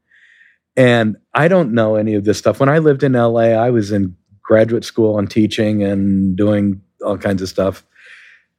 and 0.76 1.18
I 1.34 1.48
don't 1.48 1.74
know 1.74 1.96
any 1.96 2.16
of 2.16 2.26
this 2.26 2.38
stuff. 2.38 2.60
When 2.60 2.70
I 2.70 2.80
lived 2.80 3.04
in 3.04 3.14
LA, 3.14 3.52
I 3.56 3.70
was 3.70 3.92
in 3.92 4.16
graduate 4.42 4.84
school 4.84 5.18
and 5.20 5.30
teaching 5.30 5.84
and 5.84 6.36
doing 6.36 6.82
all 7.06 7.18
kinds 7.18 7.42
of 7.42 7.50
stuff. 7.50 7.86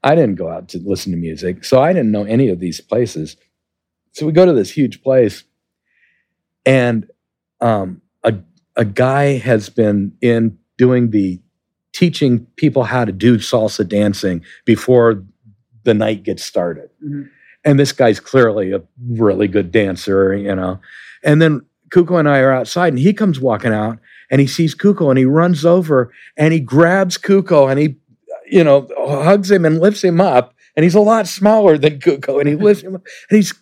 I 0.02 0.14
didn't 0.14 0.36
go 0.36 0.48
out 0.48 0.68
to 0.70 0.78
listen 0.78 1.12
to 1.12 1.18
music, 1.18 1.64
so 1.64 1.80
I 1.82 1.92
didn't 1.92 2.10
know 2.10 2.24
any 2.24 2.48
of 2.48 2.58
these 2.58 2.80
places. 2.80 3.36
So 4.12 4.26
we 4.26 4.32
go 4.32 4.46
to 4.46 4.52
this 4.52 4.70
huge 4.70 5.02
place, 5.02 5.44
and 6.64 7.08
um, 7.60 8.00
a 8.24 8.34
a 8.76 8.84
guy 8.84 9.38
has 9.38 9.68
been 9.68 10.12
in 10.20 10.58
doing 10.78 11.10
the 11.10 11.40
teaching 11.92 12.46
people 12.56 12.84
how 12.84 13.04
to 13.04 13.12
do 13.12 13.36
salsa 13.36 13.86
dancing 13.86 14.42
before 14.64 15.22
the 15.84 15.92
night 15.94 16.22
gets 16.22 16.44
started. 16.44 16.88
Mhm. 17.04 17.28
And 17.64 17.78
this 17.78 17.92
guy's 17.92 18.20
clearly 18.20 18.72
a 18.72 18.80
really 19.10 19.48
good 19.48 19.70
dancer, 19.70 20.34
you 20.34 20.54
know. 20.54 20.80
And 21.22 21.42
then 21.42 21.60
Kuko 21.90 22.18
and 22.18 22.28
I 22.28 22.38
are 22.38 22.52
outside, 22.52 22.92
and 22.92 22.98
he 22.98 23.12
comes 23.12 23.40
walking 23.40 23.72
out, 23.72 23.98
and 24.30 24.40
he 24.40 24.46
sees 24.46 24.74
Kuko, 24.74 25.10
and 25.10 25.18
he 25.18 25.24
runs 25.24 25.64
over, 25.64 26.10
and 26.36 26.54
he 26.54 26.60
grabs 26.60 27.18
Kuko, 27.18 27.70
and 27.70 27.78
he 27.78 27.96
you 28.50 28.64
know, 28.64 28.88
hugs 28.98 29.50
him 29.50 29.64
and 29.64 29.80
lifts 29.80 30.02
him 30.02 30.20
up. 30.20 30.54
And 30.76 30.84
he's 30.84 30.94
a 30.94 31.00
lot 31.00 31.26
smaller 31.26 31.78
than 31.78 32.00
Kuko. 32.00 32.40
And 32.40 32.48
he 32.48 32.54
lifts 32.56 32.82
him 32.82 32.96
up. 32.96 33.06
And 33.30 33.36
he's, 33.36 33.54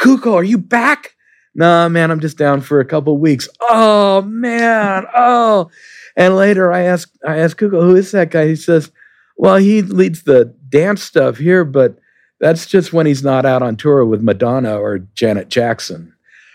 Kuko, 0.00 0.34
are 0.34 0.44
you 0.44 0.58
back? 0.58 1.14
Nah, 1.54 1.88
man, 1.88 2.10
I'm 2.10 2.20
just 2.20 2.38
down 2.38 2.60
for 2.62 2.80
a 2.80 2.84
couple 2.84 3.16
weeks. 3.18 3.48
Oh, 3.60 4.22
man. 4.22 5.06
Oh. 5.14 5.70
And 6.14 6.36
later 6.36 6.70
I 6.70 6.82
asked, 6.82 7.16
I 7.26 7.38
asked 7.38 7.56
Kuko, 7.56 7.82
who 7.82 7.96
is 7.96 8.10
that 8.12 8.30
guy? 8.30 8.46
He 8.46 8.56
says, 8.56 8.90
well, 9.36 9.56
he 9.56 9.80
leads 9.80 10.24
the 10.24 10.54
dance 10.68 11.02
stuff 11.02 11.38
here, 11.38 11.64
but 11.64 11.98
that's 12.38 12.66
just 12.66 12.92
when 12.92 13.06
he's 13.06 13.22
not 13.22 13.46
out 13.46 13.62
on 13.62 13.76
tour 13.76 14.04
with 14.04 14.20
Madonna 14.20 14.78
or 14.78 14.98
Janet 14.98 15.48
Jackson. 15.48 16.12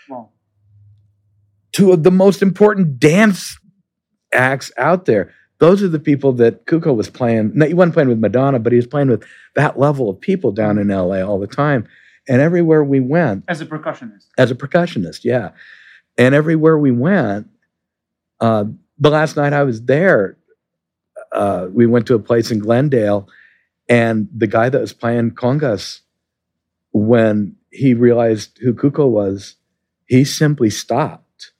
Wow. 0.08 0.28
Two 1.72 1.92
of 1.92 2.04
the 2.04 2.12
most 2.12 2.40
important 2.40 3.00
dance 3.00 3.58
acts 4.32 4.70
out 4.76 5.06
there 5.06 5.34
those 5.58 5.82
are 5.82 5.88
the 5.88 5.98
people 5.98 6.32
that 6.34 6.66
Kuko 6.66 6.94
was 6.94 7.10
playing. 7.10 7.52
No, 7.54 7.66
he 7.66 7.74
wasn't 7.74 7.94
playing 7.94 8.08
with 8.08 8.18
Madonna, 8.18 8.58
but 8.58 8.72
he 8.72 8.76
was 8.76 8.86
playing 8.86 9.08
with 9.08 9.24
that 9.56 9.78
level 9.78 10.08
of 10.08 10.20
people 10.20 10.52
down 10.52 10.78
in 10.78 10.88
LA 10.88 11.20
all 11.22 11.38
the 11.38 11.46
time. 11.48 11.86
And 12.28 12.40
everywhere 12.40 12.84
we 12.84 13.00
went, 13.00 13.44
As 13.48 13.60
a 13.60 13.66
percussionist. 13.66 14.26
as 14.36 14.50
a 14.50 14.54
percussionist, 14.54 15.24
yeah. 15.24 15.50
And 16.16 16.34
everywhere 16.34 16.78
we 16.78 16.90
went, 16.90 17.48
uh, 18.40 18.64
the 18.98 19.10
last 19.10 19.36
night 19.36 19.52
I 19.52 19.62
was 19.64 19.82
there, 19.82 20.36
uh, 21.32 21.68
we 21.72 21.86
went 21.86 22.06
to 22.06 22.14
a 22.14 22.18
place 22.18 22.50
in 22.50 22.58
Glendale, 22.58 23.28
and 23.88 24.28
the 24.36 24.46
guy 24.46 24.68
that 24.68 24.80
was 24.80 24.92
playing 24.92 25.32
congas, 25.32 26.00
when 26.92 27.56
he 27.70 27.94
realized 27.94 28.58
who 28.58 28.74
Kuko 28.74 29.08
was, 29.08 29.56
he 30.06 30.24
simply 30.24 30.70
stopped 30.70 31.52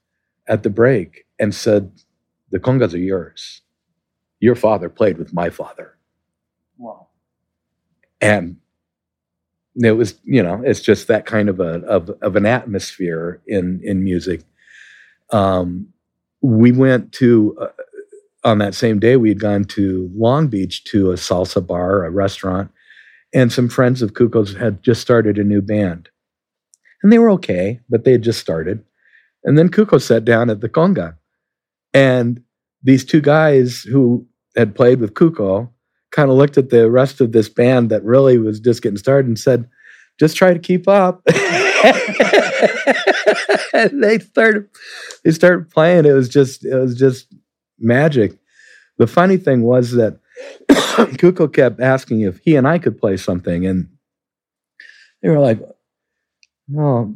at 0.47 0.63
the 0.63 0.69
break 0.69 1.25
and 1.39 1.53
said, 1.53 1.91
"The 2.51 2.59
congas 2.59 2.93
are 2.93 2.97
yours. 2.97 3.61
Your 4.39 4.55
father 4.55 4.89
played 4.89 5.17
with 5.17 5.33
my 5.33 5.49
father." 5.49 5.95
Wow. 6.77 7.07
and 8.21 8.57
it 9.75 9.91
was 9.93 10.19
you 10.23 10.43
know 10.43 10.61
it's 10.65 10.81
just 10.81 11.07
that 11.07 11.25
kind 11.25 11.49
of 11.49 11.59
a 11.59 11.79
of, 11.85 12.09
of 12.21 12.35
an 12.35 12.45
atmosphere 12.45 13.41
in 13.47 13.79
in 13.83 14.03
music 14.03 14.41
um 15.31 15.87
we 16.41 16.71
went 16.71 17.11
to 17.13 17.57
uh, 17.61 17.67
on 18.43 18.59
that 18.59 18.75
same 18.75 18.99
day 18.99 19.17
we 19.17 19.29
had 19.29 19.39
gone 19.39 19.63
to 19.65 20.09
long 20.15 20.47
beach 20.47 20.83
to 20.85 21.11
a 21.11 21.15
salsa 21.15 21.65
bar 21.65 22.05
a 22.05 22.09
restaurant 22.11 22.71
and 23.33 23.51
some 23.53 23.69
friends 23.69 24.01
of 24.01 24.13
kuko's 24.13 24.55
had 24.55 24.81
just 24.83 25.01
started 25.01 25.37
a 25.37 25.43
new 25.43 25.61
band 25.61 26.09
and 27.03 27.11
they 27.13 27.19
were 27.19 27.31
okay 27.31 27.79
but 27.89 28.03
they 28.05 28.13
had 28.13 28.23
just 28.23 28.39
started 28.39 28.83
and 29.43 29.57
then 29.57 29.69
kuko 29.69 30.01
sat 30.01 30.25
down 30.25 30.49
at 30.49 30.61
the 30.61 30.69
conga 30.69 31.15
and 31.93 32.43
these 32.83 33.05
two 33.05 33.21
guys 33.21 33.81
who 33.83 34.27
had 34.55 34.75
played 34.75 34.99
with 34.99 35.13
kuko 35.13 35.69
kind 36.11 36.29
of 36.29 36.37
looked 36.37 36.57
at 36.57 36.69
the 36.69 36.89
rest 36.89 37.21
of 37.21 37.31
this 37.31 37.49
band 37.49 37.89
that 37.89 38.03
really 38.03 38.37
was 38.37 38.59
just 38.59 38.81
getting 38.81 38.97
started 38.97 39.27
and 39.27 39.39
said, 39.39 39.69
just 40.19 40.35
try 40.35 40.53
to 40.53 40.59
keep 40.59 40.87
up. 40.87 41.21
and 43.73 44.03
they 44.03 44.19
started 44.19 44.67
they 45.23 45.31
started 45.31 45.69
playing. 45.69 46.05
It 46.05 46.11
was 46.11 46.29
just 46.29 46.65
it 46.65 46.75
was 46.75 46.97
just 46.97 47.33
magic. 47.79 48.37
The 48.97 49.07
funny 49.07 49.37
thing 49.37 49.61
was 49.61 49.91
that 49.93 50.19
Kuko 50.69 51.51
kept 51.53 51.79
asking 51.79 52.21
if 52.21 52.39
he 52.39 52.55
and 52.55 52.67
I 52.67 52.79
could 52.79 52.99
play 52.99 53.15
something, 53.15 53.65
and 53.65 53.87
they 55.21 55.29
were 55.29 55.39
like, 55.39 55.61
"Well, 56.67 57.15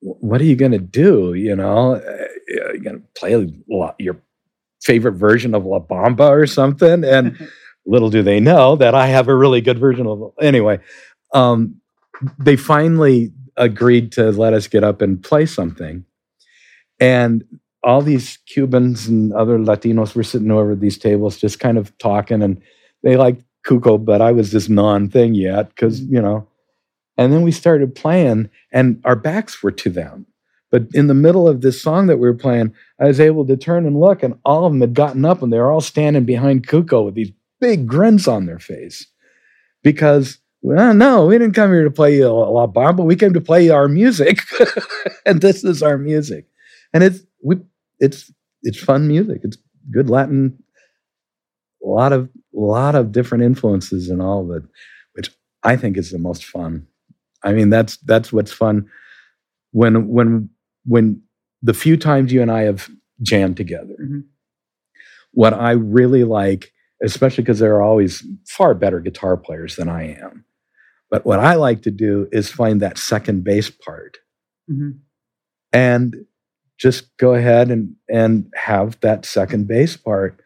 what 0.00 0.40
are 0.42 0.44
you 0.44 0.56
going 0.56 0.72
to 0.72 0.78
do? 0.78 1.32
You 1.32 1.56
know, 1.56 1.94
uh, 1.94 2.26
you're 2.48 2.78
going 2.78 3.00
to 3.00 3.06
play 3.14 3.32
a 3.32 3.46
lot, 3.70 3.96
your 3.98 4.20
favorite 4.82 5.14
version 5.14 5.54
of 5.54 5.64
La 5.64 5.80
Bamba 5.80 6.30
or 6.30 6.46
something?" 6.46 7.04
And 7.04 7.48
little 7.86 8.10
do 8.10 8.22
they 8.22 8.40
know 8.40 8.76
that 8.76 8.94
I 8.94 9.06
have 9.06 9.28
a 9.28 9.34
really 9.34 9.60
good 9.60 9.78
version 9.78 10.06
of. 10.06 10.32
Anyway, 10.40 10.80
um, 11.34 11.80
they 12.38 12.56
finally 12.56 13.32
agreed 13.56 14.12
to 14.12 14.30
let 14.30 14.54
us 14.54 14.66
get 14.66 14.84
up 14.84 15.02
and 15.02 15.22
play 15.22 15.46
something, 15.46 16.04
and 17.00 17.44
all 17.84 18.00
these 18.00 18.38
Cubans 18.46 19.08
and 19.08 19.32
other 19.32 19.58
Latinos 19.58 20.14
were 20.14 20.22
sitting 20.22 20.50
over 20.50 20.74
these 20.74 20.98
tables, 20.98 21.36
just 21.36 21.58
kind 21.58 21.78
of 21.78 21.96
talking, 21.98 22.42
and 22.42 22.62
they 23.02 23.16
liked 23.16 23.42
Kuko, 23.66 24.04
but 24.04 24.20
I 24.20 24.32
was 24.32 24.52
this 24.52 24.68
non-thing 24.68 25.34
yet 25.34 25.68
because 25.70 26.00
you 26.00 26.20
know. 26.20 26.48
And 27.18 27.30
then 27.32 27.42
we 27.42 27.52
started 27.52 27.94
playing, 27.94 28.48
and 28.72 29.00
our 29.04 29.16
backs 29.16 29.62
were 29.62 29.70
to 29.72 29.90
them. 29.90 30.26
But 30.72 30.86
in 30.94 31.06
the 31.06 31.14
middle 31.14 31.46
of 31.46 31.60
this 31.60 31.80
song 31.80 32.06
that 32.08 32.16
we 32.16 32.26
were 32.26 32.34
playing, 32.34 32.74
I 32.98 33.06
was 33.06 33.20
able 33.20 33.46
to 33.46 33.56
turn 33.58 33.86
and 33.86 34.00
look, 34.00 34.22
and 34.22 34.34
all 34.44 34.64
of 34.64 34.72
them 34.72 34.80
had 34.80 34.94
gotten 34.94 35.24
up, 35.24 35.42
and 35.42 35.52
they 35.52 35.58
were 35.58 35.70
all 35.70 35.82
standing 35.82 36.24
behind 36.24 36.66
Kuko 36.66 37.04
with 37.04 37.14
these 37.14 37.30
big 37.60 37.86
grins 37.86 38.26
on 38.26 38.46
their 38.46 38.58
face 38.58 39.06
because 39.84 40.38
well, 40.62 40.94
no, 40.94 41.26
we 41.26 41.36
didn't 41.38 41.54
come 41.54 41.70
here 41.70 41.84
to 41.84 41.90
play 41.90 42.20
a 42.20 42.32
La 42.32 42.66
Bamba. 42.68 43.04
We 43.04 43.16
came 43.16 43.34
to 43.34 43.40
play 43.40 43.68
our 43.68 43.88
music, 43.88 44.38
and 45.26 45.40
this 45.40 45.62
is 45.62 45.82
our 45.82 45.98
music, 45.98 46.46
and 46.94 47.04
it's 47.04 47.20
we 47.42 47.56
it's 47.98 48.32
it's 48.62 48.78
fun 48.78 49.08
music. 49.08 49.40
It's 49.44 49.58
good 49.90 50.08
Latin, 50.08 50.62
a 51.84 51.88
lot 51.88 52.12
of 52.12 52.30
lot 52.54 52.94
of 52.94 53.12
different 53.12 53.44
influences 53.44 54.08
and 54.08 54.22
all 54.22 54.42
of 54.42 54.62
it, 54.62 54.68
which 55.14 55.30
I 55.64 55.76
think 55.76 55.98
is 55.98 56.12
the 56.12 56.18
most 56.18 56.44
fun. 56.44 56.86
I 57.42 57.52
mean, 57.52 57.68
that's 57.68 57.98
that's 57.98 58.32
what's 58.32 58.52
fun 58.52 58.88
when 59.72 60.08
when 60.08 60.48
when 60.84 61.22
the 61.62 61.74
few 61.74 61.96
times 61.96 62.32
you 62.32 62.42
and 62.42 62.50
I 62.50 62.62
have 62.62 62.88
jammed 63.22 63.56
together. 63.56 63.94
Mhm. 64.02 64.24
What 65.32 65.54
I 65.54 65.72
really 65.72 66.24
like, 66.24 66.72
especially 67.02 67.42
because 67.44 67.58
there 67.58 67.74
are 67.76 67.82
always 67.82 68.24
far 68.48 68.74
better 68.74 69.00
guitar 69.00 69.36
players 69.36 69.76
than 69.76 69.88
I 69.88 70.14
am, 70.18 70.44
but 71.10 71.24
what 71.24 71.38
I 71.38 71.54
like 71.54 71.82
to 71.82 71.90
do 71.90 72.28
is 72.32 72.50
find 72.50 72.80
that 72.82 72.98
second 72.98 73.44
bass 73.44 73.70
part 73.70 74.18
Mhm. 74.70 74.98
and 75.72 76.26
just 76.78 77.16
go 77.16 77.34
ahead 77.34 77.70
and 77.70 77.94
and 78.08 78.52
have 78.54 78.98
that 79.00 79.24
second 79.24 79.68
bass 79.68 79.96
part 79.96 80.40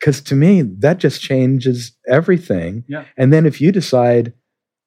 because 0.00 0.20
to 0.22 0.34
me 0.34 0.62
that 0.62 0.98
just 0.98 1.20
changes 1.22 1.92
everything 2.08 2.84
Yeah. 2.88 3.04
and 3.16 3.32
then 3.32 3.46
if 3.46 3.60
you 3.60 3.70
decide 3.72 4.32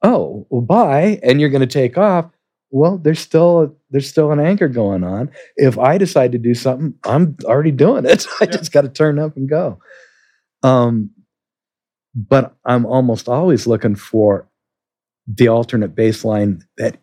oh 0.04 0.46
well 0.50 0.62
bye 0.62 1.20
and 1.24 1.40
you're 1.40 1.50
going 1.50 1.62
to 1.68 1.68
take 1.82 1.98
off 1.98 2.32
well 2.72 2.98
there's 2.98 3.20
still 3.20 3.76
there's 3.90 4.10
still 4.10 4.32
an 4.32 4.40
anchor 4.40 4.68
going 4.68 5.04
on 5.04 5.30
if 5.58 5.78
i 5.80 5.98
decide 5.98 6.32
to 6.32 6.38
do 6.38 6.54
something 6.54 6.94
i'm 7.06 7.36
already 7.46 7.72
doing 7.72 8.06
it 8.06 8.26
i 8.42 8.46
Yeah. 8.46 8.52
just 8.52 8.72
got 8.72 8.82
to 8.82 8.90
turn 8.90 9.20
up 9.20 9.36
and 9.38 9.50
go 9.50 9.80
um 10.64 11.10
but 12.16 12.56
i'm 12.66 12.86
almost 12.86 13.28
always 13.30 13.68
looking 13.68 13.96
for 13.96 14.48
the 15.28 15.48
alternate 15.48 15.96
bass 15.96 16.26
line 16.26 16.62
that 16.78 16.98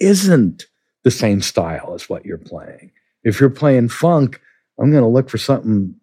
isn't 0.00 0.66
the 1.04 1.10
same 1.10 1.42
style 1.42 1.92
as 1.94 2.08
what 2.08 2.24
you're 2.24 2.38
playing. 2.38 2.92
If 3.24 3.40
you're 3.40 3.50
playing 3.50 3.88
funk, 3.88 4.40
I'm 4.80 4.90
going 4.90 5.02
to 5.02 5.08
look 5.08 5.28
for 5.28 5.38
something 5.38 5.94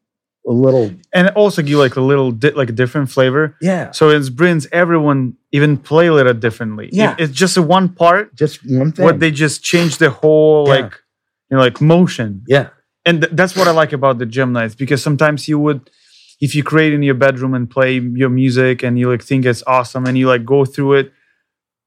a 0.47 0.51
little, 0.51 0.91
And 1.13 1.29
also 1.35 1.61
give 1.61 1.77
like 1.79 1.95
a 1.95 2.01
little 2.01 2.31
di- 2.31 2.51
like 2.51 2.69
a 2.69 2.73
different 2.73 3.09
flavor. 3.11 3.55
yeah, 3.61 3.91
So 3.91 4.09
it 4.09 4.35
brings 4.35 4.67
everyone 4.71 5.35
even 5.51 5.77
play 5.77 6.07
a 6.07 6.13
little 6.13 6.33
differently. 6.33 6.89
Yeah. 6.91 7.13
It- 7.13 7.23
it's 7.29 7.33
just 7.33 7.57
a 7.57 7.61
one 7.61 7.89
part, 7.89 8.35
just 8.35 8.59
one 8.65 8.91
thing. 8.91 9.05
what 9.05 9.19
they 9.19 9.31
just 9.31 9.63
change 9.63 9.97
the 9.97 10.09
whole 10.09 10.65
Yeah. 10.67 10.73
like 10.75 10.93
you 11.49 11.57
know 11.57 11.63
like 11.63 11.81
motion. 11.81 12.43
yeah, 12.47 12.69
and 13.05 13.21
th- 13.21 13.33
that's 13.35 13.55
what 13.55 13.67
I 13.67 13.71
like 13.71 13.91
about 13.93 14.17
the 14.19 14.25
jam 14.25 14.53
nights 14.53 14.75
because 14.75 15.01
sometimes 15.03 15.47
you 15.47 15.57
would, 15.59 15.89
if 16.39 16.53
you 16.55 16.63
create 16.63 16.93
in 16.93 17.01
your 17.03 17.15
bedroom 17.15 17.53
and 17.53 17.69
play 17.69 17.99
your 17.99 18.29
music 18.29 18.81
and 18.83 18.97
you 18.99 19.09
like 19.09 19.23
think 19.23 19.45
it's 19.45 19.63
awesome 19.67 20.05
and 20.05 20.17
you 20.17 20.27
like 20.27 20.45
go 20.45 20.63
through 20.65 20.93
it, 20.93 21.11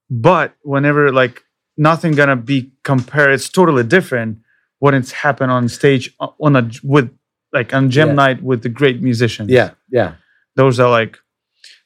but 0.09 0.53
whenever 0.63 1.11
like 1.11 1.43
nothing 1.77 2.13
gonna 2.13 2.35
be 2.35 2.71
compared, 2.83 3.31
it's 3.33 3.49
totally 3.49 3.83
different 3.83 4.37
when 4.79 4.93
it's 4.93 5.11
happened 5.11 5.51
on 5.51 5.67
stage 5.69 6.13
uh, 6.19 6.27
on 6.41 6.55
a 6.55 6.69
with 6.83 7.09
like 7.53 7.73
on 7.73 7.89
jam 7.89 8.09
Yeah. 8.09 8.13
night 8.15 8.43
with 8.43 8.63
the 8.63 8.69
great 8.69 9.01
musicians. 9.01 9.49
yeah, 9.49 9.71
yeah. 9.91 10.15
those 10.55 10.79
are 10.79 10.89
like, 10.89 11.17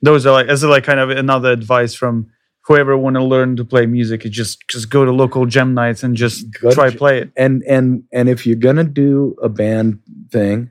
those 0.02 0.26
are 0.26 0.32
like 0.32 0.48
as 0.48 0.64
like 0.64 0.84
kind 0.84 1.00
of 1.00 1.10
another 1.10 1.52
advice 1.52 1.94
from 1.94 2.28
whoever 2.66 2.98
want 2.98 3.16
to 3.16 3.24
learn 3.24 3.56
to 3.58 3.66
play 3.66 3.86
music. 3.86 4.26
Is 4.26 4.32
just 4.32 4.68
just 4.70 4.90
go 4.90 5.06
to 5.06 5.12
local 5.12 5.46
jam 5.46 5.74
nights 5.74 6.04
and 6.04 6.16
just 6.16 6.46
Go 6.62 6.72
try 6.72 6.90
gy- 6.90 6.98
play 6.98 7.20
it. 7.22 7.32
And 7.36 7.64
and 7.68 8.04
and 8.14 8.30
if 8.30 8.46
you're 8.46 8.56
going 8.56 8.76
to 8.78 8.84
do 8.84 9.36
a 9.42 9.50
band 9.50 10.00
thing, 10.32 10.70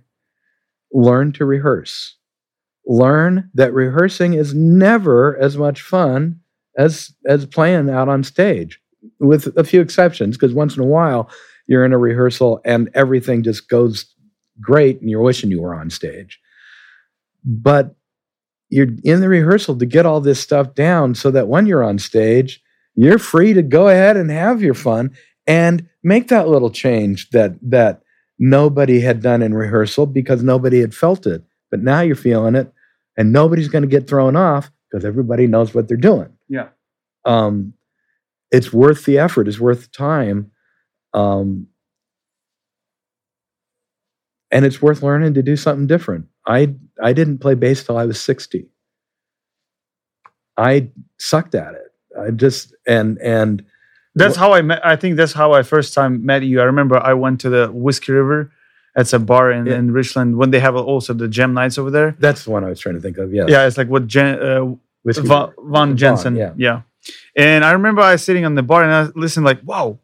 learn 0.93 1.33
to 1.33 1.45
rehearse. 1.45 2.17
Learn 2.87 3.51
that 3.55 3.73
rehearsing 3.75 4.35
is 4.35 4.55
never 4.55 5.37
as 5.39 5.57
much 5.57 5.83
fun 5.83 6.41
as 6.79 7.13
as 7.27 7.45
playing 7.47 7.91
out 7.91 8.09
on 8.09 8.23
stage, 8.23 8.81
with 9.19 9.57
a 9.57 9.65
few 9.65 9.81
exceptions. 9.81 10.37
Because 10.37 10.55
once 10.55 10.77
in 10.77 10.83
a 10.83 10.87
while, 10.87 11.29
you're 11.67 11.85
in 11.85 11.93
a 11.93 11.99
rehearsal 11.99 12.61
and 12.65 12.89
everything 12.95 13.43
just 13.43 13.69
goes 13.69 14.05
great, 14.61 15.01
and 15.01 15.11
you're 15.11 15.23
wishing 15.23 15.51
you 15.51 15.61
were 15.61 15.75
on 15.75 15.91
stage. 15.91 16.41
But 17.45 17.95
you're 18.69 18.89
in 19.05 19.21
the 19.21 19.29
rehearsal 19.29 19.79
to 19.79 19.87
get 19.87 20.07
all 20.07 20.21
this 20.21 20.41
stuff 20.41 20.75
down 20.75 21.15
so 21.15 21.31
that 21.31 21.49
when 21.49 21.67
you're 21.67 21.85
on 21.85 21.99
stage, 21.99 22.63
you're 22.95 23.19
free 23.19 23.53
to 23.53 23.63
go 23.63 23.89
ahead 23.89 24.17
and 24.17 24.31
have 24.31 24.63
your 24.63 24.75
fun 24.75 25.13
and 25.47 25.89
make 26.03 26.29
that 26.29 26.49
little 26.49 26.71
change 26.71 27.31
that 27.31 27.57
that 27.63 28.03
nobody 28.39 29.01
had 29.01 29.23
done 29.23 29.43
in 29.43 29.55
rehearsal 29.55 30.07
because 30.07 30.43
nobody 30.43 30.81
had 30.81 30.95
felt 30.95 31.27
it. 31.27 31.43
But 31.71 31.83
now 31.83 32.01
you're 32.01 32.17
feeling 32.17 32.55
it, 32.55 32.73
and 33.17 33.33
nobody's 33.33 33.69
going 33.69 33.83
to 33.83 33.89
get 33.89 34.09
thrown 34.09 34.37
off 34.37 34.71
because 34.91 35.05
everybody 35.05 35.47
knows 35.47 35.75
what 35.75 35.89
they're 35.89 35.97
doing. 35.97 36.33
Yeah. 36.49 36.69
Um, 37.25 37.75
it's 38.51 38.73
worth 38.73 39.05
the 39.05 39.19
effort. 39.19 39.49
It's 39.49 39.61
worth 39.61 39.83
the 39.83 39.89
time. 39.89 40.53
Um, 41.13 41.67
and 44.51 44.65
it's 44.65 44.81
worth 44.83 45.03
learning 45.03 45.35
to 45.35 45.43
do 45.43 45.57
something 45.57 45.87
different. 45.87 46.27
I 46.47 46.75
I 47.03 47.13
didn't 47.13 47.39
play 47.39 47.55
bass 47.55 47.85
till 47.85 47.97
I 47.99 48.07
was 48.07 48.21
60. 48.21 48.69
I 50.57 50.89
sucked 51.19 51.55
at 51.55 51.75
it. 51.75 51.93
I 52.19 52.31
just 52.31 52.75
and 52.87 53.19
and 53.19 53.65
That's 54.15 54.37
Wh- 54.37 54.41
how 54.41 54.55
I 54.55 54.63
met. 54.63 54.85
I 54.85 54.97
think 54.97 55.17
that's 55.17 55.33
how 55.35 55.53
I 55.53 55.63
first 55.63 55.93
time 55.95 56.25
met 56.25 56.43
you. 56.43 56.61
I 56.61 56.65
remember 56.65 56.97
I 56.99 57.13
went 57.13 57.41
to 57.43 57.51
the 57.51 57.69
Whiskey 57.71 58.13
River. 58.13 58.51
It's 58.97 59.13
a 59.13 59.19
bar 59.19 59.53
in, 59.53 59.67
Yeah. 59.67 59.75
in 59.77 59.91
Richland 59.93 60.39
when 60.39 60.51
they 60.53 60.61
have 60.61 60.75
also 60.75 61.13
the 61.13 61.29
jam 61.29 61.53
nights 61.53 61.77
over 61.77 61.91
there. 61.91 62.17
that's 62.19 62.45
the 62.45 62.51
one 62.51 62.65
I 62.65 62.71
was 62.71 62.81
trying 62.81 62.95
to 62.95 63.01
think 63.03 63.19
of. 63.19 63.31
Yeah, 63.35 63.45
Yeah, 63.47 63.67
it's 63.67 63.77
like 63.77 63.89
what 63.89 64.07
Jen, 64.07 64.41
uh, 64.43 64.75
Whiskey 65.03 65.27
Von, 65.29 65.51
River. 65.51 65.69
Von 65.71 65.97
Jensen. 65.99 66.35
yeah. 66.37 66.53
yeah. 66.57 66.81
And 67.37 67.63
I 67.63 67.73
remember 67.73 68.01
I 68.01 68.13
was 68.13 68.25
sitting 68.25 68.47
on 68.47 68.55
the 68.55 68.63
bar 68.63 68.83
and 68.83 68.93
I 68.93 69.03
listened 69.15 69.45
like, 69.45 69.61
wow. 69.63 69.99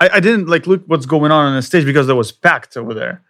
I, 0.00 0.08
I 0.14 0.20
didn't 0.20 0.48
like 0.48 0.66
look 0.66 0.82
what's 0.86 1.04
going 1.04 1.30
on 1.30 1.44
on 1.48 1.56
the 1.56 1.62
stage 1.62 1.84
because 1.84 2.08
it 2.08 2.14
was 2.14 2.32
packed 2.32 2.76
over 2.78 2.94
there. 2.94 3.20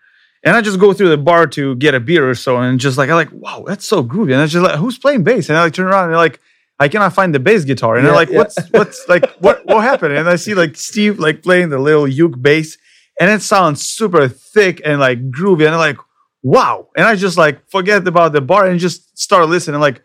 And 0.45 0.57
I 0.57 0.61
just 0.61 0.79
go 0.79 0.93
through 0.93 1.09
the 1.11 1.19
bar 1.19 1.47
to 1.49 1.75
get 1.77 1.95
a 1.95 2.01
beer 2.01 2.29
or 2.31 2.35
so, 2.35 2.59
and 2.59 2.79
just 2.79 2.97
like 2.99 3.11
I 3.11 3.15
like, 3.15 3.31
wow, 3.33 3.65
that's 3.67 3.85
so 3.87 4.05
groovy. 4.05 4.33
And 4.33 4.41
I 4.41 4.47
just 4.47 4.63
like, 4.63 4.77
who's 4.79 4.99
playing 4.99 5.25
bass? 5.25 5.49
And 5.49 5.59
I 5.59 5.63
like 5.65 5.73
turn 5.75 5.87
around 5.87 6.05
and 6.05 6.13
they're 6.13 6.19
like, 6.19 6.41
I 6.79 6.87
cannot 6.89 7.13
find 7.13 7.35
the 7.35 7.41
bass 7.41 7.65
guitar. 7.65 7.97
And 7.97 8.05
they're 8.07 8.13
Yeah, 8.13 8.17
like, 8.19 8.31
yeah. 8.31 8.39
what's 8.39 8.57
what's 8.71 9.09
like 9.09 9.29
what 9.41 9.67
what 9.67 9.83
happened? 9.83 10.15
And 10.15 10.29
I 10.29 10.37
see 10.37 10.55
like 10.55 10.77
Steve 10.77 11.19
like 11.19 11.43
playing 11.43 11.71
the 11.71 11.79
little 11.79 12.07
uke 12.07 12.41
bass, 12.41 12.79
and 13.21 13.31
it 13.31 13.43
sounds 13.43 13.85
super 13.85 14.29
thick 14.29 14.81
and 14.85 15.01
like 15.01 15.31
groovy. 15.31 15.67
And 15.67 15.75
I'm 15.75 15.81
like, 15.81 15.99
wow. 16.43 16.89
And 16.97 17.05
I 17.05 17.17
just 17.17 17.37
like 17.37 17.69
forget 17.69 18.07
about 18.07 18.33
the 18.33 18.41
bar 18.41 18.67
and 18.67 18.79
just 18.79 19.19
start 19.19 19.49
listening. 19.49 19.81
Like, 19.81 20.03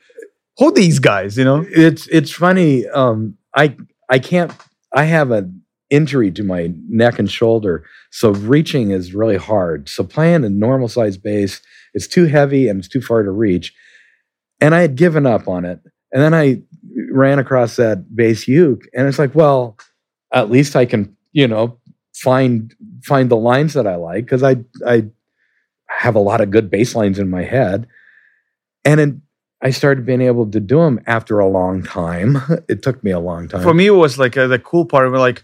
who 0.57 0.71
these 0.71 0.97
guys? 0.99 1.37
You 1.37 1.45
know? 1.45 1.63
it's 1.69 2.07
it's 2.07 2.31
funny. 2.31 2.87
Um, 2.87 3.37
I 3.55 3.77
I 4.09 4.17
can't. 4.19 4.51
I 4.91 5.03
have 5.05 5.31
an 5.31 5.62
injury 5.93 6.31
to 6.31 6.43
my 6.43 6.71
neck 6.89 7.19
and 7.19 7.29
shoulder, 7.29 7.85
so 8.11 8.31
reaching 8.31 8.91
is 8.91 9.13
really 9.13 9.37
hard. 9.37 9.87
So 9.87 10.03
playing 10.03 10.43
a 10.43 10.49
normal 10.49 10.87
size 10.87 11.17
bass, 11.17 11.61
it's 11.93 12.07
too 12.07 12.25
heavy 12.25 12.67
and 12.67 12.79
it's 12.79 12.87
too 12.87 13.01
far 13.01 13.23
to 13.23 13.31
reach. 13.31 13.73
And 14.59 14.73
I 14.73 14.81
had 14.81 14.95
given 14.95 15.25
up 15.25 15.47
on 15.47 15.65
it. 15.65 15.79
And 16.11 16.21
then 16.21 16.33
I 16.33 16.61
ran 17.11 17.39
across 17.39 17.75
that 17.77 18.15
bass 18.15 18.47
uke, 18.47 18.83
and 18.93 19.07
it's 19.07 19.17
like, 19.19 19.33
well, 19.33 19.77
at 20.31 20.49
least 20.51 20.75
I 20.75 20.85
can, 20.85 21.15
you 21.31 21.47
know, 21.47 21.79
find 22.13 22.73
find 23.03 23.29
the 23.29 23.37
lines 23.37 23.73
that 23.73 23.87
I 23.87 23.95
like 23.95 24.25
because 24.25 24.43
I 24.43 24.57
I 24.85 25.05
have 25.89 26.15
a 26.15 26.19
lot 26.19 26.41
of 26.41 26.51
good 26.51 26.69
bass 26.69 26.95
lines 26.95 27.19
in 27.19 27.29
my 27.29 27.43
head. 27.43 27.87
And 28.85 29.21
I 29.63 29.71
started 29.71 30.05
being 30.05 30.21
able 30.21 30.49
to 30.51 30.59
do 30.59 30.77
them 30.77 30.99
after 31.07 31.39
a 31.39 31.47
long 31.47 31.83
time. 31.83 32.37
It 32.67 32.83
took 32.83 33.03
me 33.03 33.11
a 33.11 33.19
long 33.19 33.47
time. 33.47 33.63
for 33.63 33.73
me 33.73 33.87
it 33.87 33.91
was 33.91 34.19
like 34.19 34.37
uh, 34.37 34.47
the 34.47 34.59
cool 34.59 34.85
part 34.85 35.07
of 35.07 35.13
it 35.13 35.19
like 35.19 35.41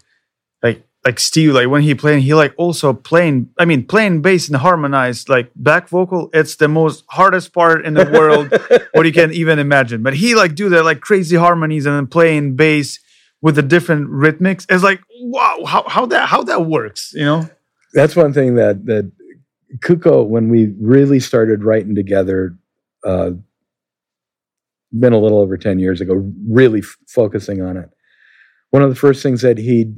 like 1.04 1.18
steve 1.18 1.54
like 1.54 1.68
when 1.68 1.82
he 1.82 1.94
playing 1.94 2.20
he 2.20 2.34
like 2.34 2.54
also 2.58 2.92
playing 2.92 3.48
i 3.58 3.64
mean 3.64 3.84
playing 3.86 4.20
bass 4.20 4.48
and 4.48 4.56
harmonized 4.56 5.28
like 5.28 5.50
back 5.56 5.88
vocal 5.88 6.28
it's 6.32 6.56
the 6.56 6.68
most 6.68 7.04
hardest 7.08 7.52
part 7.52 7.86
in 7.86 7.94
the 7.94 8.04
world 8.10 8.52
what 8.92 9.06
you 9.06 9.12
can 9.12 9.32
even 9.32 9.58
imagine. 9.58 10.02
But 10.02 10.14
he 10.14 10.34
like 10.34 10.54
do 10.54 10.68
that 10.70 10.84
like 10.84 11.00
crazy 11.00 11.36
harmonies 11.36 11.86
and 11.86 11.96
then 11.96 12.06
playing 12.06 12.56
bass 12.56 12.98
with 13.40 13.56
the 13.56 13.62
different 13.62 14.10
rhythmics. 14.10 14.66
It's 14.68 14.82
like 14.82 15.00
wow 15.20 15.64
how, 15.66 15.88
how 15.88 16.06
that 16.06 16.28
how 16.28 16.42
that 16.44 16.66
works 16.66 17.12
you 17.14 17.24
know? 17.24 17.48
That's 17.92 18.14
one 18.16 18.32
thing 18.32 18.56
that 18.56 18.86
that 18.86 19.10
Kuko, 19.78 20.26
when 20.26 20.48
we 20.48 20.74
really 20.80 21.20
started 21.20 21.62
writing 21.64 21.94
together, 21.94 22.56
uh, 23.04 23.30
been 24.98 25.12
a 25.12 25.18
little 25.18 25.38
over 25.38 25.56
ten 25.56 25.78
years 25.78 26.00
ago, 26.00 26.32
really 26.48 26.80
f- 26.80 26.96
focusing 27.08 27.62
on 27.62 27.76
it. 27.76 27.88
One 28.70 28.82
of 28.82 28.90
the 28.90 28.96
first 28.96 29.22
things 29.22 29.42
that 29.42 29.58
he 29.58 29.92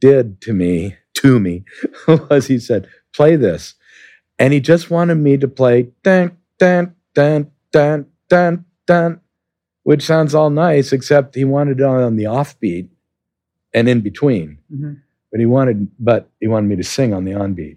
did 0.00 0.40
to 0.42 0.52
me, 0.52 0.96
to 1.14 1.38
me, 1.38 1.64
was 2.08 2.46
he 2.46 2.58
said, 2.58 2.88
"Play 3.14 3.36
this," 3.36 3.74
and 4.38 4.52
he 4.52 4.60
just 4.60 4.90
wanted 4.90 5.16
me 5.16 5.36
to 5.38 5.48
play 5.48 5.90
dun 6.02 6.36
dun 6.58 6.94
dun 7.14 7.50
dun 7.72 8.06
dun 8.28 8.64
dun, 8.86 9.20
which 9.82 10.02
sounds 10.02 10.34
all 10.34 10.50
nice, 10.50 10.92
except 10.92 11.34
he 11.34 11.44
wanted 11.44 11.80
it 11.80 11.84
on 11.84 12.16
the 12.16 12.24
offbeat 12.24 12.88
and 13.74 13.88
in 13.88 14.00
between 14.00 14.58
mm-hmm. 14.72 14.92
but 15.30 15.40
he 15.40 15.46
wanted 15.46 15.88
but 15.98 16.30
he 16.40 16.46
wanted 16.46 16.68
me 16.68 16.76
to 16.76 16.84
sing 16.84 17.12
on 17.12 17.24
the 17.24 17.32
onbeat. 17.32 17.76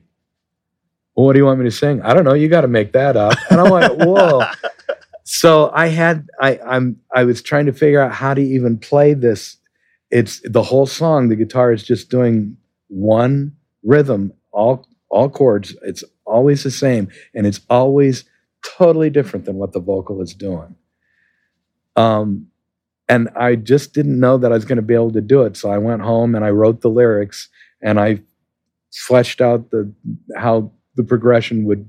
Well, 1.15 1.25
what 1.25 1.33
do 1.33 1.39
you 1.39 1.45
want 1.45 1.59
me 1.59 1.65
to 1.65 1.71
sing? 1.71 1.99
I 2.03 2.13
don't 2.13 2.23
know. 2.23 2.35
You 2.35 2.47
got 2.47 2.61
to 2.61 2.67
make 2.67 2.93
that 2.93 3.17
up. 3.17 3.33
And 3.49 3.59
I'm 3.59 3.71
like, 3.71 3.91
whoa. 3.93 4.43
So 5.23 5.71
I 5.73 5.87
had 5.87 6.27
I 6.39 6.59
I'm 6.59 7.01
I 7.13 7.23
was 7.25 7.41
trying 7.41 7.65
to 7.65 7.73
figure 7.73 7.99
out 7.99 8.13
how 8.13 8.33
to 8.33 8.41
even 8.41 8.77
play 8.77 9.13
this. 9.13 9.56
It's 10.09 10.41
the 10.43 10.63
whole 10.63 10.85
song. 10.85 11.29
The 11.29 11.35
guitar 11.35 11.71
is 11.71 11.83
just 11.83 12.09
doing 12.09 12.57
one 12.87 13.55
rhythm, 13.83 14.33
all 14.51 14.87
all 15.09 15.29
chords. 15.29 15.75
It's 15.83 16.03
always 16.25 16.63
the 16.63 16.71
same, 16.71 17.09
and 17.33 17.45
it's 17.45 17.61
always 17.69 18.25
totally 18.63 19.09
different 19.09 19.45
than 19.45 19.55
what 19.55 19.73
the 19.73 19.79
vocal 19.79 20.21
is 20.21 20.33
doing. 20.33 20.75
Um, 21.95 22.47
and 23.09 23.29
I 23.35 23.55
just 23.55 23.93
didn't 23.93 24.19
know 24.19 24.37
that 24.37 24.51
I 24.51 24.55
was 24.55 24.65
going 24.65 24.77
to 24.77 24.81
be 24.81 24.93
able 24.93 25.11
to 25.11 25.21
do 25.21 25.43
it. 25.43 25.55
So 25.57 25.69
I 25.69 25.77
went 25.77 26.01
home 26.01 26.35
and 26.35 26.43
I 26.43 26.49
wrote 26.49 26.81
the 26.81 26.89
lyrics 26.89 27.49
and 27.81 27.99
I 27.99 28.21
fleshed 28.93 29.39
out 29.41 29.71
the 29.71 29.91
how 30.35 30.71
the 30.95 31.03
progression 31.03 31.63
would 31.65 31.87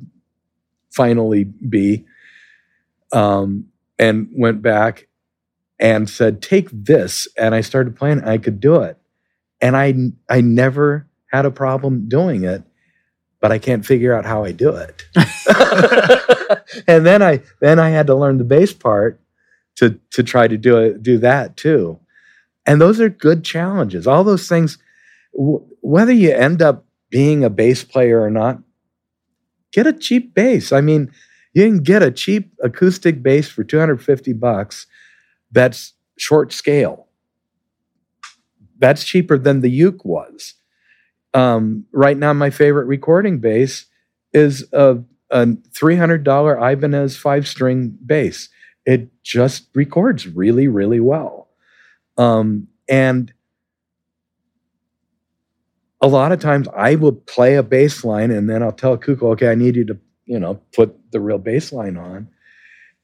finally 0.91 1.45
be. 1.45 2.05
Um, 3.13 3.69
and 3.99 4.29
went 4.33 4.63
back 4.63 5.08
and 5.79 6.09
said, 6.09 6.43
"Take 6.43 6.69
this," 6.73 7.29
and 7.37 7.55
I 7.55 7.61
started 7.61 7.97
playing. 7.97 8.23
I 8.25 8.39
could 8.39 8.61
do 8.61 8.83
it, 8.83 8.97
and 9.61 9.77
I 9.77 9.95
I 10.29 10.41
never 10.41 11.07
had 11.31 11.45
a 11.47 11.51
problem 11.51 12.09
doing 12.09 12.45
it, 12.45 12.63
but 13.41 13.53
I 13.53 13.59
can't 13.59 13.87
figure 13.87 14.15
out 14.15 14.25
how 14.25 14.45
I 14.45 14.53
do 14.53 14.75
it. 14.75 15.05
and 16.87 17.07
then 17.07 17.23
I 17.23 17.43
then 17.61 17.79
I 17.79 17.91
had 17.91 18.07
to 18.09 18.15
learn 18.15 18.39
the 18.39 18.45
bass 18.45 18.73
part 18.73 19.21
to 19.77 19.99
to 20.11 20.23
try 20.23 20.49
to 20.49 20.57
do 20.57 20.79
it 20.79 21.03
do 21.03 21.19
that 21.19 21.57
too. 21.57 21.99
And 22.67 22.81
those 22.81 23.01
are 23.01 23.09
good 23.09 23.45
challenges. 23.45 24.07
All 24.07 24.25
those 24.25 24.49
things, 24.49 24.77
w- 25.35 25.65
whether 25.81 26.13
you 26.13 26.33
end 26.33 26.61
up 26.61 26.85
being 27.11 27.43
a 27.43 27.51
bass 27.51 27.83
player 27.83 28.21
or 28.21 28.31
not, 28.31 28.59
get 29.73 29.87
a 29.87 29.93
cheap 29.93 30.35
bass. 30.35 30.71
I 30.71 30.83
mean, 30.83 31.11
you 31.55 31.65
can 31.67 31.83
get 31.83 32.03
a 32.03 32.11
cheap 32.11 32.53
acoustic 32.63 33.23
bass 33.23 33.49
for 33.49 33.65
250 33.65 34.35
bucks 34.35 34.87
that's 35.51 35.95
short 36.19 36.53
scale. 36.53 37.07
That's 38.79 39.05
cheaper 39.05 39.39
than 39.39 39.61
the 39.61 39.71
uke 39.71 40.05
was. 40.05 40.55
Um, 41.35 41.85
right 41.93 42.17
now, 42.17 42.33
my 42.33 42.51
favorite 42.51 42.87
recording 42.87 43.39
bass 43.39 43.87
is 44.33 44.67
a, 44.73 44.99
a 45.31 45.47
$300 45.47 46.73
Ibanez 46.73 47.17
five 47.17 47.47
string 47.47 47.99
bass. 48.05 48.49
It 48.87 49.11
just 49.23 49.69
records 49.75 50.27
really, 50.27 50.69
really 50.69 51.01
well. 51.01 51.49
Um, 52.17 52.69
and 52.89 53.33
a 56.01 56.09
lot 56.09 56.33
of 56.33 56.41
times 56.41 56.69
I 56.75 56.95
will 56.95 57.13
play 57.13 57.57
a 57.57 57.63
bass 57.63 58.05
line 58.05 58.31
and 58.31 58.49
then 58.49 58.63
I'll 58.63 58.73
tell 58.73 58.97
Kuko, 58.97 59.33
okay, 59.33 59.51
I 59.51 59.55
need 59.55 59.77
you 59.77 59.85
to, 59.87 59.99
you 60.25 60.39
know, 60.39 60.61
put 60.73 60.97
the 61.13 61.21
real 61.21 61.39
bass 61.39 61.73
line 61.73 61.97
on. 61.97 62.29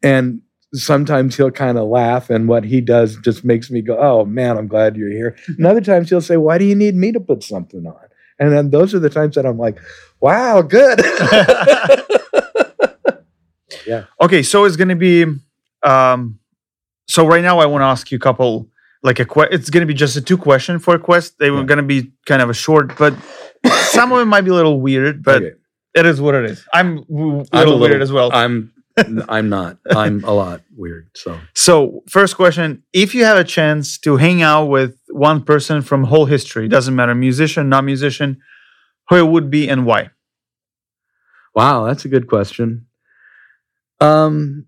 And 0.03 0.43
sometimes 0.75 1.37
he'll 1.37 1.51
kind 1.51 1.79
of 1.79 1.89
laugh 1.89 2.31
and 2.31 2.49
what 2.49 2.65
he 2.65 2.81
does 2.81 3.17
just 3.19 3.45
makes 3.45 3.71
me 3.71 3.81
go, 3.81 3.97
oh 3.99 4.25
man, 4.25 4.57
I'm 4.59 4.69
glad 4.69 4.97
you're 4.97 5.11
here. 5.11 5.37
and 5.49 5.67
other 5.67 5.81
times 5.81 6.11
he'll 6.11 6.21
say, 6.21 6.37
why 6.37 6.59
do 6.59 6.65
you 6.65 6.75
need 6.75 6.95
me 6.95 7.13
to 7.13 7.21
put 7.21 7.43
something 7.43 7.87
on? 7.87 7.97
And 8.39 8.53
then 8.53 8.71
those 8.71 8.95
are 8.95 8.99
the 8.99 9.11
times 9.11 9.37
that 9.37 9.47
I'm 9.47 9.59
like, 9.59 9.79
wow, 10.21 10.63
good. 10.63 11.01
yeah. 13.87 14.05
Okay, 14.21 14.43
so 14.43 14.65
it's 14.65 14.77
gonna 14.77 14.97
be. 14.97 15.25
Um, 15.83 16.39
so 17.07 17.27
right 17.27 17.43
now, 17.43 17.59
I 17.59 17.67
want 17.67 17.83
to 17.83 17.87
ask 17.87 18.11
you 18.11 18.17
a 18.17 18.21
couple. 18.21 18.69
Like 19.03 19.21
a 19.21 19.27
que- 19.27 19.49
it's 19.51 19.69
gonna 19.69 19.85
be 19.87 19.93
just 19.93 20.17
a 20.17 20.23
two 20.23 20.39
question 20.39 20.79
for 20.79 20.95
a 20.95 20.99
quest. 20.99 21.39
They 21.39 21.51
were 21.51 21.59
Yeah. 21.59 21.65
gonna 21.65 21.83
be 21.83 22.13
kind 22.27 22.41
of 22.41 22.49
a 22.49 22.55
short, 22.55 22.97
but 22.99 23.13
some 23.91 24.11
of 24.13 24.21
it 24.21 24.25
might 24.25 24.41
be 24.41 24.51
a 24.51 24.55
little 24.55 24.81
weird. 24.81 25.23
But 25.23 25.43
Okay. 25.43 25.53
it 25.95 26.07
is 26.07 26.21
what 26.23 26.35
it 26.35 26.47
is. 26.47 26.65
I'm 26.73 27.03
w- 27.05 27.41
a 27.41 27.45
I'm 27.53 27.59
little 27.67 27.79
weird 27.79 28.01
as 28.01 28.11
well. 28.11 28.31
I'm 28.33 28.73
I'm 29.29 29.49
not. 29.49 29.79
I'm 29.91 30.23
a 30.25 30.33
lot 30.33 30.63
weird. 30.77 31.11
So 31.15 31.39
So, 31.55 32.03
first 32.09 32.37
question: 32.37 32.83
If 32.93 33.15
you 33.15 33.25
have 33.25 33.39
a 33.39 33.45
chance 33.45 33.99
to 33.99 34.17
hang 34.17 34.43
out 34.43 34.67
with 34.67 34.97
one 35.09 35.43
person 35.43 35.83
from 35.83 36.05
whole 36.05 36.27
history, 36.27 36.69
doesn't 36.69 36.95
matter, 36.95 37.15
musician, 37.15 37.69
non 37.69 37.87
musician, 37.87 38.39
who 39.09 39.17
it 39.17 39.29
would 39.29 39.51
be 39.51 39.69
and 39.69 39.85
why? 39.85 40.11
Wow, 41.55 41.85
that's 41.87 42.05
a 42.05 42.09
good 42.09 42.27
question. 42.27 42.87
Um, 44.01 44.67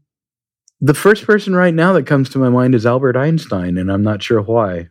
the 0.81 0.95
first 0.95 1.25
person 1.25 1.55
right 1.55 1.75
now 1.75 1.93
that 1.95 2.07
comes 2.07 2.29
to 2.31 2.39
my 2.39 2.49
mind 2.49 2.75
is 2.75 2.87
Albert 2.87 3.17
Einstein, 3.17 3.79
and 3.79 3.91
I'm 3.91 4.03
not 4.03 4.23
sure 4.23 4.43
why. 4.43 4.89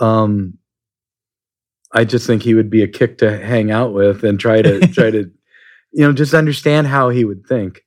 Um, 0.00 0.58
I 1.92 2.04
just 2.04 2.26
think 2.26 2.42
he 2.42 2.54
would 2.54 2.70
be 2.70 2.82
a 2.82 2.88
kick 2.88 3.18
to 3.18 3.38
hang 3.38 3.70
out 3.70 3.92
with 3.92 4.24
and 4.24 4.38
try 4.38 4.62
to 4.62 4.86
try 4.88 5.10
to, 5.10 5.30
you 5.92 6.06
know, 6.06 6.12
just 6.12 6.34
understand 6.34 6.86
how 6.86 7.08
he 7.10 7.24
would 7.24 7.46
think. 7.46 7.82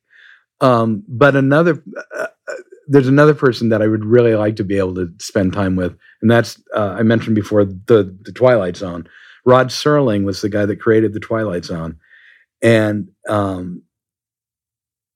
Um, 0.64 1.04
but 1.08 1.36
another, 1.36 1.82
uh, 2.16 2.22
uh, 2.48 2.54
there's 2.88 3.08
another 3.08 3.34
person 3.34 3.70
that 3.70 3.82
I 3.82 3.88
would 3.88 4.04
really 4.04 4.34
like 4.36 4.56
to 4.56 4.64
be 4.64 4.78
able 4.78 4.94
to 4.96 5.10
spend 5.20 5.52
time 5.54 5.76
with, 5.76 5.96
and 6.22 6.30
that's 6.30 6.62
uh, 6.76 6.96
I 6.98 7.04
mentioned 7.04 7.36
before 7.36 7.64
the 7.66 8.16
the 8.22 8.32
Twilight 8.32 8.76
Zone. 8.76 9.08
Rod 9.46 9.68
Serling 9.68 10.24
was 10.24 10.42
the 10.42 10.50
guy 10.50 10.66
that 10.66 10.80
created 10.80 11.14
the 11.14 11.20
Twilight 11.20 11.64
Zone 11.66 11.96
and 12.62 13.08
um, 13.28 13.82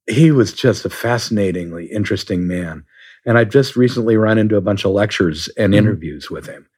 he 0.09 0.31
was 0.31 0.53
just 0.53 0.85
a 0.85 0.91
fascinatingly 0.91 1.87
interesting 1.87 2.47
man. 2.47 2.85
And 3.27 3.39
I've 3.39 3.51
just 3.51 3.77
recently 3.77 4.17
run 4.17 4.39
into 4.39 4.57
a 4.57 4.61
bunch 4.63 4.85
of 4.85 4.93
lectures 4.93 5.49
and 5.59 5.75
Mhm. 5.75 5.79
interviews 5.79 6.31
with 6.31 6.47
him, 6.47 6.69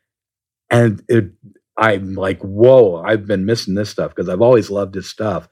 and 0.70 1.02
it, 1.08 1.32
I'm 1.78 2.14
like, 2.14 2.40
whoa! 2.42 2.96
I've 3.02 3.26
been 3.26 3.46
missing 3.46 3.74
this 3.74 3.90
stuff 3.90 4.14
because 4.14 4.28
I've 4.28 4.42
always 4.42 4.70
loved 4.70 4.94
his 4.94 5.08
stuff, 5.08 5.48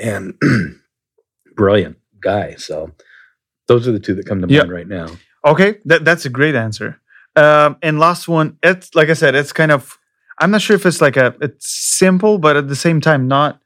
and 0.00 0.34
brilliant 1.56 1.98
guy. 2.20 2.54
So 2.56 2.92
those 3.68 3.86
are 3.88 3.92
the 3.92 4.00
two 4.00 4.14
that 4.14 4.26
come 4.26 4.40
to 4.42 4.48
Yeah. 4.48 4.60
mind 4.62 4.72
right 4.72 4.88
now. 4.88 5.08
Okay, 5.44 5.78
that, 5.86 6.04
that's 6.04 6.26
a 6.26 6.30
great 6.30 6.54
answer. 6.54 7.00
Um, 7.36 7.76
and 7.82 7.98
last 7.98 8.28
one, 8.28 8.58
it's 8.62 8.94
like 8.94 9.08
I 9.08 9.14
said, 9.14 9.34
it's 9.34 9.52
kind 9.52 9.72
of 9.72 9.96
I'm 10.40 10.50
not 10.50 10.62
sure 10.62 10.74
if 10.76 10.86
it's 10.86 11.00
like 11.00 11.16
a 11.16 11.34
it's 11.40 11.66
simple, 11.98 12.38
but 12.38 12.56
at 12.56 12.68
the 12.68 12.76
same 12.76 13.00
time 13.00 13.28
not. 13.28 13.60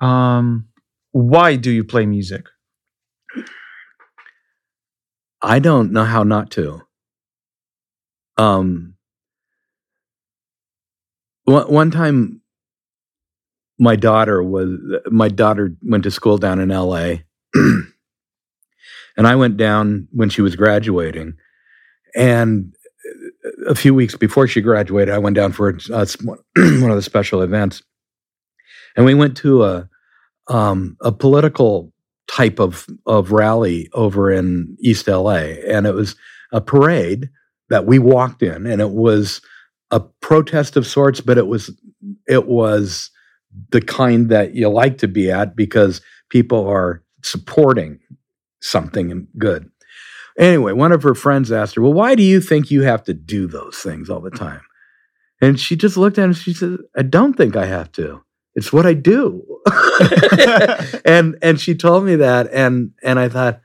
Um, 0.00 0.68
why 1.12 1.56
do 1.56 1.70
you 1.70 1.84
play 1.84 2.06
music? 2.06 2.46
I 5.40 5.58
don't 5.58 5.92
know 5.92 6.04
how 6.04 6.22
not 6.22 6.50
to. 6.52 6.82
Um, 8.36 8.94
one, 11.44 11.72
one 11.72 11.90
time, 11.90 12.41
my 13.82 13.96
daughter 13.96 14.44
was 14.44 14.78
my 15.10 15.28
daughter 15.28 15.74
went 15.82 16.04
to 16.04 16.10
school 16.12 16.38
down 16.38 16.60
in 16.60 16.70
L.A. 16.70 17.24
and 17.54 17.86
I 19.16 19.34
went 19.34 19.56
down 19.56 20.06
when 20.12 20.30
she 20.30 20.40
was 20.40 20.54
graduating, 20.54 21.34
and 22.14 22.72
a 23.66 23.74
few 23.74 23.92
weeks 23.92 24.14
before 24.14 24.46
she 24.46 24.60
graduated, 24.60 25.12
I 25.12 25.18
went 25.18 25.34
down 25.34 25.50
for 25.50 25.72
one 25.88 26.38
of 26.56 26.96
the 26.96 27.02
special 27.02 27.42
events, 27.42 27.82
and 28.96 29.04
we 29.04 29.14
went 29.14 29.36
to 29.38 29.64
a 29.64 29.88
um, 30.46 30.96
a 31.00 31.10
political 31.10 31.92
type 32.28 32.60
of 32.60 32.86
of 33.04 33.32
rally 33.32 33.90
over 33.94 34.30
in 34.30 34.76
East 34.78 35.08
LA, 35.08 35.56
and 35.66 35.88
it 35.88 35.94
was 35.94 36.14
a 36.52 36.60
parade 36.60 37.28
that 37.68 37.84
we 37.84 37.98
walked 37.98 38.44
in, 38.44 38.64
and 38.64 38.80
it 38.80 38.90
was 38.90 39.40
a 39.90 39.98
protest 39.98 40.76
of 40.76 40.86
sorts, 40.86 41.20
but 41.20 41.36
it 41.36 41.48
was 41.48 41.76
it 42.28 42.46
was 42.46 43.10
the 43.70 43.80
kind 43.80 44.28
that 44.30 44.54
you 44.54 44.68
like 44.68 44.98
to 44.98 45.08
be 45.08 45.30
at 45.30 45.56
because 45.56 46.00
people 46.30 46.66
are 46.66 47.02
supporting 47.22 47.98
something 48.60 49.26
good. 49.38 49.70
Anyway, 50.38 50.72
one 50.72 50.92
of 50.92 51.02
her 51.02 51.14
friends 51.14 51.52
asked 51.52 51.74
her, 51.74 51.82
"Well, 51.82 51.92
why 51.92 52.14
do 52.14 52.22
you 52.22 52.40
think 52.40 52.70
you 52.70 52.82
have 52.82 53.04
to 53.04 53.14
do 53.14 53.46
those 53.46 53.76
things 53.76 54.08
all 54.08 54.20
the 54.20 54.30
time?" 54.30 54.62
And 55.40 55.58
she 55.60 55.76
just 55.76 55.96
looked 55.96 56.18
at 56.18 56.24
him. 56.24 56.32
She 56.32 56.54
said, 56.54 56.78
"I 56.96 57.02
don't 57.02 57.34
think 57.36 57.56
I 57.56 57.66
have 57.66 57.92
to. 57.92 58.22
It's 58.54 58.72
what 58.72 58.86
I 58.86 58.94
do." 58.94 59.42
and 61.04 61.36
and 61.42 61.60
she 61.60 61.74
told 61.74 62.04
me 62.04 62.16
that, 62.16 62.48
and 62.52 62.92
and 63.02 63.18
I 63.18 63.28
thought, 63.28 63.60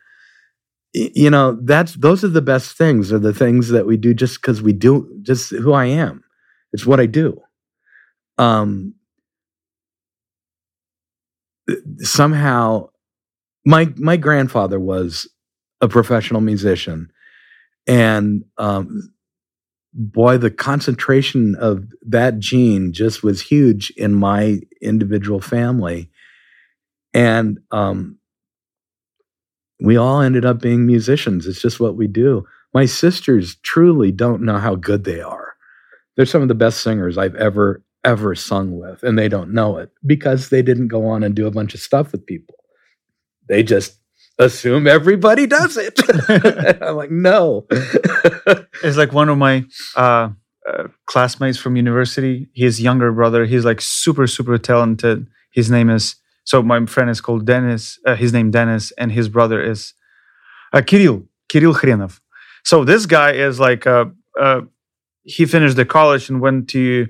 you 0.94 1.30
know, 1.30 1.58
that's 1.64 1.94
those 1.94 2.24
are 2.24 2.30
the 2.30 2.42
best 2.42 2.78
things. 2.78 3.14
Are 3.14 3.20
the 3.20 3.34
things 3.34 3.70
that 3.70 3.86
we 3.86 3.96
do 3.98 4.14
just 4.14 4.42
because 4.42 4.62
we 4.62 4.74
do, 4.74 5.20
just 5.22 5.52
who 5.52 5.72
I 5.74 5.86
am. 5.86 6.24
It's 6.74 6.86
what 6.86 7.00
I 7.00 7.06
do. 7.06 7.42
Um, 8.38 8.94
somehow, 12.00 12.90
my 13.66 13.94
my 13.98 14.18
grandfather 14.18 14.80
was 14.80 15.28
a 15.82 15.88
professional 15.88 16.42
musician, 16.42 17.12
and 17.88 18.44
um, 18.58 19.14
boy, 19.94 20.38
the 20.38 20.52
concentration 20.52 21.56
of 21.56 21.86
that 22.04 22.40
gene 22.40 22.94
just 22.94 23.24
was 23.24 23.42
huge 23.42 23.92
in 23.98 24.14
my 24.14 24.60
individual 24.82 25.42
family. 25.42 26.10
And 27.14 27.60
um, 27.72 28.20
we 29.82 29.98
all 29.98 30.22
ended 30.22 30.46
up 30.46 30.62
being 30.62 30.86
musicians. 30.86 31.48
It's 31.48 31.62
just 31.62 31.80
what 31.80 31.96
we 31.96 32.08
do. 32.08 32.46
My 32.74 32.86
sisters 32.86 33.56
truly 33.64 34.12
don't 34.12 34.44
know 34.44 34.60
how 34.60 34.76
good 34.76 35.04
they 35.04 35.22
are. 35.22 35.56
They're 36.16 36.26
some 36.26 36.42
of 36.42 36.48
the 36.48 36.56
best 36.56 36.82
singers 36.82 37.18
I've 37.18 37.36
ever, 37.36 37.84
ever 38.08 38.34
sung 38.36 38.80
with, 38.80 39.04
and 39.04 39.20
they 39.20 39.28
don't 39.28 39.54
know 39.54 39.78
it 39.78 39.92
because 40.06 40.50
they 40.50 40.62
didn't 40.62 40.88
go 40.88 41.06
on 41.06 41.24
and 41.24 41.36
do 41.36 41.46
a 41.46 41.52
bunch 41.52 41.74
of 41.74 41.82
stuff 41.82 42.14
with 42.14 42.26
people. 42.26 42.56
They 43.50 43.64
just 43.64 44.00
assume 44.40 44.88
everybody 44.88 45.46
does 45.46 45.78
it. 45.78 46.00
I'm 46.82 46.96
like, 46.96 47.12
no. 47.12 47.68
It's 48.84 48.96
like 48.96 49.12
one 49.12 49.28
of 49.28 49.38
my 49.40 49.66
uh, 49.96 50.30
uh, 50.70 50.84
classmates 51.08 51.58
from 51.58 51.76
university. 51.76 52.48
His 52.54 52.80
younger 52.80 53.12
brother. 53.12 53.46
He's 53.46 53.66
like 53.66 53.82
super 53.82 54.28
super 54.28 54.58
talented. 54.58 55.28
His 55.52 55.70
name 55.72 55.90
is 55.90 56.16
so 56.44 56.62
my 56.64 56.86
friend 56.86 57.10
is 57.10 57.20
called 57.20 57.46
Dennis. 57.46 58.00
Uh, 58.06 58.16
his 58.16 58.32
name 58.32 58.52
Dennis, 58.52 58.92
and 59.00 59.12
his 59.12 59.28
brother 59.30 59.60
is 59.62 59.94
uh, 60.74 60.82
Kirill 60.82 61.24
Kirill 61.50 61.74
Khrenov. 61.74 62.20
So 62.64 62.84
this 62.84 63.06
guy 63.06 63.32
is 63.32 63.60
like, 63.60 63.88
uh, 63.88 64.06
uh, 64.40 64.62
he 65.24 65.46
finished 65.46 65.76
the 65.76 65.86
college 65.86 66.30
and 66.30 66.42
went 66.42 66.70
to 66.70 67.08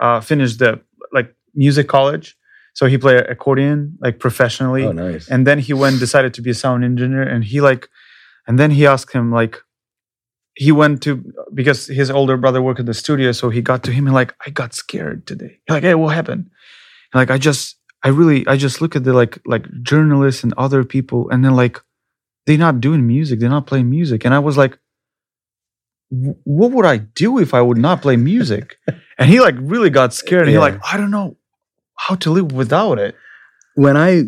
uh, 0.00 0.20
finish 0.20 0.56
the 0.56 0.80
like 1.12 1.34
music 1.54 1.88
college. 1.88 2.36
So 2.74 2.86
he 2.86 2.96
played 2.98 3.26
accordion 3.26 3.98
like 4.00 4.18
professionally, 4.20 4.84
Oh, 4.84 4.92
nice. 4.92 5.28
and 5.28 5.46
then 5.46 5.58
he 5.58 5.72
went 5.72 5.98
decided 5.98 6.32
to 6.34 6.42
be 6.42 6.50
a 6.50 6.54
sound 6.54 6.84
engineer. 6.84 7.22
And 7.22 7.42
he 7.44 7.60
like, 7.60 7.88
and 8.46 8.58
then 8.58 8.70
he 8.70 8.86
asked 8.86 9.12
him 9.12 9.32
like, 9.32 9.56
he 10.54 10.70
went 10.72 11.02
to 11.02 11.24
because 11.54 11.86
his 11.86 12.10
older 12.10 12.36
brother 12.36 12.60
worked 12.62 12.80
at 12.80 12.86
the 12.86 12.94
studio, 12.94 13.32
so 13.32 13.48
he 13.50 13.60
got 13.62 13.82
to 13.84 13.90
him 13.92 14.06
and 14.06 14.14
like, 14.14 14.34
I 14.46 14.50
got 14.50 14.74
scared 14.74 15.26
today. 15.26 15.58
Like, 15.68 15.82
hey, 15.82 15.94
what 15.94 16.14
happened? 16.14 16.50
And 17.12 17.20
like, 17.20 17.30
I 17.30 17.38
just, 17.38 17.76
I 18.04 18.08
really, 18.08 18.46
I 18.46 18.56
just 18.56 18.80
look 18.80 18.94
at 18.96 19.02
the 19.04 19.12
like, 19.12 19.38
like 19.46 19.66
journalists 19.82 20.42
and 20.44 20.52
other 20.56 20.84
people, 20.84 21.28
and 21.30 21.44
then 21.44 21.54
like, 21.56 21.80
they're 22.46 22.58
not 22.58 22.80
doing 22.80 23.06
music, 23.06 23.40
they're 23.40 23.50
not 23.50 23.66
playing 23.66 23.90
music, 23.90 24.24
and 24.24 24.32
I 24.34 24.38
was 24.38 24.56
like, 24.56 24.78
what 26.10 26.70
would 26.72 26.86
I 26.86 26.96
do 26.98 27.38
if 27.38 27.52
I 27.54 27.60
would 27.60 27.76
not 27.78 28.02
play 28.02 28.16
music? 28.16 28.76
and 29.18 29.28
he 29.30 29.40
like 29.40 29.56
really 29.58 29.90
got 29.90 30.14
scared, 30.14 30.42
and 30.42 30.50
he 30.50 30.58
like, 30.58 30.80
I 30.92 30.96
don't 30.96 31.10
know 31.10 31.36
how 31.96 32.14
to 32.16 32.30
live 32.30 32.52
without 32.52 32.98
it. 32.98 33.16
when 33.74 33.96
I, 33.96 34.24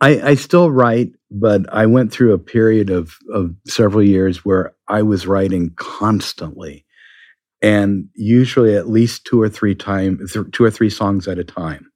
I 0.00 0.30
I 0.30 0.34
still 0.36 0.70
write, 0.70 1.12
but 1.30 1.62
I 1.72 1.86
went 1.86 2.12
through 2.12 2.32
a 2.34 2.38
period 2.38 2.90
of 2.90 3.16
of 3.32 3.54
several 3.66 4.02
years 4.02 4.44
where 4.44 4.74
I 4.88 5.02
was 5.02 5.26
writing 5.26 5.72
constantly, 5.76 6.84
and 7.62 8.08
usually 8.14 8.74
at 8.76 8.88
least 8.88 9.24
two 9.26 9.40
or 9.42 9.48
three 9.48 9.74
time 9.74 10.18
th- 10.32 10.46
two 10.52 10.64
or 10.64 10.70
three 10.70 10.90
songs 10.90 11.28
at 11.28 11.38
a 11.38 11.44
time, 11.44 11.90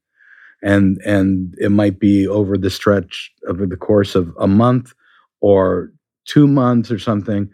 and 0.62 0.98
and 1.07 1.55
it 1.59 1.70
might 1.70 1.98
be 2.00 2.26
over 2.26 2.59
the 2.59 2.70
stretch 2.70 3.32
over 3.48 3.66
the 3.66 3.76
course 3.76 4.14
of 4.14 4.34
a 4.40 4.46
month 4.48 4.92
or 5.40 5.92
two 6.26 6.46
months 6.46 6.90
or 6.90 6.98
something, 6.98 7.50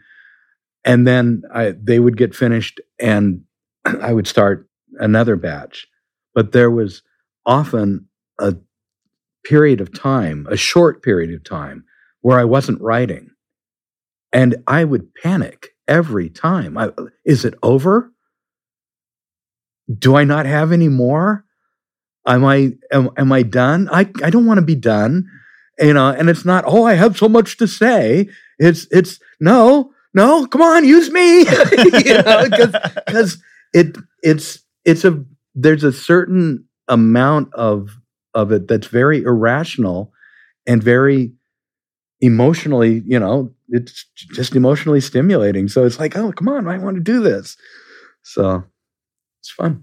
and 0.84 1.06
then 1.06 1.42
I 1.54 1.74
they 1.80 2.00
would 2.00 2.16
get 2.16 2.34
finished 2.34 2.80
and 2.98 3.42
I 4.00 4.12
would 4.12 4.26
start 4.26 4.68
another 4.98 5.36
batch, 5.36 5.86
but 6.34 6.52
there 6.52 6.70
was 6.70 7.02
often 7.46 8.08
a 8.38 8.56
period 9.44 9.80
of 9.80 9.92
time, 9.92 10.46
a 10.50 10.56
short 10.56 11.02
period 11.02 11.32
of 11.32 11.44
time, 11.44 11.84
where 12.20 12.38
I 12.38 12.44
wasn't 12.44 12.80
writing. 12.80 13.30
And 14.32 14.56
I 14.66 14.84
would 14.84 15.14
panic 15.14 15.70
every 15.88 16.30
time. 16.30 16.78
I, 16.78 16.90
is 17.24 17.44
it 17.44 17.54
over? 17.62 18.12
Do 19.98 20.16
I 20.16 20.24
not 20.24 20.46
have 20.46 20.70
any 20.70 20.88
more? 20.88 21.44
Am 22.26 22.44
I 22.44 22.72
am, 22.92 23.10
am 23.16 23.32
I 23.32 23.42
done? 23.42 23.88
I, 23.90 24.10
I 24.22 24.30
don't 24.30 24.46
want 24.46 24.58
to 24.58 24.66
be 24.66 24.76
done. 24.76 25.26
You 25.78 25.94
know, 25.94 26.10
and 26.10 26.28
it's 26.28 26.44
not, 26.44 26.64
oh, 26.66 26.84
I 26.84 26.94
have 26.94 27.16
so 27.16 27.28
much 27.28 27.56
to 27.56 27.66
say. 27.66 28.28
It's 28.58 28.86
it's 28.90 29.18
no, 29.40 29.92
no, 30.12 30.46
come 30.46 30.60
on, 30.60 30.84
use 30.84 31.10
me. 31.10 31.38
you 32.04 32.22
know, 32.22 32.44
because 32.44 33.42
it 33.72 33.96
it's 34.22 34.60
it's 34.84 35.04
a 35.04 35.24
there's 35.54 35.84
a 35.84 35.92
certain 35.92 36.64
amount 36.88 37.52
of 37.54 37.90
of 38.34 38.52
it 38.52 38.68
that's 38.68 38.86
very 38.86 39.22
irrational 39.22 40.12
and 40.66 40.82
very 40.82 41.32
emotionally 42.20 43.02
you 43.06 43.18
know 43.18 43.50
it's 43.68 44.04
just 44.34 44.54
emotionally 44.54 45.00
stimulating 45.00 45.68
so 45.68 45.84
it's 45.84 45.98
like 45.98 46.16
oh 46.16 46.32
come 46.32 46.48
on 46.48 46.68
i 46.68 46.76
want 46.76 46.96
to 46.96 47.02
do 47.02 47.20
this 47.20 47.56
so 48.22 48.62
it's 49.40 49.50
fun 49.50 49.82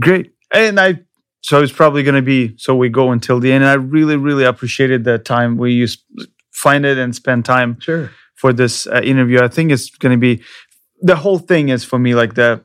Great. 0.00 0.32
And 0.52 0.78
I, 0.78 1.00
so 1.40 1.62
it's 1.62 1.72
probably 1.72 2.02
going 2.02 2.14
to 2.14 2.22
be, 2.22 2.54
so 2.56 2.74
we 2.74 2.88
go 2.88 3.12
until 3.12 3.40
the 3.40 3.52
end. 3.52 3.64
And 3.64 3.70
I 3.70 3.74
really, 3.74 4.16
really 4.16 4.44
appreciated 4.44 5.04
the 5.04 5.18
time 5.18 5.56
we 5.56 5.72
used, 5.72 6.02
find 6.52 6.84
it 6.84 6.98
and 6.98 7.14
spend 7.14 7.44
time 7.44 7.78
sure 7.80 8.10
for 8.34 8.52
this 8.52 8.86
uh, 8.86 9.00
interview. 9.02 9.40
I 9.40 9.48
think 9.48 9.70
it's 9.70 9.90
going 9.90 10.12
to 10.12 10.18
be, 10.18 10.42
the 11.00 11.16
whole 11.16 11.38
thing 11.38 11.68
is 11.68 11.84
for 11.84 11.98
me 11.98 12.14
like 12.14 12.34
the, 12.34 12.64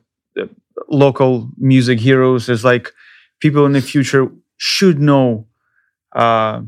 local 0.88 1.50
music 1.58 2.00
heroes 2.00 2.48
is 2.48 2.64
like 2.64 2.92
people 3.40 3.66
in 3.66 3.72
the 3.72 3.80
future 3.82 4.28
should 4.56 4.98
know 4.98 5.46
uh, 6.14 6.62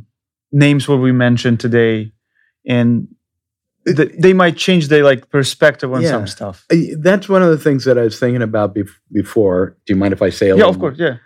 names 0.53 0.89
what 0.89 0.97
we 0.97 1.13
mentioned 1.13 1.61
today. 1.61 2.13
And 2.67 3.09
th- 3.87 4.13
they 4.19 4.33
might 4.33 4.57
change 4.57 4.89
their 4.89 5.03
like 5.05 5.31
perspective 5.31 5.93
on 5.93 6.03
Yeah. 6.03 6.11
some 6.11 6.27
stuff. 6.27 6.67
That's 6.99 7.29
one 7.29 7.43
of 7.43 7.51
the 7.51 7.59
things 7.59 7.85
that 7.85 7.99
i 7.99 8.03
was 8.03 8.19
thinking 8.19 8.43
about 8.43 8.75
bef- 8.75 8.99
before 9.13 9.77
do 9.87 9.93
you 9.95 9.99
mind 9.99 10.13
if 10.13 10.23
i 10.23 10.31
say 10.31 10.47
a 10.47 10.51
Yeah, 10.51 10.55
little 10.67 10.71
of 10.71 10.79
course. 10.79 10.99
Yeah. 10.99 11.17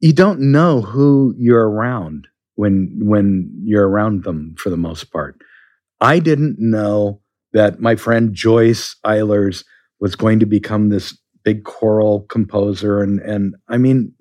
you 0.00 0.12
don't 0.12 0.40
know 0.40 0.80
who 0.82 1.34
you're 1.38 1.68
around 1.68 2.28
when 2.54 2.98
when 3.02 3.50
you're 3.64 3.88
around 3.88 4.24
them 4.24 4.54
for 4.58 4.70
the 4.70 4.76
most 4.78 5.12
part. 5.12 5.36
I 6.00 6.18
didn't 6.18 6.56
know 6.58 7.20
that 7.52 7.80
my 7.80 7.96
friend 7.96 8.34
Joyce 8.34 8.96
Eilers 9.04 9.64
was 10.00 10.16
going 10.16 10.40
to 10.40 10.46
become 10.46 10.88
this 10.88 11.18
big 11.44 11.64
choral 11.64 12.22
composer 12.22 13.00
and 13.00 13.20
and 13.20 13.54
I 13.68 13.78
mean 13.78 14.12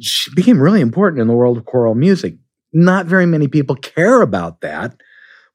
she 0.00 0.30
became 0.34 0.60
really 0.60 0.80
important 0.80 1.20
in 1.20 1.28
the 1.28 1.34
world 1.34 1.58
of 1.58 1.66
choral 1.66 1.94
music. 1.94 2.36
Not 2.72 3.06
very 3.06 3.26
many 3.26 3.48
people 3.48 3.76
care 3.76 4.22
about 4.22 4.62
that, 4.62 4.96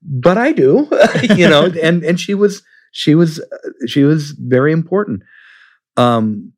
but 0.01 0.37
I 0.37 0.51
do, 0.51 0.87
you 1.35 1.49
know, 1.49 1.65
and 1.81 2.03
and 2.03 2.19
she 2.19 2.33
was 2.33 2.63
she 2.91 3.15
was 3.15 3.41
she 3.87 4.03
was 4.03 4.31
very 4.31 4.71
important. 4.71 5.23
Um 5.97 6.53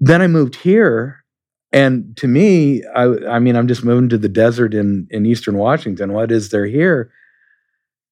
then 0.00 0.20
I 0.20 0.26
moved 0.26 0.56
here, 0.56 1.24
and 1.72 2.14
to 2.18 2.28
me, 2.28 2.84
I, 2.94 3.04
I 3.26 3.38
mean, 3.38 3.56
I'm 3.56 3.68
just 3.68 3.84
moving 3.84 4.10
to 4.10 4.18
the 4.18 4.28
desert 4.28 4.74
in 4.74 5.06
in 5.10 5.24
Eastern 5.24 5.56
Washington. 5.56 6.12
What 6.12 6.30
is 6.30 6.50
there 6.50 6.66
here? 6.66 7.10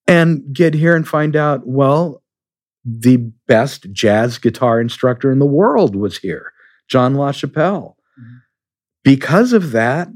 And 0.07 0.53
get 0.53 0.73
here 0.73 0.95
and 0.95 1.07
find 1.07 1.35
out. 1.35 1.61
Well, 1.65 2.22
the 2.85 3.17
best 3.47 3.91
jazz 3.91 4.37
guitar 4.37 4.81
instructor 4.81 5.31
in 5.31 5.39
the 5.39 5.45
world 5.45 5.95
was 5.95 6.17
here, 6.17 6.51
John 6.89 7.15
LaChapelle. 7.15 7.95
Mhm. 8.19 8.41
Because 9.03 9.53
of 9.53 9.71
that, 9.71 10.09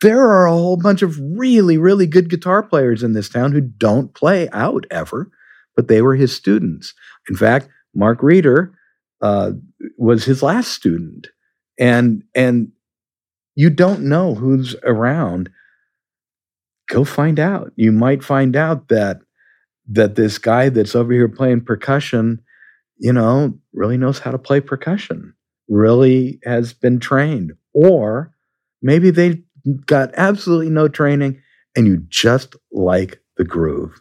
there 0.00 0.20
are 0.20 0.46
a 0.46 0.52
whole 0.52 0.76
bunch 0.76 1.02
of 1.02 1.18
really, 1.20 1.76
really 1.78 2.06
good 2.06 2.30
guitar 2.30 2.62
players 2.62 3.02
in 3.02 3.12
this 3.12 3.28
town 3.28 3.52
who 3.52 3.60
don't 3.60 4.14
play 4.14 4.48
out 4.50 4.86
ever, 4.90 5.30
but 5.76 5.88
they 5.88 6.02
were 6.02 6.14
his 6.16 6.34
students. 6.34 6.94
In 7.28 7.36
fact, 7.36 7.68
Mark 7.94 8.22
Reeder 8.22 8.72
uh, 9.20 9.52
was 9.98 10.24
his 10.24 10.42
last 10.42 10.72
student, 10.72 11.28
and 11.78 12.22
and 12.34 12.72
you 13.56 13.70
don't 13.70 14.02
know 14.02 14.34
who's 14.34 14.74
around. 14.84 15.50
Go 16.88 17.04
find 17.04 17.38
out. 17.38 17.72
You 17.76 17.92
might 17.92 18.24
find 18.24 18.56
out 18.56 18.88
that 18.88 19.18
that 19.90 20.14
this 20.14 20.38
guy 20.38 20.68
that's 20.68 20.94
over 20.94 21.12
here 21.12 21.28
playing 21.28 21.62
percussion, 21.62 22.40
you 22.98 23.12
know, 23.12 23.58
really 23.72 23.96
knows 23.96 24.18
how 24.18 24.30
to 24.30 24.38
play 24.38 24.60
percussion. 24.60 25.34
Really 25.68 26.40
has 26.44 26.72
been 26.72 26.98
trained, 26.98 27.52
or 27.74 28.34
maybe 28.82 29.10
they 29.10 29.42
got 29.86 30.10
absolutely 30.14 30.70
no 30.70 30.88
training, 30.88 31.40
and 31.76 31.86
you 31.86 32.04
just 32.08 32.56
like 32.72 33.20
the 33.36 33.44
groove. 33.44 34.00